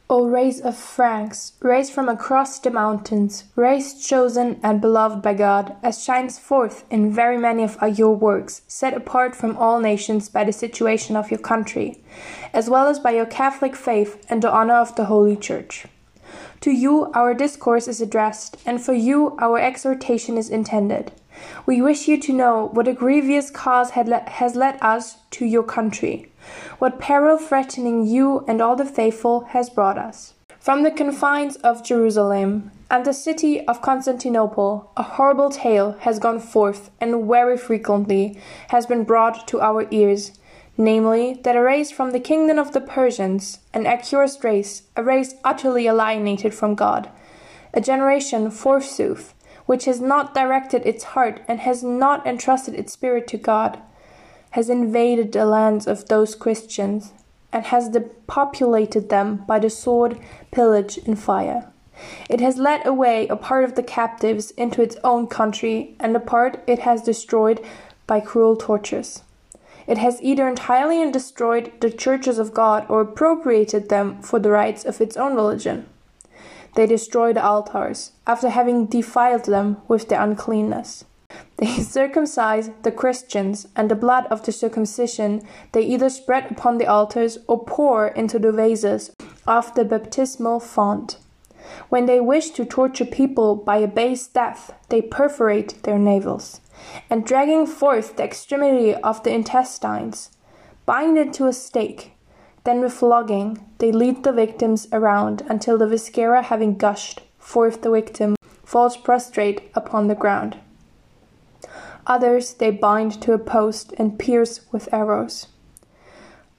O 0.09 0.25
race 0.25 0.61
of 0.61 0.77
Franks, 0.77 1.51
race 1.61 1.89
from 1.89 2.07
across 2.07 2.59
the 2.59 2.71
mountains, 2.71 3.43
race 3.57 3.93
chosen 4.07 4.57
and 4.63 4.79
beloved 4.79 5.21
by 5.21 5.33
God, 5.33 5.75
as 5.83 6.01
shines 6.01 6.39
forth 6.39 6.85
in 6.89 7.11
very 7.11 7.37
many 7.37 7.63
of 7.63 7.77
your 7.99 8.15
works, 8.15 8.61
set 8.69 8.93
apart 8.93 9.35
from 9.35 9.57
all 9.57 9.81
nations 9.81 10.29
by 10.29 10.45
the 10.45 10.53
situation 10.53 11.17
of 11.17 11.29
your 11.29 11.41
country, 11.41 12.01
as 12.53 12.69
well 12.69 12.87
as 12.87 12.99
by 12.99 13.11
your 13.11 13.25
Catholic 13.25 13.75
faith 13.75 14.25
and 14.29 14.41
the 14.41 14.49
honor 14.49 14.75
of 14.75 14.95
the 14.95 15.05
Holy 15.05 15.35
Church. 15.35 15.87
To 16.61 16.71
you 16.71 17.11
our 17.13 17.33
discourse 17.33 17.89
is 17.89 17.99
addressed, 17.99 18.55
and 18.65 18.81
for 18.81 18.93
you 18.93 19.35
our 19.39 19.59
exhortation 19.59 20.37
is 20.37 20.49
intended, 20.49 21.11
We 21.65 21.81
wish 21.81 22.07
you 22.07 22.19
to 22.21 22.33
know 22.33 22.69
what 22.73 22.87
a 22.87 22.93
grievous 22.93 23.51
cause 23.51 23.91
has 23.91 24.55
led 24.55 24.77
us 24.81 25.17
to 25.31 25.45
your 25.45 25.63
country, 25.63 26.31
what 26.79 26.99
peril 26.99 27.37
threatening 27.37 28.05
you 28.05 28.45
and 28.47 28.61
all 28.61 28.75
the 28.75 28.85
faithful 28.85 29.41
has 29.45 29.69
brought 29.69 29.97
us. 29.97 30.33
From 30.59 30.83
the 30.83 30.91
confines 30.91 31.55
of 31.57 31.83
Jerusalem 31.83 32.71
and 32.91 33.05
the 33.05 33.13
city 33.13 33.65
of 33.67 33.81
Constantinople, 33.81 34.91
a 34.97 35.03
horrible 35.03 35.49
tale 35.49 35.93
has 36.01 36.19
gone 36.19 36.39
forth 36.39 36.89
and 36.99 37.25
very 37.25 37.57
frequently 37.57 38.37
has 38.69 38.85
been 38.85 39.05
brought 39.05 39.47
to 39.47 39.61
our 39.61 39.87
ears, 39.91 40.37
namely, 40.77 41.39
that 41.43 41.55
a 41.55 41.61
race 41.61 41.89
from 41.89 42.11
the 42.11 42.19
kingdom 42.19 42.59
of 42.59 42.73
the 42.73 42.81
Persians, 42.81 43.59
an 43.73 43.85
accursed 43.85 44.43
race, 44.43 44.83
a 44.95 45.03
race 45.03 45.35
utterly 45.43 45.87
alienated 45.87 46.53
from 46.53 46.75
God, 46.75 47.09
a 47.73 47.79
generation, 47.79 48.51
forsooth, 48.51 49.33
which 49.67 49.85
has 49.85 50.01
not 50.01 50.33
directed 50.33 50.83
its 50.85 51.03
heart 51.03 51.41
and 51.47 51.59
has 51.59 51.83
not 51.83 52.25
entrusted 52.25 52.73
its 52.73 52.93
spirit 52.93 53.27
to 53.27 53.37
God, 53.37 53.79
has 54.51 54.69
invaded 54.69 55.31
the 55.31 55.45
lands 55.45 55.85
of 55.85 56.07
those 56.07 56.33
Christians 56.33 57.13
and 57.53 57.65
has 57.65 57.89
depopulated 57.89 59.09
them 59.09 59.43
by 59.47 59.59
the 59.59 59.69
sword, 59.69 60.19
pillage, 60.51 60.97
and 61.05 61.19
fire. 61.19 61.71
It 62.29 62.41
has 62.41 62.57
led 62.57 62.85
away 62.85 63.27
a 63.27 63.35
part 63.35 63.63
of 63.63 63.75
the 63.75 63.83
captives 63.83 64.51
into 64.51 64.81
its 64.81 64.97
own 65.03 65.27
country, 65.27 65.95
and 65.99 66.15
a 66.15 66.19
part 66.19 66.63
it 66.67 66.79
has 66.79 67.01
destroyed 67.01 67.63
by 68.05 68.19
cruel 68.19 68.55
tortures. 68.55 69.23
It 69.87 69.97
has 69.97 70.21
either 70.21 70.47
entirely 70.47 71.09
destroyed 71.11 71.71
the 71.79 71.89
churches 71.89 72.39
of 72.39 72.53
God 72.53 72.85
or 72.89 73.01
appropriated 73.01 73.89
them 73.89 74.21
for 74.21 74.37
the 74.37 74.51
rites 74.51 74.85
of 74.85 75.01
its 75.01 75.17
own 75.17 75.33
religion. 75.33 75.87
They 76.77 76.85
destroy 76.85 77.33
the 77.33 77.43
altars, 77.43 78.11
after 78.27 78.49
having 78.49 78.85
defiled 78.85 79.45
them 79.45 79.77
with 79.87 80.09
their 80.09 80.21
uncleanness. 80.21 81.05
They 81.55 81.65
circumcise 81.81 82.69
the 82.83 82.91
Christians, 82.91 83.67
and 83.75 83.89
the 83.89 83.95
blood 83.95 84.27
of 84.29 84.43
the 84.45 84.51
circumcision 84.51 85.41
they 85.71 85.81
either 85.81 86.11
spread 86.11 86.51
upon 86.51 86.77
the 86.77 86.85
altars 86.85 87.39
or 87.47 87.65
pour 87.65 88.09
into 88.09 88.37
the 88.37 88.51
vases 88.51 89.09
of 89.47 89.73
the 89.73 89.85
baptismal 89.85 90.59
font. 90.59 91.17
When 91.89 92.05
they 92.05 92.19
wish 92.19 92.51
to 92.51 92.63
torture 92.63 93.05
people 93.05 93.55
by 93.55 93.77
a 93.77 93.87
base 93.87 94.27
death, 94.27 94.71
they 94.89 95.01
perforate 95.01 95.81
their 95.81 95.97
navels, 95.97 96.61
and 97.09 97.25
dragging 97.25 97.65
forth 97.65 98.17
the 98.17 98.23
extremity 98.23 98.93
of 98.93 99.23
the 99.23 99.33
intestines, 99.33 100.29
bind 100.85 101.17
it 101.17 101.33
to 101.33 101.47
a 101.47 101.53
stake. 101.53 102.11
Then 102.67 102.81
with 102.81 102.95
flogging, 102.95 103.65
they 103.77 103.93
lead 103.93 104.25
the 104.25 104.33
victims 104.33 104.89
around 104.91 105.41
until 105.47 105.77
the 105.77 105.87
viscera 105.87 106.41
having 106.41 106.77
gushed 106.77 107.21
forth 107.39 107.81
the 107.81 107.89
victim 107.89 108.35
falls 108.65 108.97
prostrate 108.97 109.71
upon 109.73 110.07
the 110.07 110.15
ground. 110.15 110.57
Others 112.05 112.55
they 112.55 112.71
bind 112.71 113.21
to 113.21 113.31
a 113.31 113.37
post 113.37 113.93
and 113.97 114.19
pierce 114.19 114.59
with 114.73 114.93
arrows. 114.93 115.47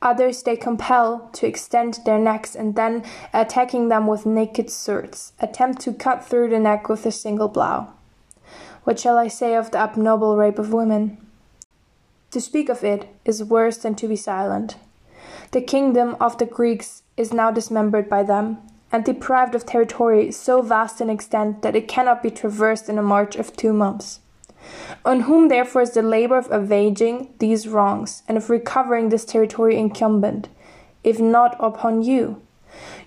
Others 0.00 0.44
they 0.44 0.56
compel 0.56 1.28
to 1.34 1.46
extend 1.46 1.98
their 2.06 2.18
necks 2.18 2.56
and 2.56 2.74
then, 2.74 3.04
attacking 3.34 3.90
them 3.90 4.06
with 4.06 4.24
naked 4.24 4.70
swords, 4.70 5.34
attempt 5.40 5.82
to 5.82 5.92
cut 5.92 6.24
through 6.24 6.48
the 6.48 6.58
neck 6.58 6.88
with 6.88 7.04
a 7.04 7.12
single 7.12 7.48
blow. 7.48 7.88
What 8.84 8.98
shall 8.98 9.18
I 9.18 9.28
say 9.28 9.54
of 9.54 9.72
the 9.72 9.78
abnormal 9.80 10.38
rape 10.38 10.58
of 10.58 10.72
women? 10.72 11.18
To 12.30 12.40
speak 12.40 12.70
of 12.70 12.82
it 12.82 13.08
is 13.26 13.44
worse 13.44 13.76
than 13.76 13.94
to 13.96 14.08
be 14.08 14.16
silent. 14.16 14.76
The 15.50 15.62
kingdom 15.62 16.14
of 16.20 16.36
the 16.36 16.44
Greeks 16.44 17.02
is 17.16 17.32
now 17.32 17.50
dismembered 17.50 18.08
by 18.08 18.22
them, 18.22 18.58
and 18.92 19.02
deprived 19.02 19.54
of 19.54 19.64
territory 19.64 20.30
so 20.30 20.60
vast 20.60 21.00
in 21.00 21.08
extent 21.08 21.62
that 21.62 21.74
it 21.74 21.88
cannot 21.88 22.22
be 22.22 22.30
traversed 22.30 22.88
in 22.88 22.98
a 22.98 23.02
march 23.02 23.34
of 23.34 23.56
two 23.56 23.72
months. 23.72 24.20
On 25.06 25.20
whom 25.20 25.48
therefore 25.48 25.82
is 25.82 25.92
the 25.92 26.02
labor 26.02 26.36
of 26.36 26.50
avenging 26.50 27.32
these 27.38 27.66
wrongs 27.66 28.22
and 28.28 28.36
of 28.36 28.50
recovering 28.50 29.08
this 29.08 29.24
territory 29.24 29.78
incumbent, 29.78 30.48
if 31.02 31.18
not 31.18 31.56
upon 31.58 32.02
you? 32.02 32.42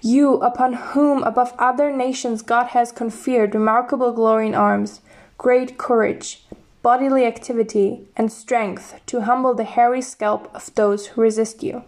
You, 0.01 0.37
upon 0.37 0.73
whom 0.73 1.21
above 1.23 1.53
other 1.59 1.95
nations 1.95 2.41
God 2.41 2.67
has 2.67 2.91
conferred 2.91 3.53
remarkable 3.53 4.11
glory 4.11 4.47
in 4.47 4.55
arms, 4.55 5.01
great 5.37 5.77
courage, 5.77 6.43
bodily 6.81 7.25
activity, 7.25 8.07
and 8.17 8.31
strength 8.31 8.99
to 9.05 9.21
humble 9.21 9.53
the 9.53 9.63
hairy 9.63 10.01
scalp 10.01 10.49
of 10.55 10.73
those 10.73 11.07
who 11.07 11.21
resist 11.21 11.61
you. 11.61 11.83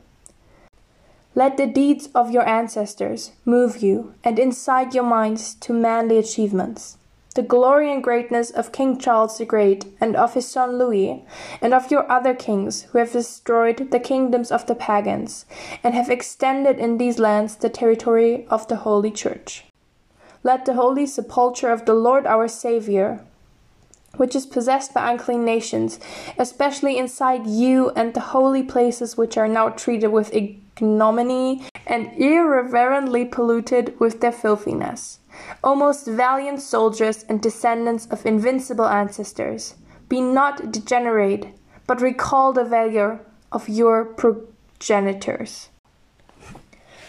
Let 1.36 1.58
the 1.58 1.68
deeds 1.68 2.10
of 2.14 2.32
your 2.32 2.48
ancestors 2.48 3.32
move 3.46 3.82
you 3.82 4.14
and 4.24 4.38
incite 4.38 4.94
your 4.94 5.04
minds 5.04 5.56
to 5.56 5.74
manly 5.74 6.18
achievements 6.18 6.98
the 7.36 7.42
glory 7.42 7.92
and 7.92 8.04
greatness 8.04 8.52
of 8.52 8.72
King 8.72 9.00
Charles 9.00 9.40
the 9.40 9.46
Great, 9.46 9.86
and 10.00 10.16
of 10.16 10.36
his 10.36 10.48
son 10.48 10.78
Louis, 10.78 11.24
and 11.62 11.74
of 11.74 11.90
your 11.90 12.10
other 12.12 12.36
kings, 12.36 12.84
who 12.84 13.00
have 13.00 13.12
destroyed 13.12 13.90
the 13.90 14.00
kingdoms 14.00 14.52
of 14.52 14.68
the 14.68 14.76
pagans, 14.76 15.46
and 15.84 15.96
have 15.96 16.12
extended 16.12 16.78
in 16.78 16.98
these 16.98 17.18
lands 17.18 17.56
the 17.56 17.70
territory 17.70 18.46
of 18.50 18.68
the 18.68 18.78
Holy 18.78 19.10
Church. 19.10 19.66
Let 20.44 20.66
the 20.66 20.76
holy 20.76 21.08
sepulchre 21.08 21.72
of 21.72 21.86
the 21.86 21.96
Lord 21.96 22.28
our 22.28 22.48
Saviour, 22.48 23.22
which 24.18 24.36
is 24.36 24.46
possessed 24.46 24.94
by 24.94 25.12
unclean 25.12 25.44
nations, 25.44 26.00
especially 26.38 26.98
inside 26.98 27.48
you 27.48 27.90
and 27.92 28.14
the 28.14 28.20
holy 28.20 28.64
places 28.64 29.18
which 29.18 29.38
are 29.38 29.48
now 29.48 29.70
treated 29.70 30.08
with 30.08 30.34
ignominy 30.34 31.64
and 31.88 32.12
irreverently 32.18 33.26
polluted 33.26 34.00
with 34.00 34.22
their 34.22 34.32
filthiness 34.32 35.20
O 35.64 35.76
most 35.76 36.08
valiant 36.08 36.62
soldiers 36.62 37.26
and 37.28 37.42
descendants 37.42 38.06
of 38.08 38.26
invincible 38.26 38.86
ancestors, 38.86 39.76
be 40.10 40.22
not 40.22 40.72
degenerate, 40.72 41.48
but 41.88 42.02
recall 42.02 42.54
the 42.54 42.64
valor 42.64 43.20
of 43.52 43.70
your 43.70 44.06
progenitors. 44.06 45.70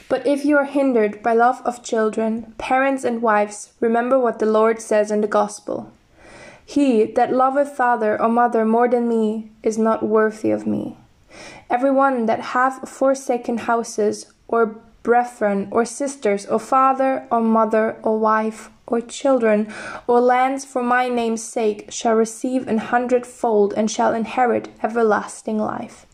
But 0.08 0.26
if 0.26 0.44
you 0.44 0.56
are 0.58 0.64
hindered 0.64 1.22
by 1.22 1.34
love 1.34 1.60
of 1.64 1.82
children, 1.82 2.54
parents, 2.58 3.04
and 3.04 3.22
wives, 3.22 3.72
remember 3.80 4.18
what 4.18 4.38
the 4.38 4.46
Lord 4.46 4.80
says 4.80 5.10
in 5.10 5.20
the 5.20 5.28
Gospel 5.28 5.92
He 6.64 7.04
that 7.04 7.32
loveth 7.32 7.76
father 7.76 8.20
or 8.20 8.28
mother 8.28 8.64
more 8.64 8.88
than 8.88 9.08
me 9.08 9.52
is 9.62 9.78
not 9.78 10.02
worthy 10.02 10.50
of 10.50 10.66
me. 10.66 10.96
Every 11.68 11.90
one 11.90 12.26
that 12.26 12.40
hath 12.40 12.88
forsaken 12.88 13.58
houses, 13.58 14.26
or 14.48 14.80
brethren 15.02 15.68
or 15.70 15.84
sisters 15.84 16.46
or 16.46 16.58
father 16.58 17.26
or 17.30 17.40
mother 17.40 17.96
or 18.02 18.18
wife 18.18 18.70
or 18.86 19.00
children 19.00 19.72
or 20.06 20.20
lands 20.20 20.64
for 20.64 20.82
my 20.82 21.08
name's 21.08 21.42
sake 21.42 21.86
shall 21.90 22.14
receive 22.14 22.66
an 22.66 22.78
hundredfold 22.78 23.74
and 23.76 23.90
shall 23.90 24.14
inherit 24.14 24.68
everlasting 24.82 25.58
life. 25.58 26.06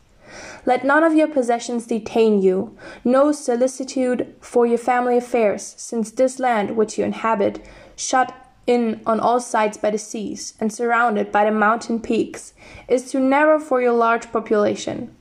Let 0.67 0.85
none 0.85 1.03
of 1.03 1.15
your 1.15 1.29
possessions 1.29 1.87
detain 1.87 2.43
you, 2.43 2.77
no 3.05 3.33
solicitude 3.33 4.35
for 4.41 4.67
your 4.67 4.79
family 4.79 5.17
affairs, 5.17 5.75
since 5.77 6.11
this 6.11 6.39
land 6.39 6.77
which 6.77 6.99
you 6.99 7.05
inhabit, 7.05 7.65
shut 7.97 8.33
in 8.71 9.01
on 9.05 9.21
all 9.21 9.41
sides 9.41 9.77
by 9.77 9.91
the 9.91 9.99
seas, 9.99 10.55
and 10.61 10.73
surrounded 10.73 11.33
by 11.33 11.45
the 11.45 11.51
mountain 11.51 12.01
peaks, 12.01 12.55
is 12.89 13.11
too 13.11 13.21
narrow 13.21 13.59
for 13.59 13.83
your 13.83 13.93
large 13.93 14.31
population. 14.33 15.15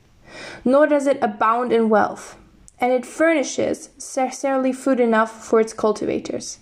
Nor 0.63 0.87
does 0.87 1.07
it 1.07 1.17
abound 1.21 1.73
in 1.73 1.89
wealth 1.89 2.37
and 2.81 2.93
it 2.93 3.05
furnishes 3.05 3.89
scarcely 3.97 4.71
food 4.71 4.99
enough 4.99 5.45
for 5.45 5.59
its 5.59 5.73
cultivators. 5.73 6.59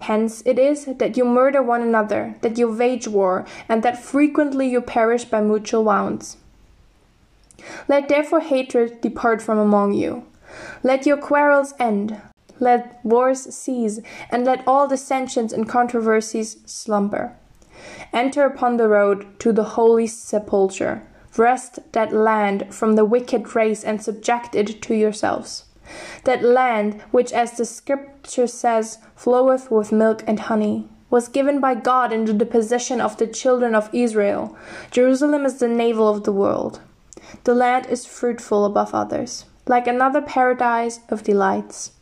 Hence 0.00 0.42
it 0.46 0.58
is 0.58 0.84
that 0.84 1.16
you 1.16 1.24
murder 1.24 1.62
one 1.62 1.82
another, 1.82 2.36
that 2.42 2.58
you 2.58 2.70
wage 2.70 3.08
war, 3.08 3.46
and 3.68 3.82
that 3.82 4.02
frequently 4.02 4.68
you 4.68 4.80
perish 4.80 5.24
by 5.24 5.40
mutual 5.40 5.84
wounds. 5.84 6.36
Let 7.88 8.08
therefore 8.08 8.40
hatred 8.40 9.00
depart 9.00 9.42
from 9.42 9.58
among 9.58 9.94
you. 9.94 10.24
Let 10.82 11.06
your 11.06 11.16
quarrels 11.16 11.74
end. 11.80 12.20
Let 12.60 13.00
wars 13.04 13.54
cease, 13.54 14.00
and 14.30 14.44
let 14.44 14.66
all 14.66 14.88
dissensions 14.88 15.52
and 15.52 15.68
controversies 15.68 16.58
slumber. 16.66 17.36
Enter 18.12 18.44
upon 18.44 18.76
the 18.76 18.88
road 18.88 19.38
to 19.40 19.52
the 19.52 19.64
holy 19.64 20.06
sepulchre 20.06 21.02
wrest 21.36 21.78
that 21.92 22.12
land 22.12 22.74
from 22.74 22.94
the 22.94 23.04
wicked 23.04 23.54
race 23.54 23.84
and 23.84 24.02
subject 24.02 24.54
it 24.54 24.82
to 24.82 24.94
yourselves. 24.94 25.64
That 26.24 26.42
land, 26.42 27.00
which, 27.10 27.32
as 27.32 27.52
the 27.52 27.64
scripture 27.64 28.46
says, 28.46 28.98
floweth 29.14 29.70
with 29.70 29.92
milk 29.92 30.22
and 30.26 30.40
honey, 30.40 30.88
was 31.10 31.28
given 31.28 31.60
by 31.60 31.74
God 31.74 32.12
into 32.12 32.34
the 32.34 32.44
possession 32.44 33.00
of 33.00 33.16
the 33.16 33.26
children 33.26 33.74
of 33.74 33.88
Israel. 33.92 34.56
Jerusalem 34.90 35.46
is 35.46 35.58
the 35.58 35.68
navel 35.68 36.08
of 36.08 36.24
the 36.24 36.32
world. 36.32 36.80
The 37.44 37.54
land 37.54 37.86
is 37.86 38.04
fruitful 38.04 38.64
above 38.64 38.94
others, 38.94 39.46
like 39.66 39.86
another 39.86 40.20
paradise 40.20 41.00
of 41.08 41.22
delights. 41.22 41.92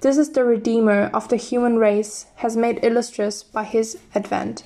This 0.00 0.16
is 0.18 0.30
the 0.30 0.44
Redeemer 0.44 1.10
of 1.14 1.28
the 1.28 1.36
human 1.36 1.78
race, 1.78 2.26
has 2.36 2.56
made 2.56 2.84
illustrious 2.84 3.42
by 3.42 3.64
his 3.64 3.98
advent 4.14 4.64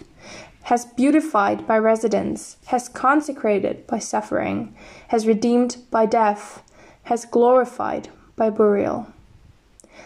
has 0.66 0.84
beautified 0.84 1.64
by 1.64 1.78
residence, 1.78 2.57
has 2.66 2.88
consecrated 2.88 3.86
by 3.86 4.00
suffering, 4.00 4.74
has 5.09 5.24
redeemed 5.24 5.76
by 5.92 6.04
death, 6.04 6.61
has 7.04 7.24
glorified 7.24 8.09
by 8.34 8.50
burial. 8.50 9.07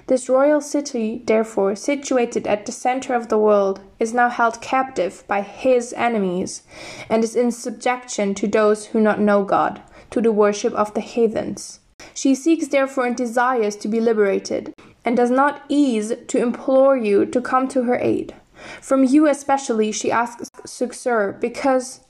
This 0.06 0.28
royal 0.28 0.60
city, 0.60 1.22
therefore, 1.24 1.74
situated 1.76 2.46
at 2.46 2.66
the 2.66 2.72
center 2.72 3.14
of 3.14 3.28
the 3.28 3.38
world, 3.38 3.80
is 3.98 4.12
now 4.12 4.28
held 4.28 4.60
captive 4.60 5.24
by 5.26 5.40
his 5.40 5.94
enemies, 5.94 6.62
and 7.08 7.24
is 7.24 7.34
in 7.34 7.52
subjection 7.52 8.34
to 8.34 8.46
those 8.46 8.86
who 8.86 9.00
not 9.00 9.18
know 9.18 9.44
God, 9.44 9.80
to 10.10 10.20
the 10.20 10.30
worship 10.30 10.74
of 10.74 10.92
the 10.92 11.00
heathens. 11.00 11.80
She 12.12 12.34
seeks 12.34 12.68
therefore 12.68 13.06
and 13.06 13.16
desires 13.16 13.76
to 13.76 13.88
be 13.88 13.98
liberated, 13.98 14.74
and 15.04 15.16
does 15.16 15.30
not 15.30 15.62
ease 15.68 16.12
to 16.28 16.38
implore 16.38 16.96
you 16.96 17.24
to 17.26 17.40
come 17.40 17.68
to 17.68 17.84
her 17.84 17.96
aid. 17.96 18.34
From 18.80 19.04
you 19.04 19.26
especially 19.26 19.92
she 19.92 20.10
asks 20.10 20.50
succor, 20.66 21.36
because, 21.40 22.00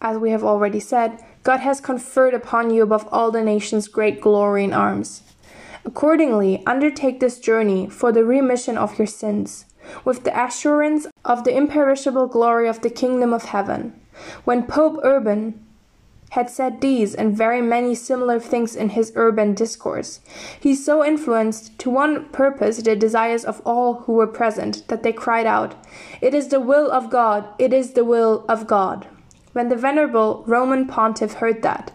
as 0.00 0.18
we 0.18 0.30
have 0.30 0.44
already 0.44 0.80
said, 0.80 1.24
God 1.42 1.60
has 1.60 1.80
conferred 1.80 2.34
upon 2.34 2.70
you 2.70 2.82
above 2.82 3.08
all 3.10 3.30
the 3.30 3.42
nations 3.42 3.88
great 3.88 4.20
glory 4.20 4.64
in 4.64 4.72
arms. 4.72 5.22
Accordingly, 5.84 6.62
undertake 6.66 7.20
this 7.20 7.38
journey 7.38 7.88
for 7.88 8.12
the 8.12 8.24
remission 8.24 8.76
of 8.76 8.98
your 8.98 9.06
sins, 9.06 9.66
with 10.04 10.24
the 10.24 10.44
assurance 10.44 11.06
of 11.24 11.44
the 11.44 11.56
imperishable 11.56 12.26
glory 12.26 12.68
of 12.68 12.82
the 12.82 12.90
kingdom 12.90 13.32
of 13.32 13.44
heaven. 13.44 13.98
When 14.44 14.64
Pope 14.64 14.98
Urban 15.02 15.65
had 16.30 16.50
said 16.50 16.80
these 16.80 17.14
and 17.14 17.36
very 17.36 17.62
many 17.62 17.94
similar 17.94 18.40
things 18.40 18.74
in 18.74 18.90
his 18.90 19.12
urban 19.14 19.54
discourse. 19.54 20.20
He 20.58 20.74
so 20.74 21.04
influenced 21.04 21.78
to 21.78 21.90
one 21.90 22.28
purpose 22.30 22.78
the 22.78 22.96
desires 22.96 23.44
of 23.44 23.62
all 23.64 24.02
who 24.02 24.14
were 24.14 24.26
present 24.26 24.86
that 24.88 25.02
they 25.02 25.12
cried 25.12 25.46
out, 25.46 25.74
It 26.20 26.34
is 26.34 26.48
the 26.48 26.60
will 26.60 26.90
of 26.90 27.10
God! 27.10 27.48
It 27.58 27.72
is 27.72 27.92
the 27.92 28.04
will 28.04 28.44
of 28.48 28.66
God! 28.66 29.06
When 29.52 29.68
the 29.68 29.76
venerable 29.76 30.44
Roman 30.46 30.86
pontiff 30.86 31.34
heard 31.34 31.62
that, 31.62 31.92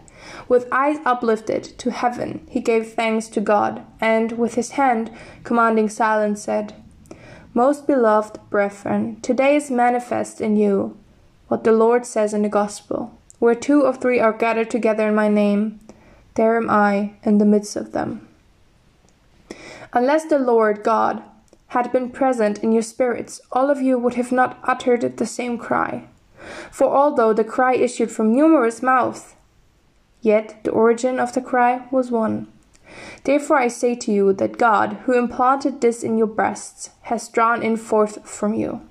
with 0.48 0.68
eyes 0.72 0.98
uplifted 1.04 1.64
to 1.78 1.90
heaven, 1.90 2.46
he 2.48 2.60
gave 2.60 2.92
thanks 2.92 3.28
to 3.28 3.40
God, 3.40 3.84
and 4.00 4.32
with 4.32 4.54
his 4.54 4.72
hand 4.72 5.10
commanding 5.44 5.88
silence, 5.88 6.42
said, 6.42 6.74
Most 7.54 7.86
beloved 7.86 8.38
brethren, 8.50 9.20
today 9.20 9.56
is 9.56 9.70
manifest 9.70 10.40
in 10.40 10.56
you 10.56 10.96
what 11.48 11.64
the 11.64 11.72
Lord 11.72 12.06
says 12.06 12.32
in 12.32 12.42
the 12.42 12.48
Gospel. 12.48 13.12
Where 13.42 13.56
two 13.56 13.82
or 13.82 13.92
three 13.92 14.20
are 14.20 14.32
gathered 14.32 14.70
together 14.70 15.08
in 15.08 15.16
my 15.16 15.26
name, 15.26 15.80
there 16.34 16.56
am 16.56 16.70
I 16.70 17.14
in 17.24 17.38
the 17.38 17.44
midst 17.44 17.74
of 17.74 17.90
them. 17.90 18.28
Unless 19.92 20.26
the 20.26 20.38
Lord 20.38 20.84
God 20.84 21.24
had 21.74 21.90
been 21.90 22.10
present 22.10 22.58
in 22.58 22.70
your 22.70 22.84
spirits, 22.84 23.40
all 23.50 23.68
of 23.68 23.82
you 23.82 23.98
would 23.98 24.14
have 24.14 24.30
not 24.30 24.60
uttered 24.62 25.16
the 25.16 25.26
same 25.26 25.58
cry. 25.58 26.06
For 26.70 26.86
although 26.86 27.32
the 27.32 27.42
cry 27.42 27.74
issued 27.74 28.12
from 28.12 28.32
numerous 28.32 28.80
mouths, 28.80 29.34
yet 30.20 30.62
the 30.62 30.70
origin 30.70 31.18
of 31.18 31.32
the 31.32 31.40
cry 31.40 31.88
was 31.90 32.12
one. 32.12 32.46
Therefore 33.24 33.56
I 33.56 33.66
say 33.66 33.96
to 33.96 34.12
you 34.12 34.32
that 34.34 34.56
God, 34.56 34.98
who 35.02 35.18
implanted 35.18 35.80
this 35.80 36.04
in 36.04 36.16
your 36.16 36.28
breasts, 36.28 36.90
has 37.10 37.28
drawn 37.28 37.64
it 37.64 37.80
forth 37.80 38.24
from 38.24 38.54
you. 38.54 38.82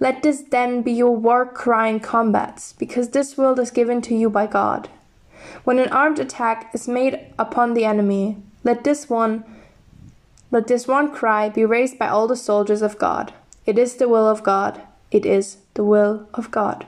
Let 0.00 0.22
this 0.22 0.40
then 0.40 0.80
be 0.80 0.92
your 0.92 1.14
war 1.14 1.44
cry 1.44 1.88
in 1.88 2.00
combats, 2.00 2.72
because 2.72 3.10
this 3.10 3.36
world 3.36 3.58
is 3.58 3.70
given 3.70 4.00
to 4.02 4.14
you 4.14 4.30
by 4.30 4.46
God. 4.46 4.88
When 5.64 5.78
an 5.78 5.90
armed 5.90 6.18
attack 6.18 6.70
is 6.74 6.88
made 6.88 7.20
upon 7.38 7.74
the 7.74 7.84
enemy, 7.84 8.38
let 8.64 8.82
this 8.84 9.08
one 9.08 9.44
let 10.50 10.66
this 10.66 10.88
one 10.88 11.12
cry 11.14 11.48
be 11.48 11.64
raised 11.64 11.96
by 11.96 12.08
all 12.08 12.26
the 12.26 12.34
soldiers 12.34 12.82
of 12.82 12.98
God. 12.98 13.32
It 13.66 13.78
is 13.78 13.96
the 13.96 14.08
will 14.08 14.26
of 14.26 14.42
God. 14.42 14.82
It 15.12 15.24
is 15.24 15.58
the 15.74 15.84
will 15.84 16.26
of 16.34 16.50
God. 16.50 16.84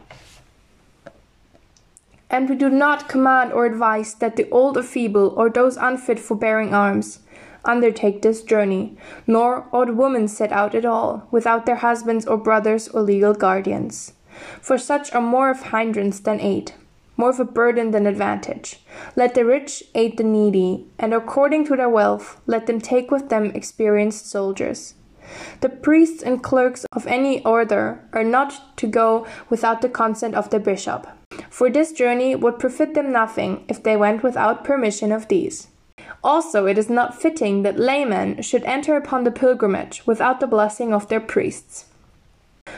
And 2.29 2.49
we 2.49 2.57
do 2.57 2.69
not 2.69 3.09
command 3.09 3.53
or 3.53 3.67
advise 3.67 4.15
that 4.15 4.35
the 4.35 4.51
old 4.51 4.77
or 4.77 4.83
feeble 4.83 5.33
or 5.37 5.49
those 5.49 5.77
unfit 5.77 6.19
for 6.19 6.35
bearing 6.35 6.75
arms 6.75 7.21
undertake 7.65 8.23
this 8.23 8.43
journey, 8.43 8.97
nor 9.27 9.67
ought 9.73 9.95
women 9.95 10.29
set 10.29 10.53
out 10.53 10.75
at 10.75 10.85
all, 10.85 11.27
without 11.31 11.67
their 11.67 11.77
husbands 11.77 12.27
or 12.27 12.37
brothers 12.37 12.89
or 12.89 13.03
legal 13.03 13.35
guardians. 13.35 14.13
For 14.61 14.79
such 14.79 15.13
are 15.13 15.21
more 15.21 15.51
of 15.51 15.71
hindrance 15.71 16.21
than 16.21 16.41
aid, 16.41 16.73
more 17.17 17.31
of 17.31 17.41
a 17.41 17.45
burden 17.45 17.91
than 17.91 18.07
advantage. 18.07 18.81
Let 19.15 19.35
the 19.35 19.45
rich 19.45 19.85
aid 19.95 20.17
the 20.17 20.25
needy, 20.25 20.87
and 20.99 21.15
according 21.15 21.67
to 21.67 21.77
their 21.77 21.89
wealth, 21.89 22.41
let 22.47 22.67
them 22.67 22.81
take 22.81 23.11
with 23.11 23.29
them 23.29 23.53
experienced 23.55 24.31
soldiers. 24.31 24.95
The 25.61 25.69
priests 25.69 26.23
and 26.23 26.43
clerks 26.43 26.85
of 26.93 27.07
any 27.07 27.45
order 27.45 28.07
are 28.13 28.25
not 28.25 28.77
to 28.79 28.87
go 28.87 29.27
without 29.49 29.81
the 29.81 29.89
consent 29.89 30.35
of 30.35 30.51
the 30.51 30.59
bishop, 30.59 31.07
for 31.49 31.71
this 31.71 31.93
journey 31.93 32.35
would 32.35 32.59
profit 32.59 32.95
them 32.95 33.13
nothing 33.13 33.65
if 33.69 33.83
they 33.83 33.97
went 33.97 34.23
without 34.23 34.65
permission 34.65 35.13
of 35.13 35.29
these. 35.29 35.69
Also, 36.23 36.67
it 36.67 36.79
is 36.79 36.91
not 36.91 37.21
fitting 37.21 37.63
that 37.63 37.79
laymen 37.79 38.41
should 38.43 38.65
enter 38.65 38.97
upon 38.97 39.25
the 39.25 39.31
pilgrimage 39.31 40.07
without 40.07 40.41
the 40.41 40.47
blessing 40.47 40.93
of 40.93 41.09
their 41.09 41.21
priests. 41.21 41.87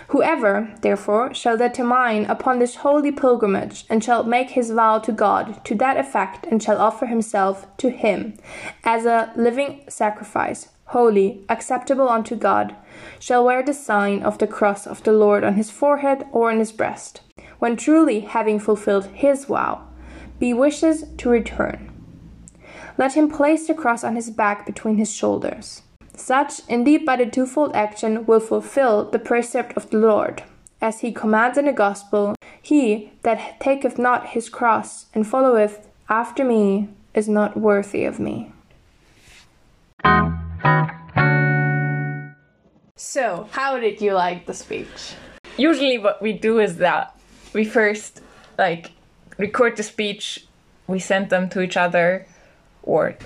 Whoever, 0.08 0.74
therefore, 0.80 1.34
shall 1.34 1.58
determine 1.58 2.24
upon 2.24 2.58
this 2.58 2.76
holy 2.76 3.12
pilgrimage, 3.12 3.84
and 3.90 4.02
shall 4.02 4.24
make 4.24 4.50
his 4.50 4.70
vow 4.70 4.98
to 5.00 5.12
God 5.12 5.62
to 5.66 5.74
that 5.74 5.98
effect, 5.98 6.46
and 6.46 6.62
shall 6.62 6.78
offer 6.78 7.06
himself 7.06 7.66
to 7.78 7.90
him 7.90 8.34
as 8.82 9.04
a 9.04 9.30
living 9.36 9.84
sacrifice, 9.88 10.68
holy, 10.86 11.44
acceptable 11.48 12.08
unto 12.08 12.34
God, 12.34 12.74
shall 13.18 13.44
wear 13.44 13.62
the 13.62 13.74
sign 13.74 14.22
of 14.22 14.38
the 14.38 14.46
cross 14.46 14.86
of 14.86 15.02
the 15.02 15.12
Lord 15.12 15.44
on 15.44 15.54
his 15.54 15.70
forehead 15.70 16.26
or 16.32 16.50
on 16.50 16.58
his 16.58 16.72
breast, 16.72 17.20
when 17.58 17.76
truly 17.76 18.20
having 18.20 18.58
fulfilled 18.58 19.06
his 19.06 19.44
vow, 19.44 19.86
be 20.38 20.54
wishes 20.54 21.04
to 21.18 21.28
return 21.28 21.93
let 22.96 23.14
him 23.14 23.30
place 23.30 23.66
the 23.66 23.74
cross 23.74 24.04
on 24.04 24.14
his 24.14 24.30
back 24.30 24.66
between 24.66 24.96
his 24.96 25.12
shoulders. 25.12 25.82
Such, 26.16 26.60
indeed, 26.68 27.04
by 27.04 27.16
the 27.16 27.26
twofold 27.26 27.74
action, 27.74 28.24
will 28.26 28.40
fulfill 28.40 29.10
the 29.10 29.18
precept 29.18 29.76
of 29.76 29.90
the 29.90 29.98
Lord, 29.98 30.44
as 30.80 31.00
he 31.00 31.12
commands 31.12 31.58
in 31.58 31.66
the 31.66 31.72
Gospel 31.72 32.34
He 32.62 33.12
that 33.22 33.60
taketh 33.60 33.98
not 33.98 34.28
his 34.28 34.48
cross 34.48 35.06
and 35.12 35.26
followeth 35.26 35.88
after 36.08 36.44
me 36.44 36.88
is 37.14 37.28
not 37.28 37.56
worthy 37.56 38.04
of 38.04 38.18
me. 38.18 38.52
So, 42.96 43.48
how 43.50 43.78
did 43.78 44.00
you 44.00 44.14
like 44.14 44.46
the 44.46 44.54
speech? 44.54 45.14
Usually, 45.56 45.98
what 45.98 46.22
we 46.22 46.32
do 46.32 46.58
is 46.58 46.78
that 46.78 47.14
we 47.52 47.64
first 47.64 48.22
like 48.56 48.92
record 49.36 49.76
the 49.76 49.82
speech, 49.82 50.46
we 50.86 50.98
send 50.98 51.30
them 51.30 51.48
to 51.50 51.60
each 51.60 51.76
other, 51.76 52.26
or 52.84 53.16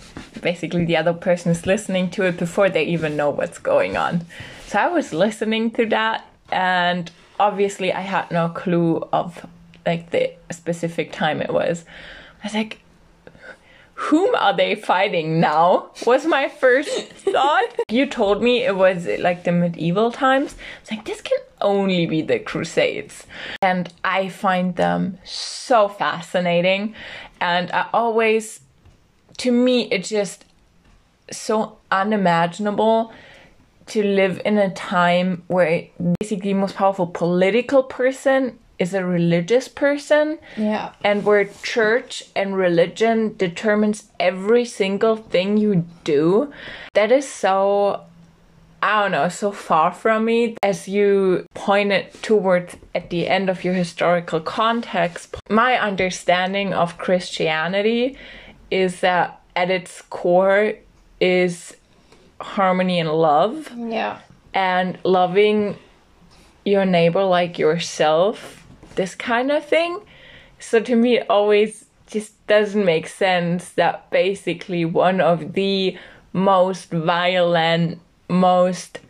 basically 0.41 0.85
the 0.85 0.97
other 0.97 1.13
person 1.13 1.51
is 1.51 1.67
listening 1.67 2.11
to 2.11 2.23
it 2.25 2.37
before 2.39 2.69
they 2.69 2.85
even 2.85 3.17
know 3.17 3.31
what's 3.31 3.59
going 3.59 3.97
on. 3.97 4.25
So 4.67 4.79
I 4.79 4.89
was 4.89 5.13
listening 5.13 5.71
to 5.73 5.87
that 5.87 6.25
and 6.51 7.11
obviously 7.39 7.93
I 7.93 8.01
had 8.01 8.31
no 8.31 8.49
clue 8.49 9.07
of 9.13 9.45
like 9.85 10.11
the 10.11 10.33
specific 10.51 11.13
time 11.13 11.41
it 11.41 11.53
was. 11.53 11.85
I 12.43 12.47
was 12.47 12.55
like, 12.55 12.81
whom 13.95 14.33
are 14.37 14.57
they 14.57 14.77
fighting 14.77 15.41
now? 15.41 15.91
Was 16.07 16.25
my 16.25 16.49
first 16.49 17.09
thought. 17.13 17.75
you 17.89 18.07
told 18.07 18.43
me 18.43 18.65
it 18.65 18.77
was 18.77 19.09
like 19.19 19.43
the 19.43 19.51
medieval 19.51 20.13
times. 20.13 20.55
It's 20.81 20.91
like, 20.93 21.05
this 21.05 21.21
can 21.21 21.39
only 21.61 22.07
be 22.07 22.23
the 22.23 22.39
Crusades. 22.39 23.27
And 23.61 23.93
I 24.05 24.29
find 24.29 24.77
them 24.77 25.19
so 25.25 25.89
fascinating. 25.89 26.95
And 27.41 27.73
I 27.73 27.87
always 27.93 28.61
to 29.39 29.53
me, 29.53 29.89
it's 29.91 30.09
just 30.09 30.45
so 31.31 31.79
unimaginable 31.91 33.13
to 33.87 34.03
live 34.03 34.41
in 34.45 34.59
a 34.59 34.71
time 34.71 35.43
where 35.47 35.87
basically 36.21 36.53
the 36.53 36.59
most 36.59 36.77
powerful 36.77 37.07
political 37.07 37.83
person 37.83 38.59
is 38.79 38.95
a 38.95 39.05
religious 39.05 39.67
person. 39.67 40.39
Yeah. 40.57 40.93
And 41.03 41.25
where 41.25 41.45
church 41.63 42.25
and 42.37 42.57
religion 42.57 43.35
determines 43.37 44.05
every 44.21 44.65
single 44.65 45.17
thing 45.17 45.57
you 45.57 45.87
do. 46.05 46.53
That 46.95 47.11
is 47.11 47.29
so 47.29 48.05
I 48.81 49.03
don't 49.03 49.11
know, 49.11 49.29
so 49.29 49.51
far 49.51 49.93
from 49.93 50.27
me. 50.27 50.57
As 50.63 50.87
you 50.87 51.47
pointed 51.55 52.13
towards 52.23 52.77
at 52.95 53.11
the 53.11 53.27
end 53.27 53.51
of 53.51 53.65
your 53.65 53.75
historical 53.75 54.41
context, 54.41 55.35
my 55.51 55.75
understanding 55.75 56.73
of 56.73 56.97
Christianity 56.97 58.17
is 58.71 59.01
that 59.01 59.41
at 59.57 59.71
its 59.71 60.03
core 60.03 60.75
is 61.21 61.77
harmony 62.41 63.01
and 63.01 63.11
love. 63.11 63.71
Yeah. 63.77 64.21
And 64.55 64.99
loving 65.05 65.77
your 66.65 66.85
neighbor 66.85 67.25
like 67.25 67.59
yourself, 67.59 68.67
this 68.95 69.15
kind 69.15 69.51
of 69.51 69.65
thing. 69.65 70.01
So 70.59 70.81
to 70.81 70.97
me, 70.97 71.19
it 71.19 71.27
always 71.31 71.85
just 72.07 72.47
doesn't 72.47 72.85
make 72.85 73.07
sense 73.07 73.71
that 73.71 74.11
basically 74.11 74.85
one 74.85 75.21
of 75.21 75.53
the 75.53 75.97
most 76.33 76.91
violent, 76.91 78.01
most 78.29 79.01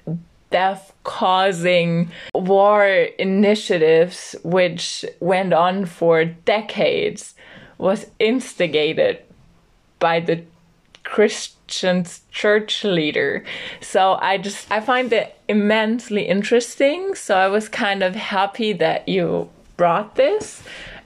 death 0.50 0.92
causing 1.04 2.10
war 2.34 2.84
initiatives, 2.86 4.34
which 4.42 5.04
went 5.20 5.52
on 5.52 5.84
for 5.84 6.24
decades, 6.24 7.34
was 7.76 8.06
instigated 8.18 9.22
by 9.98 10.20
the 10.20 10.44
Christian 11.04 12.04
church 12.30 12.84
leader. 12.84 13.44
So 13.80 14.18
I 14.20 14.38
just 14.38 14.70
I 14.70 14.80
find 14.80 15.12
it 15.12 15.38
immensely 15.48 16.28
interesting. 16.28 17.14
So 17.14 17.36
I 17.36 17.48
was 17.48 17.68
kind 17.68 18.02
of 18.02 18.14
happy 18.14 18.72
that 18.74 19.08
you 19.08 19.48
brought 19.76 20.16
this. 20.16 20.62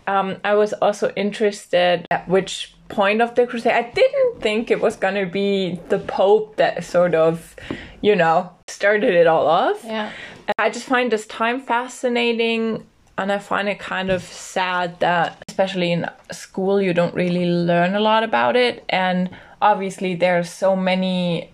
Um, 0.07 0.36
I 0.43 0.55
was 0.55 0.72
also 0.74 1.12
interested 1.14 2.07
at 2.11 2.28
which 2.28 2.74
point 2.88 3.22
of 3.22 3.34
the 3.34 3.47
crusade. 3.47 3.72
I 3.72 3.90
didn't 3.90 4.40
think 4.40 4.70
it 4.70 4.80
was 4.80 4.97
going 4.97 5.14
to 5.14 5.26
be 5.26 5.80
the 5.88 5.99
Pope 5.99 6.57
that 6.57 6.84
sort 6.84 7.14
of, 7.14 7.55
you 8.01 8.16
know, 8.16 8.51
started 8.68 9.14
it 9.14 9.26
all 9.26 9.47
off. 9.47 9.84
Yeah. 9.84 10.11
I 10.59 10.70
just 10.70 10.86
find 10.86 11.11
this 11.11 11.26
time 11.26 11.61
fascinating 11.61 12.86
and 13.18 13.30
I 13.30 13.38
find 13.38 13.68
it 13.68 13.78
kind 13.78 14.10
of 14.10 14.22
sad 14.22 15.00
that, 15.00 15.42
especially 15.48 15.92
in 15.92 16.08
school, 16.30 16.80
you 16.80 16.94
don't 16.94 17.14
really 17.14 17.46
learn 17.46 17.94
a 17.94 18.00
lot 18.00 18.24
about 18.24 18.56
it. 18.56 18.84
And 18.88 19.30
obviously, 19.60 20.14
there 20.14 20.38
are 20.38 20.44
so 20.44 20.74
many 20.74 21.50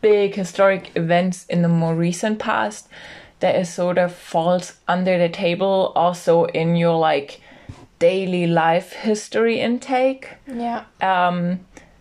big 0.00 0.34
historic 0.34 0.90
events 0.96 1.46
in 1.46 1.62
the 1.62 1.68
more 1.68 1.94
recent 1.94 2.38
past 2.38 2.88
that 3.40 3.56
it 3.56 3.66
sort 3.66 3.98
of 3.98 4.14
falls 4.14 4.74
under 4.86 5.18
the 5.18 5.28
table 5.28 5.92
also 5.96 6.44
in 6.46 6.76
your 6.76 6.98
like 6.98 7.40
daily 7.98 8.46
life 8.46 8.92
history 8.92 9.60
intake. 9.60 10.28
Yeah. 10.46 10.84
Um, 11.00 11.60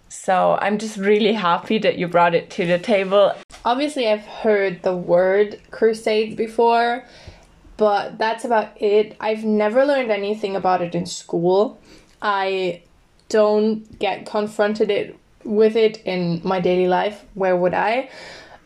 so 0.09 0.57
I'm 0.61 0.77
just 0.77 0.97
really 0.97 1.33
happy 1.33 1.77
that 1.79 1.97
you 1.97 2.07
brought 2.07 2.35
it 2.35 2.49
to 2.51 2.65
the 2.65 2.77
table. 2.77 3.33
Obviously, 3.63 4.07
I've 4.09 4.25
heard 4.25 4.83
the 4.83 4.95
word 4.95 5.61
crusades 5.71 6.35
before, 6.35 7.05
but 7.81 8.19
that's 8.19 8.45
about 8.45 8.79
it. 8.79 9.17
I've 9.19 9.43
never 9.43 9.87
learned 9.87 10.11
anything 10.11 10.55
about 10.55 10.83
it 10.83 10.93
in 10.93 11.07
school. 11.07 11.79
I 12.21 12.83
don't 13.27 13.97
get 13.97 14.27
confronted 14.27 14.91
it 14.91 15.17
with 15.43 15.75
it 15.75 15.97
in 16.05 16.41
my 16.43 16.59
daily 16.59 16.87
life. 16.87 17.25
Where 17.33 17.57
would 17.57 17.73
I? 17.73 18.11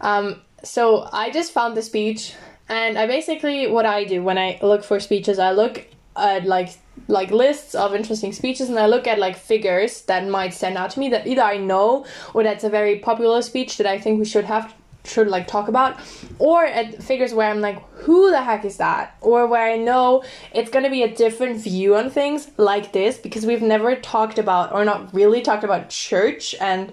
Um, 0.02 0.42
so 0.66 1.08
I 1.14 1.32
just 1.32 1.54
found 1.54 1.78
the 1.78 1.82
speech, 1.82 2.34
and 2.68 2.98
I 2.98 3.08
basically 3.08 3.68
what 3.68 3.86
I 3.86 4.04
do 4.04 4.22
when 4.22 4.38
I 4.38 4.60
look 4.62 4.84
for 4.84 5.00
speeches, 5.00 5.40
I 5.40 5.52
look 5.52 5.88
at 6.18 6.44
like 6.44 6.72
like 7.08 7.32
lists 7.32 7.74
of 7.74 7.96
interesting 7.96 8.34
speeches 8.34 8.70
and 8.70 8.78
I 8.78 8.88
look 8.88 9.08
at 9.08 9.18
like 9.18 9.38
figures 9.38 10.02
that 10.04 10.28
might 10.28 10.54
stand 10.54 10.78
out 10.78 10.90
to 10.92 11.00
me 11.00 11.10
that 11.10 11.28
either 11.28 11.42
I 11.42 11.58
know 11.58 12.06
or 12.34 12.44
that's 12.44 12.64
a 12.64 12.70
very 12.70 13.00
popular 13.00 13.42
speech 13.42 13.78
that 13.78 13.86
I 13.86 14.00
think 14.00 14.18
we 14.20 14.26
should 14.26 14.46
have 14.46 14.74
should 15.06 15.28
like 15.28 15.48
talk 15.48 15.68
about 15.68 15.98
or 16.40 16.66
at 16.66 17.02
figures 17.02 17.34
where 17.34 17.50
I'm 17.50 17.62
like 17.62 17.82
who 18.00 18.32
the 18.32 18.44
heck 18.44 18.66
is 18.66 18.78
that 18.78 19.16
or 19.22 19.48
where 19.48 19.72
I 19.72 19.78
know 19.78 20.24
it's 20.54 20.70
going 20.70 20.86
to 20.86 20.92
be 20.92 21.04
a 21.04 21.14
different 21.14 21.62
view 21.62 21.96
on 21.96 22.10
things 22.10 22.50
like 22.58 22.92
this 22.92 23.18
because 23.18 23.46
we've 23.46 23.62
never 23.62 23.96
talked 23.96 24.38
about 24.38 24.72
or 24.74 24.86
not 24.86 25.14
really 25.14 25.42
talked 25.42 25.64
about 25.64 25.90
church 25.90 26.56
and 26.60 26.92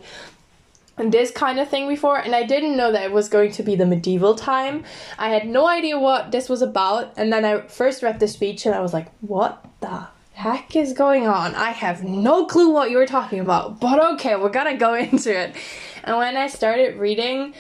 and 0.99 1.11
this 1.11 1.31
kind 1.31 1.59
of 1.59 1.69
thing 1.69 1.89
before 1.89 2.19
and 2.19 2.35
I 2.35 2.45
didn't 2.45 2.77
know 2.77 2.93
that 2.93 3.03
it 3.03 3.13
was 3.13 3.29
going 3.29 3.53
to 3.53 3.63
be 3.63 3.75
the 3.77 3.87
medieval 3.87 4.35
time. 4.35 4.85
I 5.19 5.31
had 5.31 5.47
no 5.47 5.67
idea 5.67 5.99
what 5.99 6.33
this 6.33 6.49
was 6.49 6.63
about 6.63 7.13
and 7.17 7.33
then 7.33 7.45
I 7.45 7.63
first 7.63 8.03
read 8.03 8.21
the 8.21 8.29
speech 8.29 8.67
and 8.67 8.75
I 8.75 8.81
was 8.81 8.93
like, 8.93 9.09
"What 9.21 9.65
the 9.81 10.07
heck 10.35 10.77
is 10.77 10.93
going 10.93 11.27
on? 11.27 11.55
I 11.55 11.71
have 11.71 12.05
no 12.05 12.47
clue 12.47 12.71
what 12.71 12.91
you 12.91 12.99
were 12.99 13.07
talking 13.07 13.41
about." 13.41 13.81
But 13.81 14.03
okay, 14.15 14.37
we're 14.37 14.51
to 14.51 14.75
go 14.75 14.95
into 15.07 15.37
it. 15.37 15.57
And 16.05 16.17
when 16.19 16.37
I 16.37 16.49
started 16.49 16.97
reading 16.99 17.55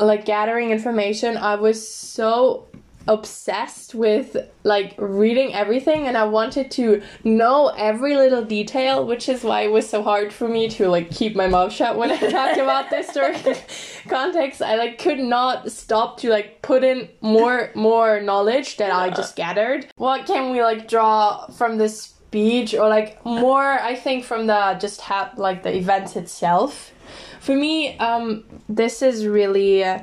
like 0.00 0.24
gathering 0.24 0.70
information, 0.70 1.36
I 1.36 1.56
was 1.56 1.86
so 1.86 2.68
obsessed 3.08 3.94
with 3.94 4.36
like 4.62 4.94
reading 4.98 5.54
everything 5.54 6.06
and 6.06 6.16
I 6.16 6.24
wanted 6.24 6.70
to 6.72 7.02
know 7.24 7.68
every 7.76 8.14
little 8.14 8.44
detail, 8.44 9.06
which 9.06 9.28
is 9.28 9.42
why 9.42 9.62
it 9.62 9.70
was 9.70 9.88
so 9.88 10.02
hard 10.02 10.32
for 10.32 10.48
me 10.48 10.68
to 10.70 10.88
like 10.88 11.10
keep 11.10 11.34
my 11.34 11.48
mouth 11.48 11.72
shut 11.72 11.96
when 11.96 12.10
I 12.10 12.16
talked 12.30 12.58
about 12.58 12.90
this 12.90 13.08
story 13.08 13.36
context. 14.08 14.62
I 14.62 14.76
like 14.76 14.98
could 14.98 15.18
not 15.18 15.72
stop 15.72 16.18
to 16.18 16.30
like 16.30 16.62
put 16.62 16.84
in 16.84 17.08
more 17.20 17.70
more 17.74 18.20
knowledge 18.20 18.76
that 18.76 18.92
I 18.92 19.10
just 19.10 19.36
gathered. 19.36 19.86
What 19.96 20.26
can 20.26 20.52
we 20.52 20.62
like 20.62 20.88
draw 20.88 21.46
from 21.46 21.78
this 21.78 22.00
speech 22.00 22.74
or 22.74 22.88
like 22.88 23.24
more 23.24 23.64
I 23.64 23.96
think 23.96 24.24
from 24.24 24.46
the 24.46 24.76
just 24.80 25.00
have 25.02 25.36
like 25.38 25.62
the 25.62 25.74
events 25.76 26.16
itself? 26.16 26.92
For 27.40 27.56
me, 27.56 27.98
um 27.98 28.44
this 28.68 29.02
is 29.02 29.26
really 29.26 29.82
uh, 29.84 30.00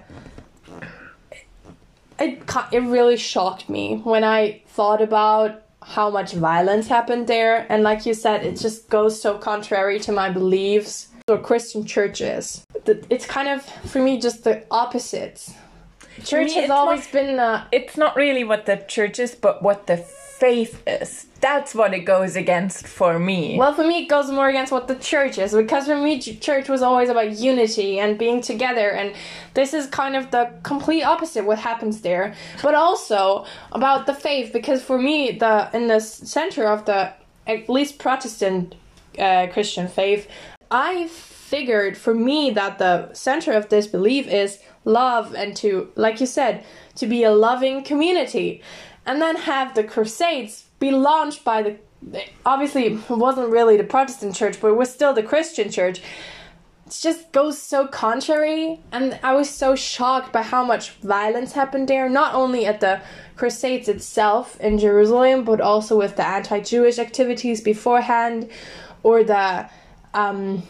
it 2.19 2.41
it 2.71 2.79
really 2.79 3.17
shocked 3.17 3.69
me 3.69 4.01
when 4.03 4.23
I 4.23 4.61
thought 4.67 5.01
about 5.01 5.63
how 5.83 6.09
much 6.09 6.33
violence 6.33 6.87
happened 6.87 7.27
there. 7.27 7.65
And 7.69 7.83
like 7.83 8.05
you 8.05 8.13
said 8.13 8.45
it 8.45 8.57
just 8.59 8.89
goes 8.89 9.21
so 9.21 9.37
contrary 9.37 9.99
to 10.01 10.11
my 10.11 10.29
beliefs 10.29 11.09
or 11.27 11.37
Christian 11.37 11.85
churches. 11.85 12.63
It's 12.85 13.25
kind 13.25 13.47
of 13.47 13.63
for 13.91 13.99
me 14.01 14.19
just 14.19 14.43
the 14.43 14.63
opposites 14.71 15.53
church 16.23 16.47
me, 16.47 16.61
has 16.61 16.69
always 16.69 17.05
not- 17.05 17.11
been 17.13 17.39
uh, 17.39 17.67
It's 17.71 17.97
not 17.97 18.15
really 18.15 18.43
what 18.43 18.65
the 18.65 18.77
church 18.87 19.19
is, 19.19 19.35
but 19.35 19.61
what 19.61 19.87
the 19.87 19.97
faith 20.39 20.81
is. 20.85 21.25
That's 21.39 21.75
what 21.75 21.93
it 21.93 22.01
goes 22.01 22.35
against 22.35 22.87
for 22.87 23.19
me. 23.19 23.57
well 23.57 23.73
for 23.73 23.85
me 23.85 24.03
it 24.03 24.09
goes 24.09 24.29
more 24.31 24.49
against 24.49 24.71
what 24.71 24.87
the 24.87 24.95
church 24.95 25.37
is 25.37 25.53
because 25.53 25.85
for 25.85 25.97
me 25.97 26.19
church 26.19 26.67
was 26.67 26.81
always 26.81 27.09
about 27.09 27.37
unity 27.37 27.99
and 27.99 28.17
being 28.17 28.41
together 28.41 28.89
and 28.91 29.13
this 29.53 29.73
is 29.73 29.87
kind 29.87 30.15
of 30.15 30.31
the 30.31 30.51
complete 30.63 31.03
opposite 31.03 31.45
what 31.45 31.59
happens 31.59 32.01
there 32.01 32.33
but 32.63 32.73
also 32.73 33.45
about 33.71 34.07
the 34.07 34.13
faith 34.13 34.51
because 34.51 34.81
for 34.83 34.97
me 34.97 35.31
the 35.31 35.69
in 35.73 35.87
the 35.87 35.99
center 35.99 36.65
of 36.65 36.85
the 36.85 37.13
at 37.45 37.69
least 37.69 37.99
protestant 37.99 38.75
uh, 39.19 39.45
christian 39.53 39.87
faith 39.87 40.27
i 40.71 41.07
figured 41.07 41.95
for 41.95 42.13
me 42.13 42.49
that 42.51 42.77
the 42.79 43.13
center 43.13 43.51
of 43.53 43.69
this 43.69 43.87
belief 43.87 44.27
is 44.27 44.59
love 44.85 45.33
and 45.35 45.55
to 45.55 45.89
like 45.95 46.19
you 46.19 46.25
said 46.25 46.63
to 46.95 47.05
be 47.05 47.23
a 47.23 47.31
loving 47.31 47.83
community 47.83 48.61
and 49.07 49.21
then 49.21 49.37
have 49.37 49.73
the 49.73 49.83
crusades 49.83 50.65
be 50.79 50.91
launched 50.91 51.43
by 51.43 51.63
the 51.63 51.77
obviously 52.45 52.85
it 52.85 53.09
wasn't 53.09 53.49
really 53.49 53.77
the 53.77 53.83
protestant 53.83 54.35
church 54.35 54.61
but 54.61 54.67
it 54.67 54.75
was 54.75 54.93
still 54.93 55.13
the 55.13 55.23
christian 55.23 55.71
church. 55.71 55.99
It 56.85 56.95
just 57.01 57.31
goes 57.31 57.59
so 57.59 57.87
contrary 57.87 58.79
and 58.91 59.19
i 59.23 59.33
was 59.33 59.49
so 59.49 59.75
shocked 59.75 60.31
by 60.31 60.43
how 60.43 60.63
much 60.63 60.91
violence 61.01 61.53
happened 61.53 61.87
there 61.87 62.07
not 62.07 62.35
only 62.35 62.65
at 62.65 62.79
the 62.81 63.01
crusades 63.35 63.89
itself 63.89 64.59
in 64.61 64.77
jerusalem 64.77 65.43
but 65.43 65.59
also 65.59 65.97
with 65.97 66.15
the 66.15 66.25
anti-jewish 66.25 66.99
activities 66.99 67.61
beforehand 67.61 68.49
or 69.03 69.23
the 69.23 69.67
um, 70.13 70.63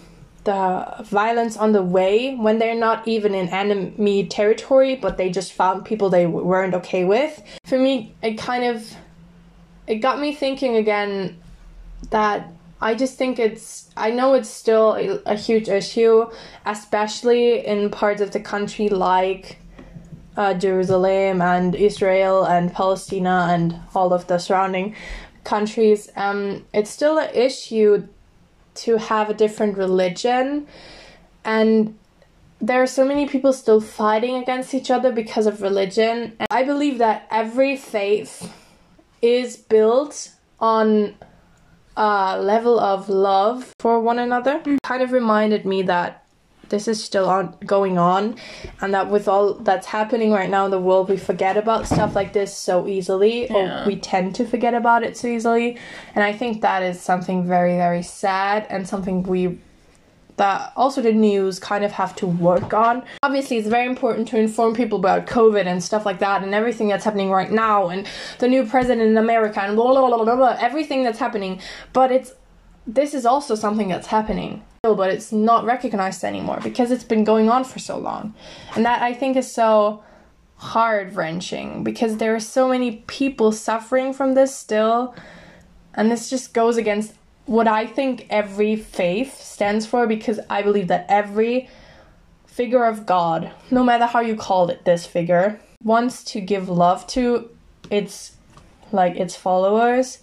the 0.47 1.03
violence 1.03 1.57
on 1.57 1.73
the 1.73 1.83
way 1.83 2.33
when 2.35 2.57
they're 2.57 2.81
not 2.87 3.05
even 3.05 3.35
in 3.35 3.49
enemy 3.49 4.25
territory 4.25 4.95
but 4.95 5.17
they 5.17 5.29
just 5.29 5.51
found 5.51 5.83
people 5.83 6.09
they 6.09 6.25
weren't 6.25 6.73
okay 6.73 7.03
with 7.03 7.43
for 7.65 7.77
me 7.77 8.15
it 8.23 8.35
kind 8.37 8.63
of 8.63 8.95
it 9.87 9.95
got 9.95 10.21
me 10.21 10.33
thinking 10.33 10.77
again 10.77 11.37
that 12.11 12.49
I 12.79 12.95
just 12.95 13.17
think 13.17 13.39
it's 13.39 13.89
I 13.97 14.11
know 14.11 14.35
it's 14.35 14.49
still 14.49 14.93
a, 14.93 15.19
a 15.25 15.35
huge 15.35 15.67
issue, 15.67 16.29
especially 16.65 17.65
in 17.65 17.89
parts 17.89 18.21
of 18.21 18.31
the 18.31 18.39
country 18.39 18.87
like 18.87 19.57
uh, 20.37 20.53
Jerusalem 20.53 21.41
and 21.41 21.73
Israel 21.73 22.43
and 22.43 22.71
Palestine 22.71 23.25
and 23.25 23.79
all 23.95 24.13
of 24.13 24.27
the 24.27 24.37
surrounding 24.37 24.95
countries. 25.43 26.09
Um, 26.15 26.65
it's 26.71 26.91
still 26.91 27.17
an 27.17 27.33
issue 27.33 28.07
to 28.77 28.97
have 28.97 29.29
a 29.29 29.33
different 29.33 29.77
religion, 29.77 30.67
and 31.43 31.97
there 32.59 32.81
are 32.81 32.87
so 32.87 33.05
many 33.05 33.27
people 33.27 33.53
still 33.53 33.79
fighting 33.79 34.35
against 34.35 34.73
each 34.73 34.89
other 34.89 35.11
because 35.11 35.45
of 35.45 35.61
religion. 35.61 36.35
And 36.39 36.47
I 36.49 36.63
believe 36.63 36.97
that 36.97 37.27
every 37.29 37.77
faith 37.77 38.51
is 39.21 39.57
built 39.57 40.31
on 40.59 41.15
a 41.95 42.39
level 42.39 42.79
of 42.79 43.09
love 43.09 43.73
for 43.79 43.99
one 43.99 44.19
another. 44.19 44.61
Kind 44.83 45.03
of 45.03 45.11
reminded 45.11 45.65
me 45.65 45.83
that 45.83 46.26
this 46.69 46.87
is 46.87 47.03
still 47.03 47.29
on 47.29 47.55
going 47.65 47.97
on 47.97 48.35
and 48.81 48.93
that 48.93 49.09
with 49.09 49.27
all 49.27 49.53
that's 49.55 49.87
happening 49.87 50.31
right 50.31 50.49
now 50.49 50.65
in 50.65 50.71
the 50.71 50.79
world 50.79 51.09
we 51.09 51.17
forget 51.17 51.57
about 51.57 51.87
stuff 51.87 52.15
like 52.15 52.33
this 52.33 52.55
so 52.55 52.87
easily 52.87 53.47
Yeah. 53.49 53.83
or 53.83 53.87
we 53.87 53.95
tend 53.95 54.35
to 54.35 54.45
forget 54.45 54.73
about 54.73 55.03
it 55.03 55.15
so 55.17 55.27
easily 55.27 55.77
and 56.15 56.23
i 56.23 56.33
think 56.33 56.61
that 56.61 56.83
is 56.83 56.99
something 56.99 57.47
very 57.47 57.75
very 57.77 58.03
sad 58.03 58.65
and 58.69 58.87
something 58.87 59.23
we 59.23 59.59
that 60.37 60.71
also 60.75 61.01
the 61.01 61.11
news 61.11 61.57
kind 61.59 61.83
of 61.83 61.91
have 61.93 62.15
to 62.15 62.27
work 62.27 62.71
on. 62.71 63.01
Obviously, 63.23 63.57
it's 63.57 63.67
very 63.67 63.87
important 63.87 64.27
to 64.27 64.37
inform 64.37 64.75
people 64.75 64.99
about 64.99 65.25
COVID 65.25 65.65
and 65.65 65.83
stuff 65.83 66.05
like 66.05 66.19
that 66.19 66.43
and 66.43 66.53
everything 66.53 66.89
that's 66.89 67.03
happening 67.03 67.31
right 67.31 67.51
now 67.51 67.87
and 67.89 68.05
the 68.37 68.47
new 68.47 68.63
president 68.63 69.01
in 69.01 69.17
America 69.17 69.59
and 69.61 69.75
blah 69.75 69.87
blah 69.87 70.07
blah 70.07 70.23
blah 70.23 70.35
blah, 70.35 70.55
everything 70.59 71.01
that's 71.01 71.17
happening. 71.17 71.59
But 71.91 72.11
it's 72.11 72.33
this 72.85 73.15
is 73.15 73.25
also 73.25 73.55
something 73.55 73.87
that's 73.87 74.05
happening, 74.07 74.63
but 74.83 75.09
it's 75.09 75.31
not 75.31 75.65
recognized 75.65 76.23
anymore 76.23 76.59
because 76.63 76.91
it's 76.91 77.03
been 77.03 77.23
going 77.23 77.49
on 77.49 77.63
for 77.63 77.79
so 77.79 77.97
long, 77.97 78.33
and 78.75 78.85
that 78.85 79.01
I 79.01 79.13
think 79.13 79.35
is 79.37 79.51
so 79.51 80.03
heart 80.57 81.13
wrenching 81.13 81.83
because 81.83 82.17
there 82.17 82.33
are 82.35 82.39
so 82.39 82.67
many 82.67 83.03
people 83.07 83.51
suffering 83.51 84.13
from 84.13 84.33
this 84.33 84.55
still, 84.55 85.15
and 85.93 86.11
this 86.11 86.29
just 86.29 86.53
goes 86.53 86.77
against 86.77 87.13
what 87.45 87.67
I 87.67 87.85
think 87.85 88.27
every 88.29 88.75
faith 88.75 89.39
stands 89.39 89.85
for 89.85 90.05
because 90.05 90.39
I 90.49 90.61
believe 90.61 90.87
that 90.89 91.05
every 91.07 91.69
figure 92.45 92.85
of 92.85 93.05
God, 93.05 93.51
no 93.71 93.83
matter 93.83 94.05
how 94.05 94.19
you 94.19 94.35
call 94.35 94.69
it 94.69 94.83
this 94.83 95.05
figure, 95.05 95.59
wants 95.83 96.23
to 96.25 96.41
give 96.41 96.69
love 96.69 97.07
to 97.07 97.49
its 97.89 98.35
like 98.91 99.15
its 99.15 99.35
followers 99.35 100.19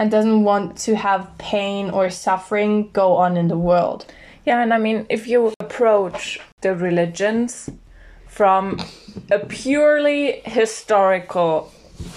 and 0.00 0.10
doesn't 0.10 0.44
want 0.44 0.78
to 0.78 0.96
have 0.96 1.36
pain 1.36 1.90
or 1.90 2.08
suffering 2.08 2.90
go 2.92 3.16
on 3.16 3.36
in 3.36 3.48
the 3.48 3.58
world. 3.58 4.06
Yeah, 4.46 4.62
and 4.62 4.72
I 4.72 4.78
mean, 4.78 5.04
if 5.10 5.28
you 5.28 5.52
approach 5.60 6.40
the 6.62 6.74
religions 6.74 7.68
from 8.26 8.80
a 9.30 9.40
purely 9.40 10.40
historical 10.46 11.70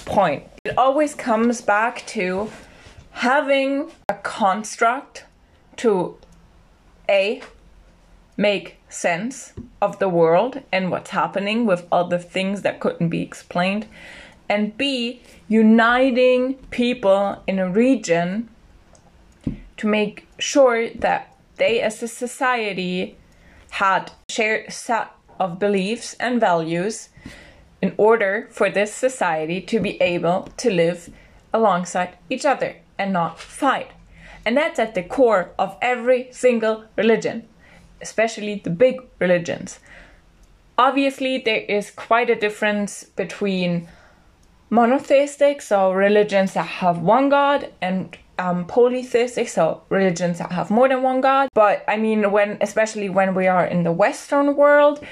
point, 0.05 0.45
it 0.63 0.77
always 0.77 1.13
comes 1.13 1.59
back 1.59 2.07
to 2.07 2.49
having 3.11 3.91
a 4.07 4.13
construct 4.13 5.25
to 5.75 6.17
A, 7.09 7.41
make 8.37 8.77
sense 8.87 9.51
of 9.81 9.99
the 9.99 10.07
world 10.07 10.61
and 10.71 10.89
what's 10.89 11.09
happening 11.09 11.65
with 11.65 11.85
other 11.91 12.17
things 12.17 12.61
that 12.61 12.79
couldn't 12.79 13.09
be 13.09 13.21
explained, 13.21 13.87
and 14.53 14.77
B, 14.77 15.19
uniting 15.47 16.53
people 16.69 17.41
in 17.47 17.57
a 17.57 17.69
region 17.69 18.49
to 19.77 19.87
make 19.87 20.27
sure 20.37 20.89
that 20.89 21.35
they 21.57 21.81
as 21.81 22.03
a 22.03 22.07
society 22.07 23.17
had 23.71 24.11
shared 24.29 24.71
set 24.71 25.11
of 25.39 25.57
beliefs 25.57 26.15
and 26.19 26.39
values 26.39 27.09
in 27.81 27.95
order 27.97 28.47
for 28.51 28.69
this 28.69 28.93
society 28.93 29.59
to 29.59 29.79
be 29.79 29.99
able 29.99 30.43
to 30.57 30.69
live 30.69 31.09
alongside 31.51 32.15
each 32.29 32.45
other 32.45 32.75
and 32.99 33.11
not 33.11 33.39
fight. 33.39 33.89
And 34.45 34.55
that's 34.55 34.77
at 34.77 34.93
the 34.93 35.01
core 35.01 35.49
of 35.57 35.77
every 35.81 36.27
single 36.31 36.85
religion, 36.95 37.47
especially 38.01 38.61
the 38.63 38.69
big 38.69 39.01
religions. 39.17 39.79
Obviously, 40.77 41.39
there 41.39 41.65
is 41.67 41.89
quite 41.89 42.29
a 42.29 42.35
difference 42.35 43.03
between 43.03 43.87
monotheistic, 44.73 45.61
so 45.61 45.91
religions 45.91 46.53
that 46.55 46.65
have 46.65 46.97
one 46.97 47.29
god, 47.29 47.71
and 47.79 48.17
um, 48.39 48.65
polytheistic, 48.65 49.47
so 49.47 49.83
religions 49.89 50.39
that 50.39 50.51
have 50.51 50.71
more 50.71 50.89
than 50.89 51.03
one 51.03 51.21
god. 51.21 51.49
But 51.53 51.85
I 51.87 51.97
mean, 51.97 52.31
when 52.31 52.57
especially 52.59 53.07
when 53.07 53.35
we 53.35 53.45
are 53.47 53.65
in 53.65 53.83
the 53.83 53.91
Western 53.91 54.55
world, 54.55 55.05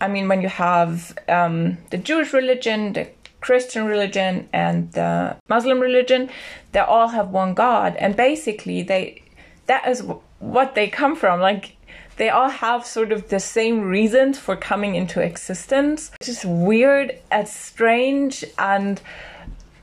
I 0.00 0.08
mean, 0.08 0.26
when 0.26 0.42
you 0.42 0.48
have 0.48 1.16
um, 1.28 1.78
the 1.90 1.98
Jewish 1.98 2.32
religion, 2.32 2.92
the 2.92 3.08
Christian 3.40 3.84
religion, 3.86 4.48
and 4.52 4.90
the 4.92 5.36
Muslim 5.48 5.78
religion, 5.78 6.28
they 6.72 6.80
all 6.80 7.08
have 7.08 7.28
one 7.28 7.54
God, 7.54 7.94
and 7.96 8.16
basically 8.16 8.82
they 8.82 9.22
that 9.66 9.86
is 9.86 10.02
what 10.40 10.74
they 10.74 10.88
come 10.88 11.14
from. 11.14 11.40
Like 11.40 11.76
they 12.16 12.30
all 12.30 12.48
have 12.48 12.86
sort 12.86 13.12
of 13.12 13.28
the 13.28 13.40
same 13.40 13.82
reasons 13.82 14.38
for 14.38 14.56
coming 14.56 14.94
into 14.94 15.20
existence. 15.20 16.10
It's 16.20 16.28
just 16.28 16.44
weird 16.44 17.18
and 17.30 17.48
strange, 17.48 18.44
and 18.58 19.00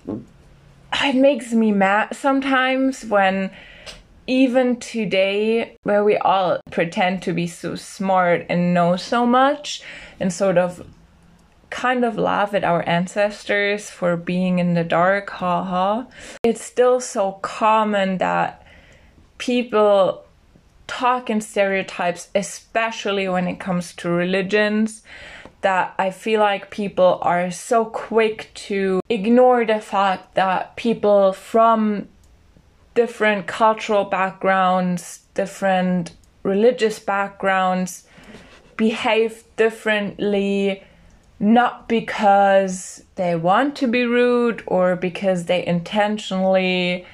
it 0.07 1.15
makes 1.15 1.53
me 1.53 1.71
mad 1.71 2.15
sometimes 2.15 3.05
when 3.05 3.51
even 4.27 4.77
today, 4.79 5.75
where 5.83 6.03
we 6.03 6.15
all 6.17 6.59
pretend 6.69 7.21
to 7.23 7.33
be 7.33 7.47
so 7.47 7.75
smart 7.75 8.45
and 8.49 8.73
know 8.73 8.95
so 8.95 9.25
much, 9.25 9.81
and 10.19 10.31
sort 10.31 10.57
of 10.57 10.87
kind 11.69 12.05
of 12.05 12.17
laugh 12.17 12.53
at 12.53 12.63
our 12.63 12.87
ancestors 12.87 13.89
for 13.89 14.15
being 14.15 14.59
in 14.59 14.73
the 14.73 14.83
dark, 14.83 15.29
haha, 15.29 16.03
it's 16.43 16.61
still 16.61 16.99
so 16.99 17.31
common 17.41 18.19
that 18.19 18.65
people 19.37 20.23
talk 20.91 21.29
in 21.29 21.39
stereotypes, 21.39 22.27
especially 22.35 23.29
when 23.29 23.47
it 23.47 23.61
comes 23.61 23.95
to 23.95 24.09
religions, 24.09 25.03
that 25.61 25.93
I 25.97 26.11
feel 26.11 26.41
like 26.41 26.69
people 26.69 27.17
are 27.21 27.49
so 27.49 27.85
quick 27.85 28.51
to 28.67 28.99
ignore 29.07 29.63
the 29.63 29.79
fact 29.79 30.35
that 30.35 30.75
people 30.75 31.31
from 31.31 32.09
different 32.93 33.47
cultural 33.47 34.03
backgrounds, 34.03 35.21
different 35.33 36.11
religious 36.43 36.99
backgrounds 36.99 38.05
behave 38.75 39.45
differently 39.55 40.83
not 41.39 41.87
because 41.87 43.01
they 43.15 43.33
want 43.35 43.77
to 43.77 43.87
be 43.87 44.03
rude 44.03 44.61
or 44.67 44.97
because 44.97 45.45
they 45.45 45.65
intentionally 45.65 47.05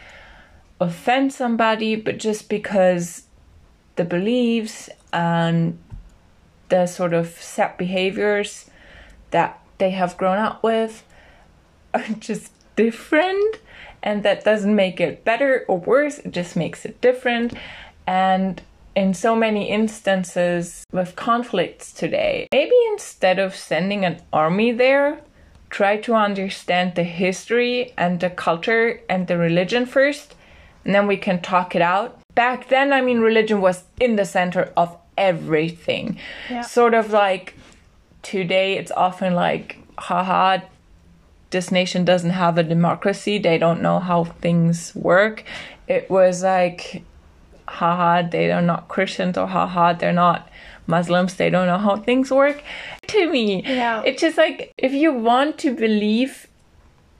offend 0.81 1.31
somebody, 1.31 1.95
but 1.95 2.17
just 2.17 2.49
because 2.49 3.26
the 3.97 4.05
beliefs 4.05 4.89
and 5.11 5.77
the 6.69 6.85
sort 6.85 7.13
of 7.13 7.29
set 7.41 7.77
behaviors 7.77 8.69
that 9.31 9.59
they 9.77 9.91
have 9.91 10.17
grown 10.17 10.37
up 10.37 10.63
with 10.63 11.03
are 11.93 12.03
just 12.19 12.51
different 12.75 13.59
and 14.03 14.23
that 14.23 14.43
doesn't 14.43 14.75
make 14.75 15.01
it 15.01 15.25
better 15.25 15.65
or 15.67 15.77
worse 15.79 16.19
it 16.19 16.31
just 16.31 16.55
makes 16.55 16.85
it 16.85 17.01
different. 17.01 17.53
And 18.05 18.61
in 18.95 19.13
so 19.13 19.35
many 19.35 19.69
instances 19.69 20.83
with 20.91 21.15
conflicts 21.15 21.93
today 21.93 22.47
maybe 22.51 22.75
instead 22.93 23.37
of 23.37 23.55
sending 23.55 24.03
an 24.03 24.19
army 24.33 24.71
there 24.71 25.21
try 25.69 25.97
to 25.97 26.15
understand 26.15 26.95
the 26.95 27.03
history 27.03 27.93
and 27.95 28.19
the 28.19 28.29
culture 28.29 28.99
and 29.07 29.27
the 29.27 29.37
religion 29.37 29.85
first 29.85 30.33
and 30.83 30.95
then 30.95 31.05
we 31.05 31.15
can 31.15 31.39
talk 31.39 31.75
it 31.75 31.81
out 31.81 32.19
back 32.37 32.69
then, 32.69 32.93
I 32.93 33.01
mean, 33.01 33.19
religion 33.19 33.61
was 33.61 33.83
in 33.99 34.15
the 34.15 34.23
center 34.23 34.71
of 34.77 34.95
everything. 35.17 36.19
Yeah. 36.51 36.61
Sort 36.61 36.93
of 36.93 37.11
like 37.11 37.55
today, 38.21 38.77
it's 38.77 38.91
often 38.91 39.33
like, 39.33 39.79
haha, 39.97 40.59
this 41.49 41.71
nation 41.71 42.05
doesn't 42.05 42.35
have 42.43 42.59
a 42.59 42.63
democracy. 42.63 43.39
They 43.39 43.57
don't 43.57 43.81
know 43.81 43.97
how 43.99 44.25
things 44.25 44.93
work. 44.93 45.43
It 45.87 46.11
was 46.11 46.43
like, 46.43 47.01
haha, 47.67 48.21
they 48.21 48.51
are 48.51 48.61
not 48.61 48.87
Christians, 48.87 49.35
or 49.35 49.47
haha, 49.47 49.93
they're 49.93 50.13
not 50.13 50.47
Muslims. 50.85 51.33
They 51.33 51.49
don't 51.49 51.65
know 51.65 51.79
how 51.79 51.97
things 51.97 52.31
work. 52.31 52.61
To 53.07 53.31
me, 53.31 53.63
yeah. 53.63 54.03
it's 54.05 54.19
just 54.19 54.37
like 54.37 54.73
if 54.77 54.91
you 54.91 55.13
want 55.13 55.57
to 55.59 55.73
believe 55.73 56.45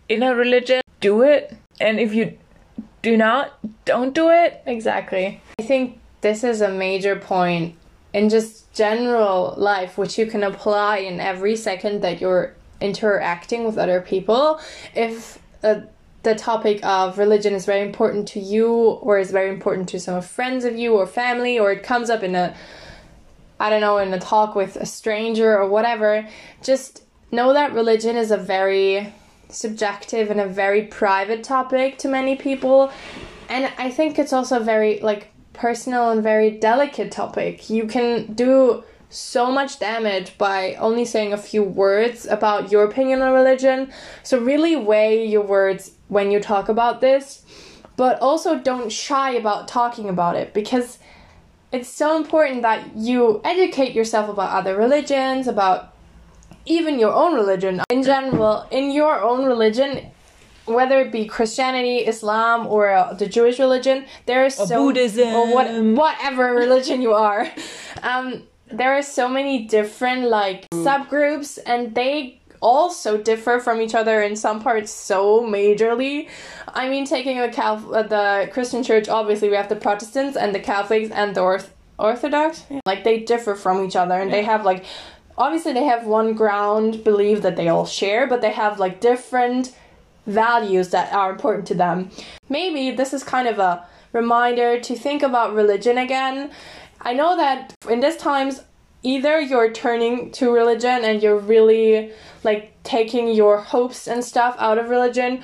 in 0.09 0.21
a 0.21 0.35
religion, 0.35 0.81
do 0.99 1.21
it. 1.21 1.55
And 1.79 1.97
if 1.97 2.13
you 2.13 2.37
do 3.01 3.17
not, 3.17 3.57
don't 3.85 4.13
do 4.13 4.29
it. 4.29 4.61
Exactly. 4.65 5.41
I 5.59 5.63
think 5.63 5.99
this 6.21 6.43
is 6.43 6.61
a 6.61 6.69
major 6.69 7.15
point 7.15 7.75
in 8.13 8.29
just 8.29 8.71
general 8.73 9.53
life, 9.57 9.97
which 9.97 10.17
you 10.17 10.25
can 10.25 10.43
apply 10.43 10.97
in 10.97 11.19
every 11.19 11.55
second 11.55 12.01
that 12.01 12.19
you're 12.19 12.53
interacting 12.81 13.63
with 13.65 13.77
other 13.77 14.01
people. 14.01 14.59
If 14.95 15.39
uh, 15.63 15.81
the 16.23 16.35
topic 16.35 16.83
of 16.83 17.17
religion 17.17 17.53
is 17.53 17.65
very 17.65 17.81
important 17.81 18.27
to 18.29 18.39
you, 18.39 18.69
or 18.69 19.19
is 19.19 19.31
very 19.31 19.49
important 19.49 19.89
to 19.89 19.99
some 19.99 20.21
friends 20.21 20.65
of 20.65 20.75
you 20.75 20.95
or 20.95 21.07
family, 21.07 21.59
or 21.59 21.71
it 21.71 21.83
comes 21.83 22.09
up 22.09 22.23
in 22.23 22.35
a 22.35 22.55
I 23.59 23.69
don't 23.69 23.81
know, 23.81 23.97
in 23.97 24.13
a 24.13 24.19
talk 24.19 24.55
with 24.55 24.75
a 24.75 24.85
stranger 24.85 25.57
or 25.57 25.67
whatever, 25.67 26.27
just 26.61 27.03
know 27.31 27.53
that 27.53 27.73
religion 27.73 28.15
is 28.15 28.29
a 28.29 28.37
very 28.37 29.13
subjective 29.49 30.29
and 30.29 30.39
a 30.39 30.47
very 30.47 30.83
private 30.83 31.43
topic 31.43 31.97
to 31.99 32.07
many 32.07 32.35
people. 32.35 32.91
And 33.49 33.71
i 33.77 33.89
think 33.89 34.19
it's 34.19 34.33
also 34.33 34.59
very 34.59 34.99
like 34.99 35.29
personal 35.53 36.09
and 36.09 36.21
very 36.21 36.51
delicate 36.51 37.11
topic. 37.11 37.69
You 37.69 37.87
can 37.87 38.33
do 38.33 38.83
so 39.09 39.49
much 39.49 39.79
damage 39.79 40.37
by 40.37 40.73
only 40.75 41.05
saying 41.05 41.31
a 41.31 41.37
few 41.37 41.63
words 41.63 42.25
about 42.25 42.71
your 42.71 42.83
opinion 42.83 43.21
on 43.21 43.33
religion. 43.33 43.91
So 44.23 44.37
really 44.39 44.75
weigh 44.75 45.25
your 45.25 45.43
words 45.43 45.91
when 46.09 46.29
you 46.29 46.39
talk 46.39 46.67
about 46.69 47.01
this 47.01 47.43
but 47.97 48.21
also 48.21 48.59
don't 48.59 48.91
shy 48.91 49.31
about 49.31 49.67
talking 49.67 50.07
about 50.07 50.37
it 50.37 50.53
because 50.53 50.99
it's 51.73 51.89
so 51.89 52.15
important 52.15 52.61
that 52.61 52.95
you 52.95 53.41
educate 53.43 53.93
yourself 53.93 54.29
about 54.29 54.51
other 54.51 54.77
religions 54.77 55.47
about 55.47 55.93
even 56.67 56.99
your 56.99 57.13
own 57.13 57.33
religion 57.33 57.81
in 57.89 58.03
general 58.03 58.67
in 58.71 58.91
your 58.91 59.21
own 59.21 59.45
religion 59.45 60.11
whether 60.67 60.99
it 60.99 61.11
be 61.11 61.25
Christianity, 61.25 61.99
Islam, 61.99 62.67
or 62.67 62.91
uh, 62.91 63.13
the 63.13 63.25
Jewish 63.25 63.57
religion, 63.57 64.05
there 64.25 64.45
is 64.45 64.55
so 64.55 64.67
Buddhism 64.67 65.29
or 65.29 65.53
what 65.53 65.67
whatever 65.81 66.53
religion 66.65 67.01
you 67.01 67.13
are. 67.13 67.49
Um, 68.03 68.43
there 68.69 68.97
are 68.97 69.01
so 69.01 69.29
many 69.29 69.65
different 69.65 70.29
like 70.29 70.69
subgroups, 70.71 71.57
and 71.65 71.95
they 71.95 72.41
also 72.59 73.17
differ 73.17 73.59
from 73.59 73.81
each 73.81 73.95
other 73.95 74.21
in 74.21 74.35
some 74.35 74.61
parts 74.61 74.91
so 74.91 75.41
majorly. 75.41 76.27
I 76.73 76.89
mean, 76.89 77.05
taking 77.05 77.39
a 77.39 77.51
Cal- 77.51 77.95
uh, 77.95 78.03
the 78.03 78.49
Christian 78.51 78.83
Church, 78.83 79.07
obviously 79.07 79.49
we 79.49 79.55
have 79.55 79.69
the 79.69 79.75
Protestants 79.75 80.35
and 80.35 80.53
the 80.53 80.59
Catholics 80.59 81.09
and 81.11 81.33
the 81.33 81.41
Orth- 81.41 81.71
Orthodox. 81.97 82.65
Yeah. 82.69 82.81
Like 82.85 83.03
they 83.03 83.19
differ 83.19 83.55
from 83.55 83.85
each 83.85 83.95
other, 83.95 84.15
and 84.15 84.29
yeah. 84.29 84.37
they 84.37 84.43
have 84.43 84.65
like 84.65 84.83
obviously 85.37 85.73
they 85.73 85.83
have 85.83 86.05
one 86.05 86.33
ground 86.33 87.03
belief 87.03 87.41
that 87.41 87.55
they 87.55 87.67
all 87.67 87.85
share, 87.85 88.27
but 88.27 88.41
they 88.41 88.51
have 88.51 88.79
like 88.79 88.99
different 88.99 89.75
values 90.25 90.89
that 90.89 91.13
are 91.13 91.31
important 91.31 91.67
to 91.67 91.75
them. 91.75 92.09
Maybe 92.49 92.91
this 92.91 93.13
is 93.13 93.23
kind 93.23 93.47
of 93.47 93.59
a 93.59 93.85
reminder 94.13 94.79
to 94.79 94.95
think 94.95 95.23
about 95.23 95.53
religion 95.53 95.97
again. 95.97 96.51
I 97.01 97.13
know 97.13 97.37
that 97.37 97.73
in 97.89 97.99
these 97.99 98.17
times, 98.17 98.61
either 99.03 99.39
you're 99.39 99.71
turning 99.71 100.31
to 100.31 100.51
religion 100.51 101.05
and 101.05 101.21
you're 101.21 101.37
really 101.37 102.11
like 102.43 102.71
taking 102.83 103.29
your 103.29 103.57
hopes 103.59 104.07
and 104.07 104.23
stuff 104.23 104.55
out 104.57 104.77
of 104.77 104.89
religion, 104.89 105.43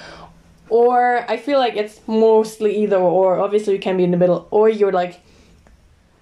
or 0.69 1.29
I 1.29 1.37
feel 1.37 1.59
like 1.59 1.75
it's 1.75 1.99
mostly 2.07 2.75
either 2.83 2.97
or. 2.97 3.39
Obviously, 3.39 3.73
you 3.73 3.79
can 3.79 3.97
be 3.97 4.03
in 4.03 4.11
the 4.11 4.17
middle, 4.17 4.47
or 4.49 4.69
you're 4.69 4.91
like 4.91 5.21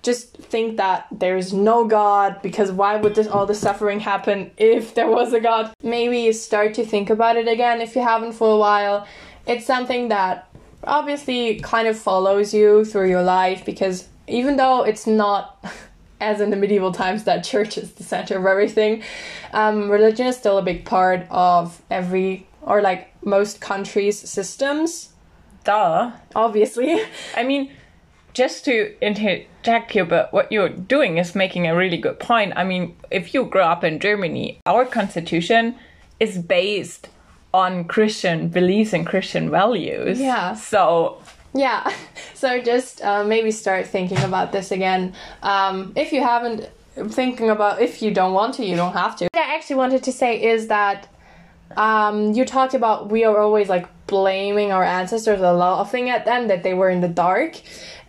just 0.02 0.36
think 0.36 0.78
that 0.78 1.08
there 1.12 1.38
is 1.38 1.54
no 1.54 1.86
God 1.86 2.42
because 2.42 2.72
why 2.72 2.96
would 2.96 3.16
this 3.16 3.28
all 3.28 3.46
the 3.46 3.56
suffering 3.56 4.00
happen 4.00 4.52
if 4.58 4.96
there 4.96 5.08
was 5.08 5.34
a 5.34 5.40
God? 5.40 5.74
Maybe 5.84 6.32
start 6.34 6.74
to 6.76 6.86
think 6.86 7.10
about 7.10 7.38
it 7.38 7.48
again 7.48 7.82
if 7.82 7.96
you 7.96 8.02
haven't 8.02 8.34
for 8.34 8.54
a 8.54 8.58
while. 8.58 9.08
It's 9.46 9.66
something 9.66 10.08
that 10.10 10.48
obviously 10.84 11.60
kind 11.60 11.88
of 11.88 11.98
follows 11.98 12.54
you 12.54 12.84
through 12.84 13.10
your 13.10 13.24
life 13.24 13.64
because 13.64 14.08
even 14.28 14.58
though 14.58 14.84
it's 14.84 15.06
not 15.06 15.64
as 16.20 16.40
in 16.42 16.50
the 16.50 16.58
medieval 16.58 16.92
times 16.92 17.24
that 17.24 17.44
church 17.44 17.78
is 17.78 17.94
the 17.94 18.04
center 18.04 18.38
of 18.38 18.46
everything, 18.46 19.04
um, 19.54 19.90
religion 19.90 20.28
is 20.28 20.38
still 20.38 20.58
a 20.58 20.64
big 20.64 20.86
part 20.86 21.26
of 21.30 21.82
every 21.92 22.48
or 22.64 22.82
like 22.82 23.12
most 23.24 23.62
countries' 23.62 24.18
systems. 24.18 25.10
Duh. 25.64 26.12
Obviously. 26.36 27.02
I 27.36 27.44
mean, 27.44 27.72
just 28.34 28.66
to 28.66 28.96
interject 29.02 29.92
here, 29.92 30.06
but 30.06 30.32
what 30.32 30.52
you're 30.52 30.70
doing 30.70 31.18
is 31.18 31.36
making 31.36 31.68
a 31.68 31.76
really 31.76 31.98
good 31.98 32.20
point. 32.20 32.54
I 32.56 32.64
mean, 32.64 32.96
if 33.10 33.34
you 33.34 33.46
grow 33.46 33.66
up 33.66 33.84
in 33.84 34.00
Germany, 34.00 34.60
our 34.66 34.86
constitution 34.86 35.76
is 36.20 36.38
based 36.38 37.10
on 37.54 37.84
Christian 37.86 38.48
beliefs 38.48 38.94
and 38.94 39.06
Christian 39.06 39.50
values. 39.50 40.20
Yeah. 40.20 40.54
So 40.54 41.22
Yeah, 41.54 41.94
so 42.34 42.62
just 42.62 43.04
uh, 43.04 43.24
maybe 43.24 43.52
start 43.52 43.88
thinking 43.88 44.20
about 44.20 44.52
this 44.52 44.72
again. 44.72 45.14
Um, 45.44 45.94
if 45.96 46.14
you 46.14 46.22
haven't, 46.24 46.70
thinking 47.10 47.50
about 47.50 47.82
if 47.82 48.02
you 48.02 48.12
don't 48.12 48.34
want 48.34 48.56
to, 48.56 48.66
you 48.66 48.76
don't 48.76 48.94
have 48.94 49.16
to. 49.18 49.26
What 49.26 49.44
I 49.44 49.56
actually 49.56 49.78
wanted 49.78 50.04
to 50.04 50.12
say 50.12 50.42
is 50.42 50.68
that 50.68 51.08
um, 51.78 52.34
you 52.34 52.46
talked 52.46 52.74
about 52.74 53.10
we 53.10 53.24
are 53.24 53.38
always 53.38 53.70
like 53.70 53.88
blaming 54.08 54.72
our 54.72 54.84
ancestors 54.84 55.40
a 55.40 55.54
laughing 55.54 56.10
at 56.10 56.26
them 56.26 56.48
that 56.50 56.64
they 56.64 56.74
were 56.74 56.90
in 56.90 57.02
the 57.02 57.08
dark. 57.08 57.62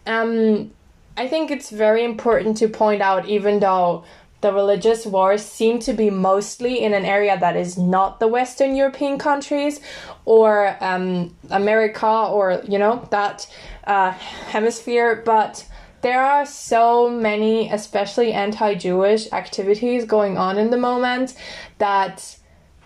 Um, 0.07 0.71
I 1.17 1.29
think 1.29 1.51
it's 1.51 1.71
very 1.71 2.05
important 2.05 2.57
to 2.59 2.69
point 2.69 3.03
out, 3.03 3.29
even 3.29 3.61
though 3.61 4.05
the 4.41 4.53
religious 4.53 5.07
wars 5.07 5.45
seem 5.45 5.79
to 5.81 5.93
be 5.93 6.11
mostly 6.11 6.83
in 6.83 6.95
an 6.95 7.05
area 7.05 7.39
that 7.39 7.57
is 7.57 7.79
not 7.79 8.19
the 8.19 8.27
Western 8.27 8.75
European 8.75 9.19
countries 9.19 9.81
or 10.25 10.77
um, 10.81 11.35
America 11.51 12.07
or, 12.07 12.61
you 12.67 12.79
know, 12.79 13.07
that 13.11 13.47
uh, 13.87 14.11
hemisphere, 14.11 15.23
but 15.25 15.67
there 16.01 16.21
are 16.21 16.45
so 16.45 17.09
many, 17.09 17.71
especially 17.71 18.33
anti 18.33 18.75
Jewish 18.75 19.31
activities 19.33 20.05
going 20.05 20.37
on 20.37 20.59
in 20.59 20.71
the 20.71 20.77
moment 20.77 21.35
that 21.79 22.37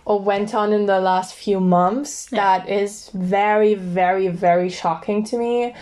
or 0.05 0.19
went 0.19 0.55
on 0.55 0.71
in 0.71 0.85
the 0.85 1.01
last 1.01 1.33
few 1.33 1.59
months 1.59 2.27
that 2.27 2.69
is 2.69 3.09
very, 3.13 3.73
very, 3.73 4.29
very 4.29 4.69
shocking 4.69 5.21
to 5.25 5.37
me 5.37 5.73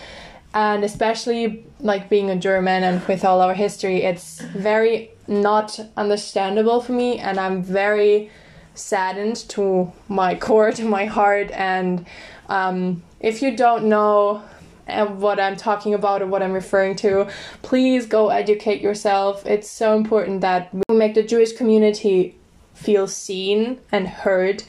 and 0.56 0.84
especially 0.84 1.66
like 1.80 2.08
being 2.08 2.30
a 2.30 2.36
German 2.36 2.82
and 2.82 3.06
with 3.06 3.26
all 3.26 3.42
our 3.42 3.52
history, 3.52 4.02
it's 4.04 4.40
very 4.40 5.10
not 5.28 5.78
understandable 5.98 6.80
for 6.80 6.92
me, 6.92 7.18
and 7.18 7.38
I'm 7.38 7.62
very 7.62 8.30
saddened 8.74 9.36
to 9.50 9.92
my 10.08 10.34
core, 10.46 10.72
to 10.72 10.84
my 10.86 11.04
heart. 11.04 11.50
And 11.50 12.06
um, 12.48 13.02
if 13.20 13.42
you 13.42 13.54
don't 13.54 13.84
know 13.84 14.42
uh, 14.88 15.04
what 15.04 15.38
I'm 15.38 15.56
talking 15.56 15.92
about 15.92 16.22
or 16.22 16.26
what 16.26 16.42
I'm 16.42 16.54
referring 16.54 16.96
to, 16.96 17.28
please 17.60 18.06
go 18.06 18.30
educate 18.30 18.80
yourself. 18.80 19.44
It's 19.44 19.70
so 19.70 19.94
important 19.94 20.40
that 20.40 20.72
we 20.72 20.96
make 20.96 21.12
the 21.12 21.22
Jewish 21.22 21.52
community 21.52 22.34
feel 22.72 23.06
seen 23.06 23.78
and 23.92 24.08
heard 24.08 24.62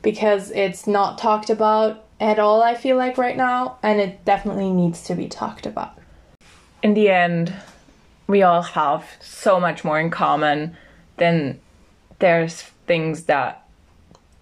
because 0.00 0.50
it's 0.52 0.86
not 0.86 1.18
talked 1.18 1.50
about 1.50 2.03
at 2.24 2.38
all, 2.38 2.62
I 2.62 2.74
feel 2.74 2.96
like, 2.96 3.18
right 3.18 3.36
now, 3.36 3.78
and 3.82 4.00
it 4.00 4.24
definitely 4.24 4.70
needs 4.72 5.02
to 5.04 5.14
be 5.14 5.28
talked 5.28 5.66
about. 5.66 5.98
in 6.84 6.92
the 6.92 7.08
end, 7.08 7.52
we 8.26 8.42
all 8.42 8.62
have 8.62 9.04
so 9.20 9.58
much 9.58 9.84
more 9.84 9.98
in 9.98 10.10
common 10.10 10.76
than 11.16 11.58
there's 12.18 12.60
things 12.86 13.24
that 13.24 13.66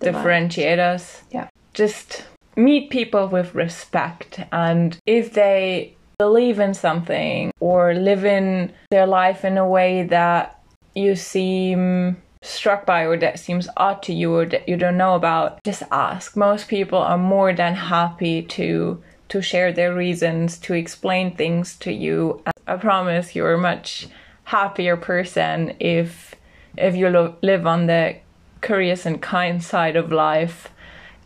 differentiate 0.00 0.80
us. 0.80 1.22
Yeah. 1.30 1.48
Just 1.72 2.24
meet 2.56 2.90
people 2.90 3.28
with 3.28 3.54
respect, 3.54 4.40
and 4.50 4.98
if 5.06 5.32
they 5.32 5.94
believe 6.18 6.58
in 6.58 6.74
something 6.74 7.52
or 7.60 7.94
live 7.94 8.24
in 8.24 8.72
their 8.90 9.06
life 9.06 9.44
in 9.44 9.56
a 9.56 9.66
way 9.66 10.02
that 10.04 10.60
you 10.94 11.14
seem 11.16 12.20
struck 12.42 12.84
by 12.84 13.06
or 13.06 13.16
that 13.16 13.38
seems 13.38 13.68
odd 13.76 14.02
to 14.02 14.12
you 14.12 14.34
or 14.34 14.44
that 14.46 14.68
you 14.68 14.76
don't 14.76 14.96
know 14.96 15.14
about 15.14 15.62
just 15.64 15.82
ask 15.92 16.36
most 16.36 16.68
people 16.68 16.98
are 16.98 17.16
more 17.18 17.52
than 17.52 17.74
happy 17.74 18.42
to 18.42 19.00
to 19.28 19.40
share 19.40 19.72
their 19.72 19.94
reasons 19.94 20.58
to 20.58 20.74
explain 20.74 21.34
things 21.36 21.76
to 21.76 21.92
you 21.92 22.42
i 22.66 22.76
promise 22.76 23.34
you're 23.36 23.54
a 23.54 23.58
much 23.58 24.08
happier 24.44 24.96
person 24.96 25.74
if 25.78 26.34
if 26.76 26.96
you 26.96 27.08
lo- 27.08 27.36
live 27.42 27.64
on 27.66 27.86
the 27.86 28.16
curious 28.60 29.06
and 29.06 29.22
kind 29.22 29.62
side 29.62 29.94
of 29.96 30.10
life 30.12 30.68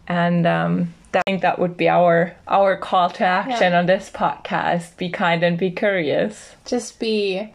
and 0.06 0.46
um 0.46 0.92
I 1.14 1.22
think 1.24 1.40
that 1.40 1.58
would 1.58 1.78
be 1.78 1.88
our 1.88 2.34
our 2.46 2.76
call 2.76 3.08
to 3.08 3.24
action 3.24 3.72
Yeah. 3.72 3.78
on 3.78 3.86
this 3.86 4.10
podcast. 4.10 4.98
Be 4.98 5.08
kind 5.08 5.42
and 5.42 5.56
be 5.56 5.70
curious. 5.70 6.54
Just 6.66 7.00
be, 7.00 7.54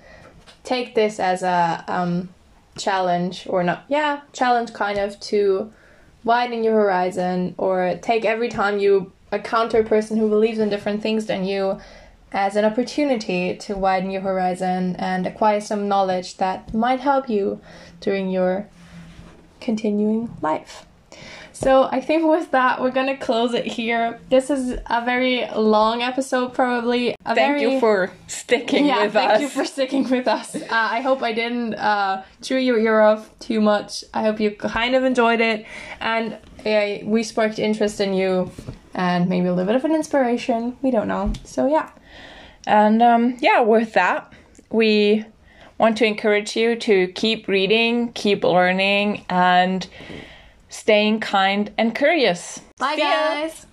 take 0.64 0.96
this 0.96 1.20
as 1.20 1.44
a 1.44 1.84
um, 1.88 2.30
challenge, 2.78 3.46
or 3.50 3.64
not, 3.64 3.86
yeah, 3.88 4.22
challenge 4.34 4.74
kind 4.74 4.98
of 4.98 5.20
to 5.20 5.72
widen 6.24 6.64
your 6.64 6.74
horizon, 6.74 7.56
or 7.58 8.00
take 8.02 8.26
every 8.26 8.50
time 8.50 8.80
you 8.80 9.12
encounter 9.32 9.80
a 9.80 9.84
person 9.84 10.18
who 10.18 10.30
believes 10.30 10.60
in 10.60 10.70
different 10.70 11.02
things 11.02 11.26
than 11.26 11.46
you 11.46 11.80
as 12.32 12.56
an 12.56 12.64
opportunity 12.64 13.56
to 13.58 13.76
widen 13.76 14.10
your 14.10 14.22
horizon 14.22 14.96
and 14.98 15.28
acquire 15.28 15.60
some 15.60 15.88
knowledge 15.88 16.38
that 16.38 16.74
might 16.74 17.00
help 17.00 17.30
you 17.30 17.60
during 18.00 18.30
your 18.30 18.68
continuing 19.60 20.36
life. 20.42 20.86
So 21.62 21.84
I 21.92 22.02
think 22.02 22.26
with 22.26 22.50
that 22.52 22.82
we're 22.82 22.90
gonna 22.90 23.16
close 23.16 23.54
it 23.54 23.68
here. 23.68 24.20
This 24.30 24.50
is 24.50 24.80
a 24.88 25.06
very 25.06 25.48
long 25.56 26.02
episode, 26.02 26.56
probably. 26.56 27.12
A 27.24 27.36
Thank 27.36 27.60
very, 27.60 27.74
you 27.74 27.80
for 27.80 28.12
sticking 28.26 28.88
yeah, 28.88 29.04
with 29.04 29.14
thank 29.14 29.30
us. 29.30 29.38
Thank 29.38 29.42
you 29.44 29.50
for 29.50 29.66
sticking 29.66 30.10
with 30.10 30.28
us. 30.28 30.56
Uh, 30.56 30.66
I 30.72 31.02
hope 31.02 31.22
I 31.22 31.34
didn't 31.34 31.76
uh, 31.76 32.24
chew 32.42 32.58
your 32.58 32.80
ear 32.80 33.02
off 33.02 33.30
too 33.38 33.62
much. 33.62 34.04
I 34.12 34.24
hope 34.24 34.40
you 34.40 34.50
kind 34.50 34.96
of 34.96 35.04
enjoyed 35.04 35.40
it, 35.40 35.68
and 36.00 36.34
uh, 36.66 37.06
we 37.06 37.22
sparked 37.22 37.60
interest 37.60 38.02
in 38.02 38.16
you, 38.16 38.50
and 38.96 39.30
maybe 39.30 39.46
a 39.46 39.54
little 39.54 39.68
bit 39.68 39.76
of 39.76 39.86
an 39.86 39.94
inspiration. 39.94 40.78
We 40.82 40.90
don't 40.90 41.08
know. 41.08 41.32
So 41.44 41.68
yeah, 41.68 41.92
And 42.66 43.04
um, 43.04 43.38
yeah, 43.40 43.62
with 43.62 43.94
that, 43.94 44.34
we 44.72 45.26
want 45.78 45.96
to 45.98 46.06
encourage 46.06 46.56
you 46.56 46.76
to 46.78 47.08
keep 47.10 47.48
reading, 47.48 48.14
keep 48.14 48.44
learning, 48.44 49.26
and 49.30 49.88
staying 50.72 51.20
kind 51.20 51.72
and 51.78 51.94
curious. 51.94 52.60
bye 52.80 52.96
guys. 52.96 53.68